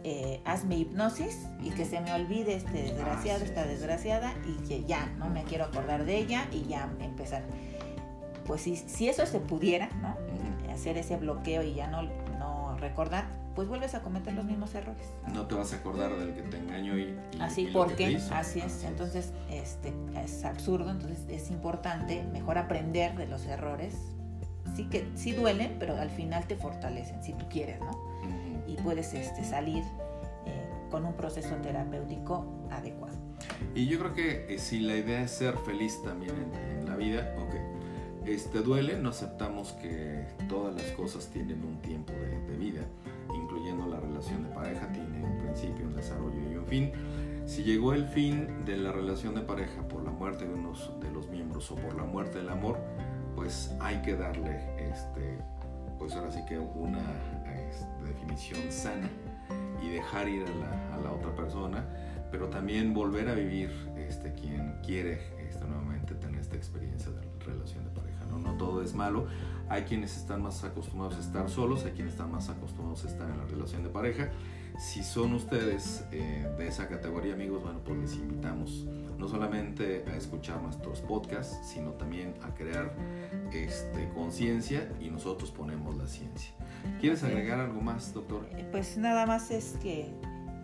eh, 0.03 0.41
hazme 0.45 0.77
hipnosis 0.77 1.47
y 1.61 1.71
que 1.71 1.83
se 1.83 1.99
me 1.99 2.13
olvide 2.13 2.55
este 2.55 2.83
desgraciado, 2.83 3.43
esta 3.43 3.65
desgraciada 3.65 4.33
y 4.47 4.67
que 4.67 4.85
ya 4.85 5.07
no 5.17 5.29
me 5.29 5.43
quiero 5.43 5.65
acordar 5.65 6.05
de 6.05 6.17
ella 6.17 6.47
y 6.51 6.63
ya 6.67 6.89
empezar. 6.99 7.43
Pues 8.45 8.61
si, 8.61 8.75
si 8.77 9.09
eso 9.09 9.25
se 9.25 9.39
pudiera, 9.39 9.89
¿no? 10.01 10.15
Hacer 10.71 10.97
ese 10.97 11.17
bloqueo 11.17 11.63
y 11.63 11.73
ya 11.73 11.87
no, 11.87 12.03
no 12.37 12.77
recordar, 12.77 13.27
pues 13.55 13.67
vuelves 13.67 13.95
a 13.95 14.01
cometer 14.01 14.33
los 14.33 14.45
mismos 14.45 14.73
errores. 14.75 15.07
No 15.33 15.45
te 15.47 15.55
vas 15.55 15.73
a 15.73 15.77
acordar 15.77 16.17
del 16.17 16.33
que 16.33 16.41
te 16.43 16.57
engañó 16.57 16.97
y... 16.97 17.17
así, 17.39 17.69
porque 17.73 18.19
así 18.31 18.59
es. 18.59 18.83
Entonces, 18.83 19.33
este, 19.49 19.93
es 20.23 20.45
absurdo, 20.45 20.91
entonces 20.91 21.25
es 21.29 21.49
importante 21.51 22.23
mejor 22.31 22.57
aprender 22.57 23.15
de 23.15 23.27
los 23.27 23.45
errores 23.45 23.95
sí 24.75 24.85
que 24.85 25.05
sí 25.15 25.31
duelen, 25.31 25.75
pero 25.79 25.97
al 25.97 26.09
final 26.09 26.45
te 26.47 26.55
fortalecen 26.55 27.23
si 27.23 27.33
tú 27.33 27.47
quieres, 27.49 27.79
¿no? 27.79 27.91
Y 28.67 28.75
puedes 28.77 29.13
este, 29.13 29.43
salir 29.43 29.83
eh, 30.45 30.69
con 30.91 31.05
un 31.05 31.13
proceso 31.13 31.55
terapéutico 31.55 32.45
adecuado. 32.69 33.17
Y 33.75 33.87
yo 33.87 33.99
creo 33.99 34.13
que 34.13 34.53
eh, 34.53 34.59
si 34.59 34.79
la 34.79 34.95
idea 34.95 35.23
es 35.23 35.31
ser 35.31 35.57
feliz 35.57 36.01
también 36.03 36.35
en, 36.53 36.85
la 36.85 36.95
vida, 36.95 37.35
ok, 37.39 38.27
este 38.27 38.59
duele, 38.59 38.97
no 38.99 39.09
aceptamos 39.09 39.73
que 39.73 40.25
todas 40.47 40.75
las 40.75 40.85
cosas 40.91 41.27
tienen 41.27 41.63
un 41.63 41.81
tiempo 41.81 42.13
de, 42.13 42.39
de 42.51 42.57
vida, 42.57 42.81
relación 44.19 44.43
de 44.43 44.49
pareja, 44.49 44.91
tiene 44.91 45.23
un 45.23 45.37
principio, 45.37 45.87
un 45.87 45.95
desarrollo 45.95 46.51
y 46.51 46.55
un 46.57 46.65
fin. 46.65 46.91
Si 47.45 47.63
llegó 47.63 47.93
el 47.93 48.05
fin 48.05 48.65
de 48.65 48.75
la 48.75 48.91
relación 48.91 49.33
de 49.33 49.41
pareja 49.41 49.81
por 49.87 50.03
la 50.03 50.11
muerte 50.11 50.45
de 50.45 50.53
uno 50.53 50.73
de 50.99 51.09
los 51.11 51.29
miembros 51.29 51.71
o 51.71 51.75
por 51.75 51.95
la 51.95 52.03
muerte 52.03 52.39
del 52.39 52.49
amor, 52.49 52.77
pues 53.35 53.73
hay 53.79 54.01
que 54.01 54.15
darle, 54.15 54.59
este, 54.77 55.37
pues 55.97 56.13
ahora 56.15 56.31
sí 56.31 56.41
que 56.47 56.59
una 56.59 56.99
este, 57.69 58.03
definición 58.03 58.59
sana 58.69 59.09
y 59.81 59.89
dejar 59.89 60.27
ir 60.27 60.45
a 60.91 60.97
la, 60.97 61.11
otra 61.13 61.33
persona, 61.33 61.85
pero 62.29 62.49
también 62.49 62.93
volver 62.93 63.29
a 63.29 63.33
vivir 63.33 63.71
este, 63.97 64.33
quien 64.33 64.79
quiere 64.85 65.21
experiencia 66.59 67.11
de 67.11 67.21
relación 67.45 67.83
de 67.85 67.91
pareja. 67.91 68.25
¿no? 68.29 68.39
no 68.39 68.53
todo 68.57 68.83
es 68.83 68.93
malo, 68.93 69.27
hay 69.69 69.83
quienes 69.83 70.15
están 70.17 70.41
más 70.41 70.63
acostumbrados 70.63 71.17
a 71.17 71.19
estar 71.19 71.49
solos, 71.49 71.85
hay 71.85 71.91
quienes 71.91 72.13
están 72.13 72.31
más 72.31 72.49
acostumbrados 72.49 73.05
a 73.05 73.07
estar 73.07 73.29
en 73.29 73.37
la 73.37 73.45
relación 73.45 73.83
de 73.83 73.89
pareja. 73.89 74.29
Si 74.77 75.03
son 75.03 75.33
ustedes 75.33 76.05
eh, 76.11 76.47
de 76.57 76.67
esa 76.67 76.87
categoría, 76.87 77.33
amigos, 77.33 77.61
bueno, 77.61 77.79
pues 77.83 77.99
les 77.99 78.13
invitamos 78.15 78.85
no 79.17 79.27
solamente 79.27 80.05
a 80.07 80.15
escuchar 80.15 80.61
nuestros 80.61 81.01
podcasts, 81.01 81.67
sino 81.67 81.91
también 81.91 82.33
a 82.41 82.53
crear 82.55 82.95
este, 83.51 84.07
conciencia 84.15 84.89
y 85.01 85.09
nosotros 85.09 85.51
ponemos 85.51 85.97
la 85.97 86.07
ciencia. 86.07 86.53
¿Quieres 87.01 87.23
agregar 87.23 87.59
algo 87.59 87.81
más, 87.81 88.13
doctor? 88.13 88.47
Eh, 88.51 88.65
pues 88.71 88.97
nada 88.97 89.25
más 89.25 89.51
es 89.51 89.75
que 89.81 90.13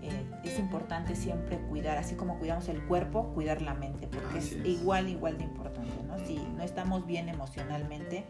eh, 0.10 0.26
es 0.44 0.60
importante 0.60 1.16
siempre 1.16 1.58
cuidar, 1.58 1.98
así 1.98 2.16
como 2.16 2.38
cuidamos 2.38 2.68
el 2.70 2.84
cuerpo, 2.86 3.34
cuidar 3.34 3.62
la 3.62 3.74
mente, 3.74 4.08
porque 4.08 4.40
es, 4.40 4.54
igual, 4.66 5.10
igual 5.10 5.38
de 5.38 5.44
importante, 5.46 6.04
¿no? 6.08 6.18
Si 6.26 6.38
no 6.56 6.64
estamos 6.64 7.06
bien 7.06 7.30
emocionalmente, 7.30 8.26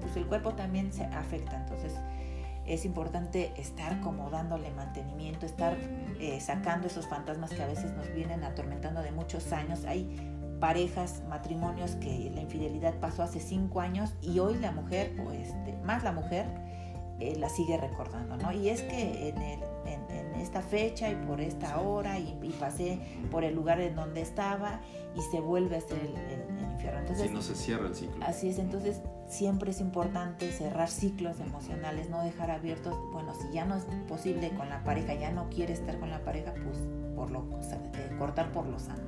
pues 0.00 0.16
el 0.16 0.26
cuerpo 0.26 0.54
también 0.54 0.92
se 0.92 1.04
afecta, 1.04 1.56
entonces 1.56 1.94
es 2.66 2.84
importante 2.84 3.52
estar 3.56 4.00
como 4.00 4.30
dándole 4.30 4.70
mantenimiento, 4.70 5.46
estar 5.46 5.76
eh, 6.20 6.38
sacando 6.40 6.86
esos 6.86 7.06
fantasmas 7.06 7.50
que 7.50 7.62
a 7.62 7.66
veces 7.66 7.92
nos 7.92 8.12
vienen 8.12 8.44
atormentando 8.44 9.00
de 9.00 9.10
muchos 9.10 9.52
años. 9.52 9.84
Hay 9.86 10.34
parejas, 10.60 11.22
matrimonios 11.28 11.92
que 11.92 12.30
la 12.34 12.42
infidelidad 12.42 12.94
pasó 13.00 13.22
hace 13.22 13.40
cinco 13.40 13.80
años 13.80 14.12
y 14.20 14.38
hoy 14.38 14.58
la 14.58 14.72
mujer, 14.72 15.16
o 15.26 15.32
este, 15.32 15.78
más 15.82 16.04
la 16.04 16.12
mujer, 16.12 16.46
eh, 17.20 17.36
la 17.36 17.48
sigue 17.48 17.76
recordando, 17.76 18.36
¿no? 18.36 18.52
Y 18.52 18.68
es 18.68 18.82
que 18.82 19.30
en, 19.30 19.38
el, 19.38 19.60
en, 19.86 19.97
esta 20.40 20.62
fecha 20.62 21.10
y 21.10 21.14
por 21.14 21.40
esta 21.40 21.80
hora 21.80 22.18
y, 22.18 22.34
pasé 22.58 22.98
por 23.30 23.44
el 23.44 23.54
lugar 23.54 23.80
en 23.80 23.94
donde 23.94 24.20
estaba 24.20 24.80
y 25.14 25.20
se 25.30 25.40
vuelve 25.40 25.76
a 25.76 25.78
hacer 25.78 25.98
el, 25.98 26.16
el 26.16 26.72
infierno. 26.72 27.00
Entonces, 27.00 27.30
no 27.30 27.42
se 27.42 27.54
cierra 27.54 27.86
el 27.86 27.94
ciclo. 27.94 28.24
Así 28.24 28.48
es, 28.48 28.58
entonces 28.58 29.00
siempre 29.28 29.70
es 29.70 29.80
importante 29.80 30.50
cerrar 30.50 30.88
ciclos 30.88 31.38
emocionales, 31.40 32.08
no 32.10 32.22
dejar 32.22 32.50
abiertos, 32.50 32.96
bueno, 33.12 33.34
si 33.34 33.52
ya 33.52 33.64
no 33.64 33.76
es 33.76 33.84
posible 34.08 34.50
con 34.50 34.68
la 34.68 34.82
pareja, 34.82 35.14
ya 35.14 35.30
no 35.30 35.48
quiere 35.50 35.72
estar 35.72 35.98
con 35.98 36.10
la 36.10 36.24
pareja, 36.24 36.54
pues 36.64 36.78
por 37.14 37.30
lo 37.30 37.40
eh, 37.40 38.16
cortar 38.18 38.52
por 38.52 38.66
lo 38.66 38.78
sano. 38.78 39.02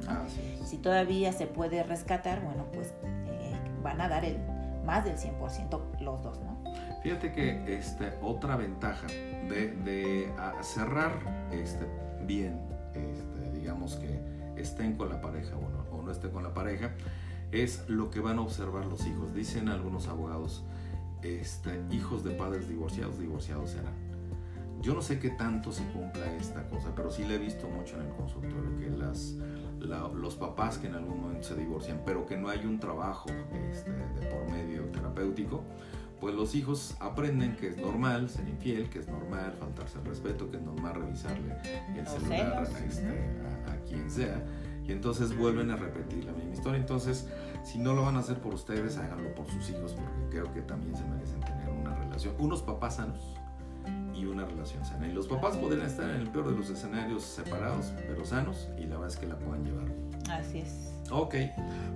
si 0.64 0.76
todavía 0.78 1.32
se 1.32 1.46
puede 1.46 1.82
rescatar, 1.82 2.42
bueno, 2.42 2.66
pues 2.72 2.88
eh, 3.28 3.54
van 3.82 4.00
a 4.00 4.08
dar 4.08 4.24
el 4.24 4.38
más 4.84 5.04
del 5.04 5.16
100% 5.16 6.00
los 6.00 6.22
dos, 6.22 6.40
¿no? 6.40 6.59
Fíjate 7.02 7.32
que 7.32 7.76
este, 7.78 8.12
otra 8.20 8.56
ventaja 8.56 9.06
de, 9.06 10.32
cerrar 10.62 11.48
este, 11.50 11.86
bien, 12.26 12.60
este, 12.94 13.50
digamos 13.52 13.96
que 13.96 14.20
estén 14.56 14.96
con 14.96 15.08
la 15.08 15.20
pareja 15.20 15.56
o 15.56 15.68
no, 15.68 15.98
o 15.98 16.02
no 16.02 16.10
estén 16.10 16.30
con 16.30 16.42
la 16.42 16.52
pareja, 16.52 16.92
es 17.52 17.88
lo 17.88 18.10
que 18.10 18.20
van 18.20 18.38
a 18.38 18.42
observar 18.42 18.86
los 18.86 19.06
hijos. 19.06 19.34
Dicen 19.34 19.68
algunos 19.68 20.08
abogados, 20.08 20.64
este, 21.22 21.82
hijos 21.90 22.24
de 22.24 22.32
padres 22.32 22.68
divorciados, 22.68 23.18
divorciados 23.18 23.70
serán. 23.70 23.94
Yo 24.80 24.94
no 24.94 25.02
sé 25.02 25.18
qué 25.18 25.30
tanto 25.30 25.72
se 25.72 25.84
cumpla 25.88 26.24
esta 26.36 26.66
cosa, 26.68 26.94
pero 26.94 27.10
sí 27.10 27.24
le 27.24 27.34
he 27.34 27.38
visto 27.38 27.68
mucho 27.68 27.96
en 27.96 28.06
el 28.06 28.12
consultorio 28.14 28.78
que 28.78 28.88
las, 28.88 29.34
los 30.14 30.36
papás 30.36 30.78
que 30.78 30.86
en 30.86 30.94
algún 30.94 31.20
momento 31.20 31.48
se 31.48 31.54
divorcian, 31.54 32.00
pero 32.06 32.24
que 32.24 32.38
no 32.38 32.48
hay 32.48 32.64
un 32.64 32.80
trabajo 32.80 33.28
este, 33.70 33.90
de 33.90 34.26
por 34.26 34.50
medio 34.50 34.84
terapéutico, 34.84 35.64
pues 36.20 36.34
los 36.34 36.54
hijos 36.54 36.94
aprenden 37.00 37.56
que 37.56 37.68
es 37.68 37.76
normal 37.78 38.28
ser 38.28 38.48
infiel, 38.48 38.90
que 38.90 38.98
es 38.98 39.08
normal 39.08 39.54
faltarse 39.58 39.98
al 39.98 40.04
respeto, 40.04 40.50
que 40.50 40.58
es 40.58 40.62
normal 40.62 40.94
revisarle 40.94 41.56
el 41.96 42.06
celular 42.06 42.68
este, 42.86 43.06
a, 43.66 43.72
a 43.72 43.76
quien 43.84 44.10
sea 44.10 44.44
y 44.90 44.92
entonces 44.92 45.36
vuelven 45.36 45.70
a 45.70 45.76
repetir 45.76 46.24
la 46.24 46.32
misma 46.32 46.52
historia. 46.52 46.80
Entonces, 46.80 47.28
si 47.62 47.78
no 47.78 47.94
lo 47.94 48.02
van 48.02 48.16
a 48.16 48.20
hacer 48.20 48.38
por 48.38 48.54
ustedes, 48.54 48.96
háganlo 48.96 49.34
por 49.34 49.48
sus 49.48 49.70
hijos, 49.70 49.94
porque 49.94 50.30
creo 50.30 50.52
que 50.52 50.62
también 50.62 50.96
se 50.96 51.04
merecen 51.04 51.40
tener 51.40 51.68
una 51.68 51.94
relación, 51.94 52.34
unos 52.38 52.62
papás 52.62 52.96
sanos 52.96 53.36
y 54.14 54.24
una 54.24 54.44
relación 54.44 54.84
sana. 54.84 55.06
Y 55.06 55.12
los 55.12 55.28
papás 55.28 55.56
podrían 55.56 55.86
estar 55.86 56.10
en 56.10 56.22
el 56.22 56.28
peor 56.28 56.50
de 56.50 56.56
los 56.56 56.70
escenarios 56.70 57.22
separados, 57.22 57.92
pero 58.08 58.24
sanos, 58.24 58.68
y 58.78 58.82
la 58.82 58.96
verdad 58.96 59.08
es 59.08 59.16
que 59.16 59.26
la 59.26 59.38
puedan 59.38 59.64
llevar. 59.64 59.86
Así 60.28 60.58
es. 60.58 60.89
Ok, 61.12 61.34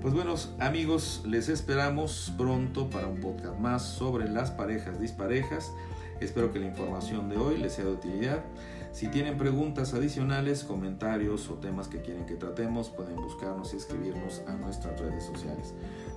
pues 0.03 0.12
buenos 0.12 0.53
amigos, 0.59 1.23
les 1.25 1.49
esperamos 1.49 2.33
pronto 2.37 2.91
para 2.91 3.07
un 3.07 3.21
podcast 3.21 3.57
más 3.61 3.83
sobre 3.85 4.29
las 4.29 4.51
parejas 4.51 4.99
disparejas. 4.99 5.73
Espero 6.21 6.53
que 6.53 6.59
la 6.59 6.67
información 6.67 7.29
de 7.29 7.37
hoy 7.37 7.59
les 7.59 7.75
sea 7.75 7.85
de 7.85 7.93
utilidad. 7.93 8.43
Si 8.91 9.07
tienen 9.07 9.39
preguntas 9.39 9.95
adicionales, 9.95 10.65
comentarios 10.65 11.49
o 11.49 11.55
temas 11.55 11.87
que 11.87 12.01
quieren 12.01 12.27
que 12.27 12.35
tratemos, 12.35 12.91
pueden 12.91 13.15
buscarnos 13.15 13.73
y 13.73 13.77
escribirnos 13.77 14.43
a 14.49 14.55
nuestras 14.55 14.99
redes 15.01 15.25
sociales. 15.25 15.75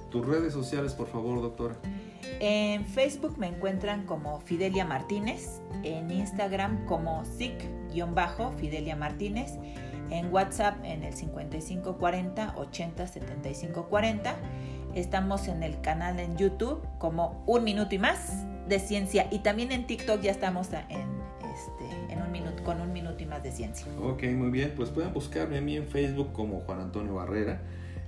Tus 0.10 0.26
redes 0.26 0.54
sociales, 0.54 0.94
por 0.94 1.08
favor, 1.08 1.40
doctora. 1.42 1.76
En 2.40 2.86
Facebook 2.86 3.38
me 3.38 3.48
encuentran 3.48 4.06
como 4.06 4.42
Fidelia 4.42 4.86
Martínez, 4.86 5.62
en 5.84 6.10
Instagram 6.10 6.86
como 6.86 7.24
SIC-Fidelia 7.26 8.96
Martínez, 8.96 9.52
en 10.10 10.34
WhatsApp 10.34 10.78
en 10.84 11.04
el 11.04 11.14
5540 11.14 12.54
80 12.58 13.08
75 13.08 13.88
40. 13.90 14.36
Estamos 14.96 15.48
en 15.48 15.64
el 15.64 15.80
canal 15.82 16.20
en 16.20 16.38
YouTube 16.38 16.82
como 16.98 17.44
Un 17.46 17.64
Minuto 17.64 17.94
y 17.96 18.00
Más 18.00 18.44
de 18.68 18.80
Ciencia 18.80 19.28
y 19.32 19.40
también 19.40 19.72
en 19.72 19.88
TikTok 19.88 20.22
ya 20.22 20.32
estamos 20.32 20.70
en 20.90 21.18
con 22.68 22.82
un 22.82 22.92
minuto 22.92 23.24
y 23.24 23.26
más 23.26 23.42
de 23.42 23.52
ciencia. 23.52 23.88
Ok, 24.02 24.24
muy 24.36 24.50
bien. 24.50 24.74
Pues 24.76 24.90
pueden 24.90 25.14
buscarme 25.14 25.58
a 25.58 25.62
mí 25.62 25.78
en 25.78 25.88
Facebook 25.88 26.34
como 26.34 26.60
Juan 26.60 26.82
Antonio 26.82 27.16
Barrera, 27.16 27.62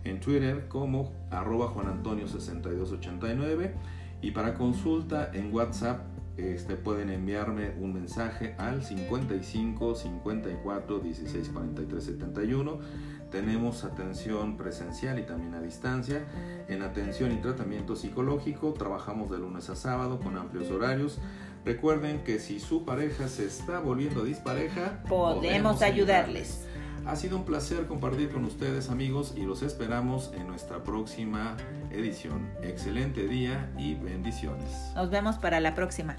en 0.04 0.20
Twitter 0.20 0.68
como 0.68 1.14
arroba 1.32 1.68
Juan 1.68 1.88
Antonio 1.88 2.28
6289 2.28 3.74
y 4.22 4.32
para 4.32 4.56
consulta 4.56 5.32
en 5.34 5.54
WhatsApp 5.54 6.02
este, 6.40 6.76
pueden 6.76 7.10
enviarme 7.10 7.72
un 7.80 7.94
mensaje 7.94 8.56
al 8.58 8.84
55 8.84 9.96
54 9.96 11.00
16 11.00 11.50
43 11.50 12.04
71. 12.04 12.80
Tenemos 13.32 13.84
atención 13.84 14.58
presencial 14.58 15.20
y 15.20 15.24
también 15.24 15.54
a 15.54 15.62
distancia. 15.62 16.26
En 16.68 16.82
atención 16.82 17.32
y 17.32 17.38
tratamiento 17.38 17.96
psicológico 17.96 18.74
trabajamos 18.74 19.30
de 19.30 19.38
lunes 19.38 19.70
a 19.70 19.76
sábado 19.76 20.20
con 20.20 20.38
amplios 20.38 20.72
horarios. 20.72 21.20
Recuerden 21.66 22.24
que 22.24 22.40
si 22.40 22.60
su 22.60 22.86
pareja 22.86 23.28
se 23.28 23.46
está 23.46 23.80
volviendo 23.80 24.24
dispareja, 24.24 25.04
podemos, 25.08 25.82
ayudarles. 25.82 26.66
Ha 27.10 27.16
sido 27.16 27.38
un 27.38 27.44
placer 27.44 27.88
compartir 27.88 28.30
con 28.30 28.46
ustedes 28.46 28.92
amigos 28.92 29.34
y 29.36 29.42
los 29.42 29.64
esperamos 29.64 30.32
en 30.36 30.46
nuestra 30.46 30.84
próxima 30.84 31.58
edición. 31.90 32.48
Excelente 32.62 33.28
día 33.28 33.68
y 33.80 33.96
bendiciones. 33.96 34.92
Nos 34.94 35.10
vemos 35.10 35.40
para 35.40 35.60
la 35.60 35.74
próxima. 35.74 36.16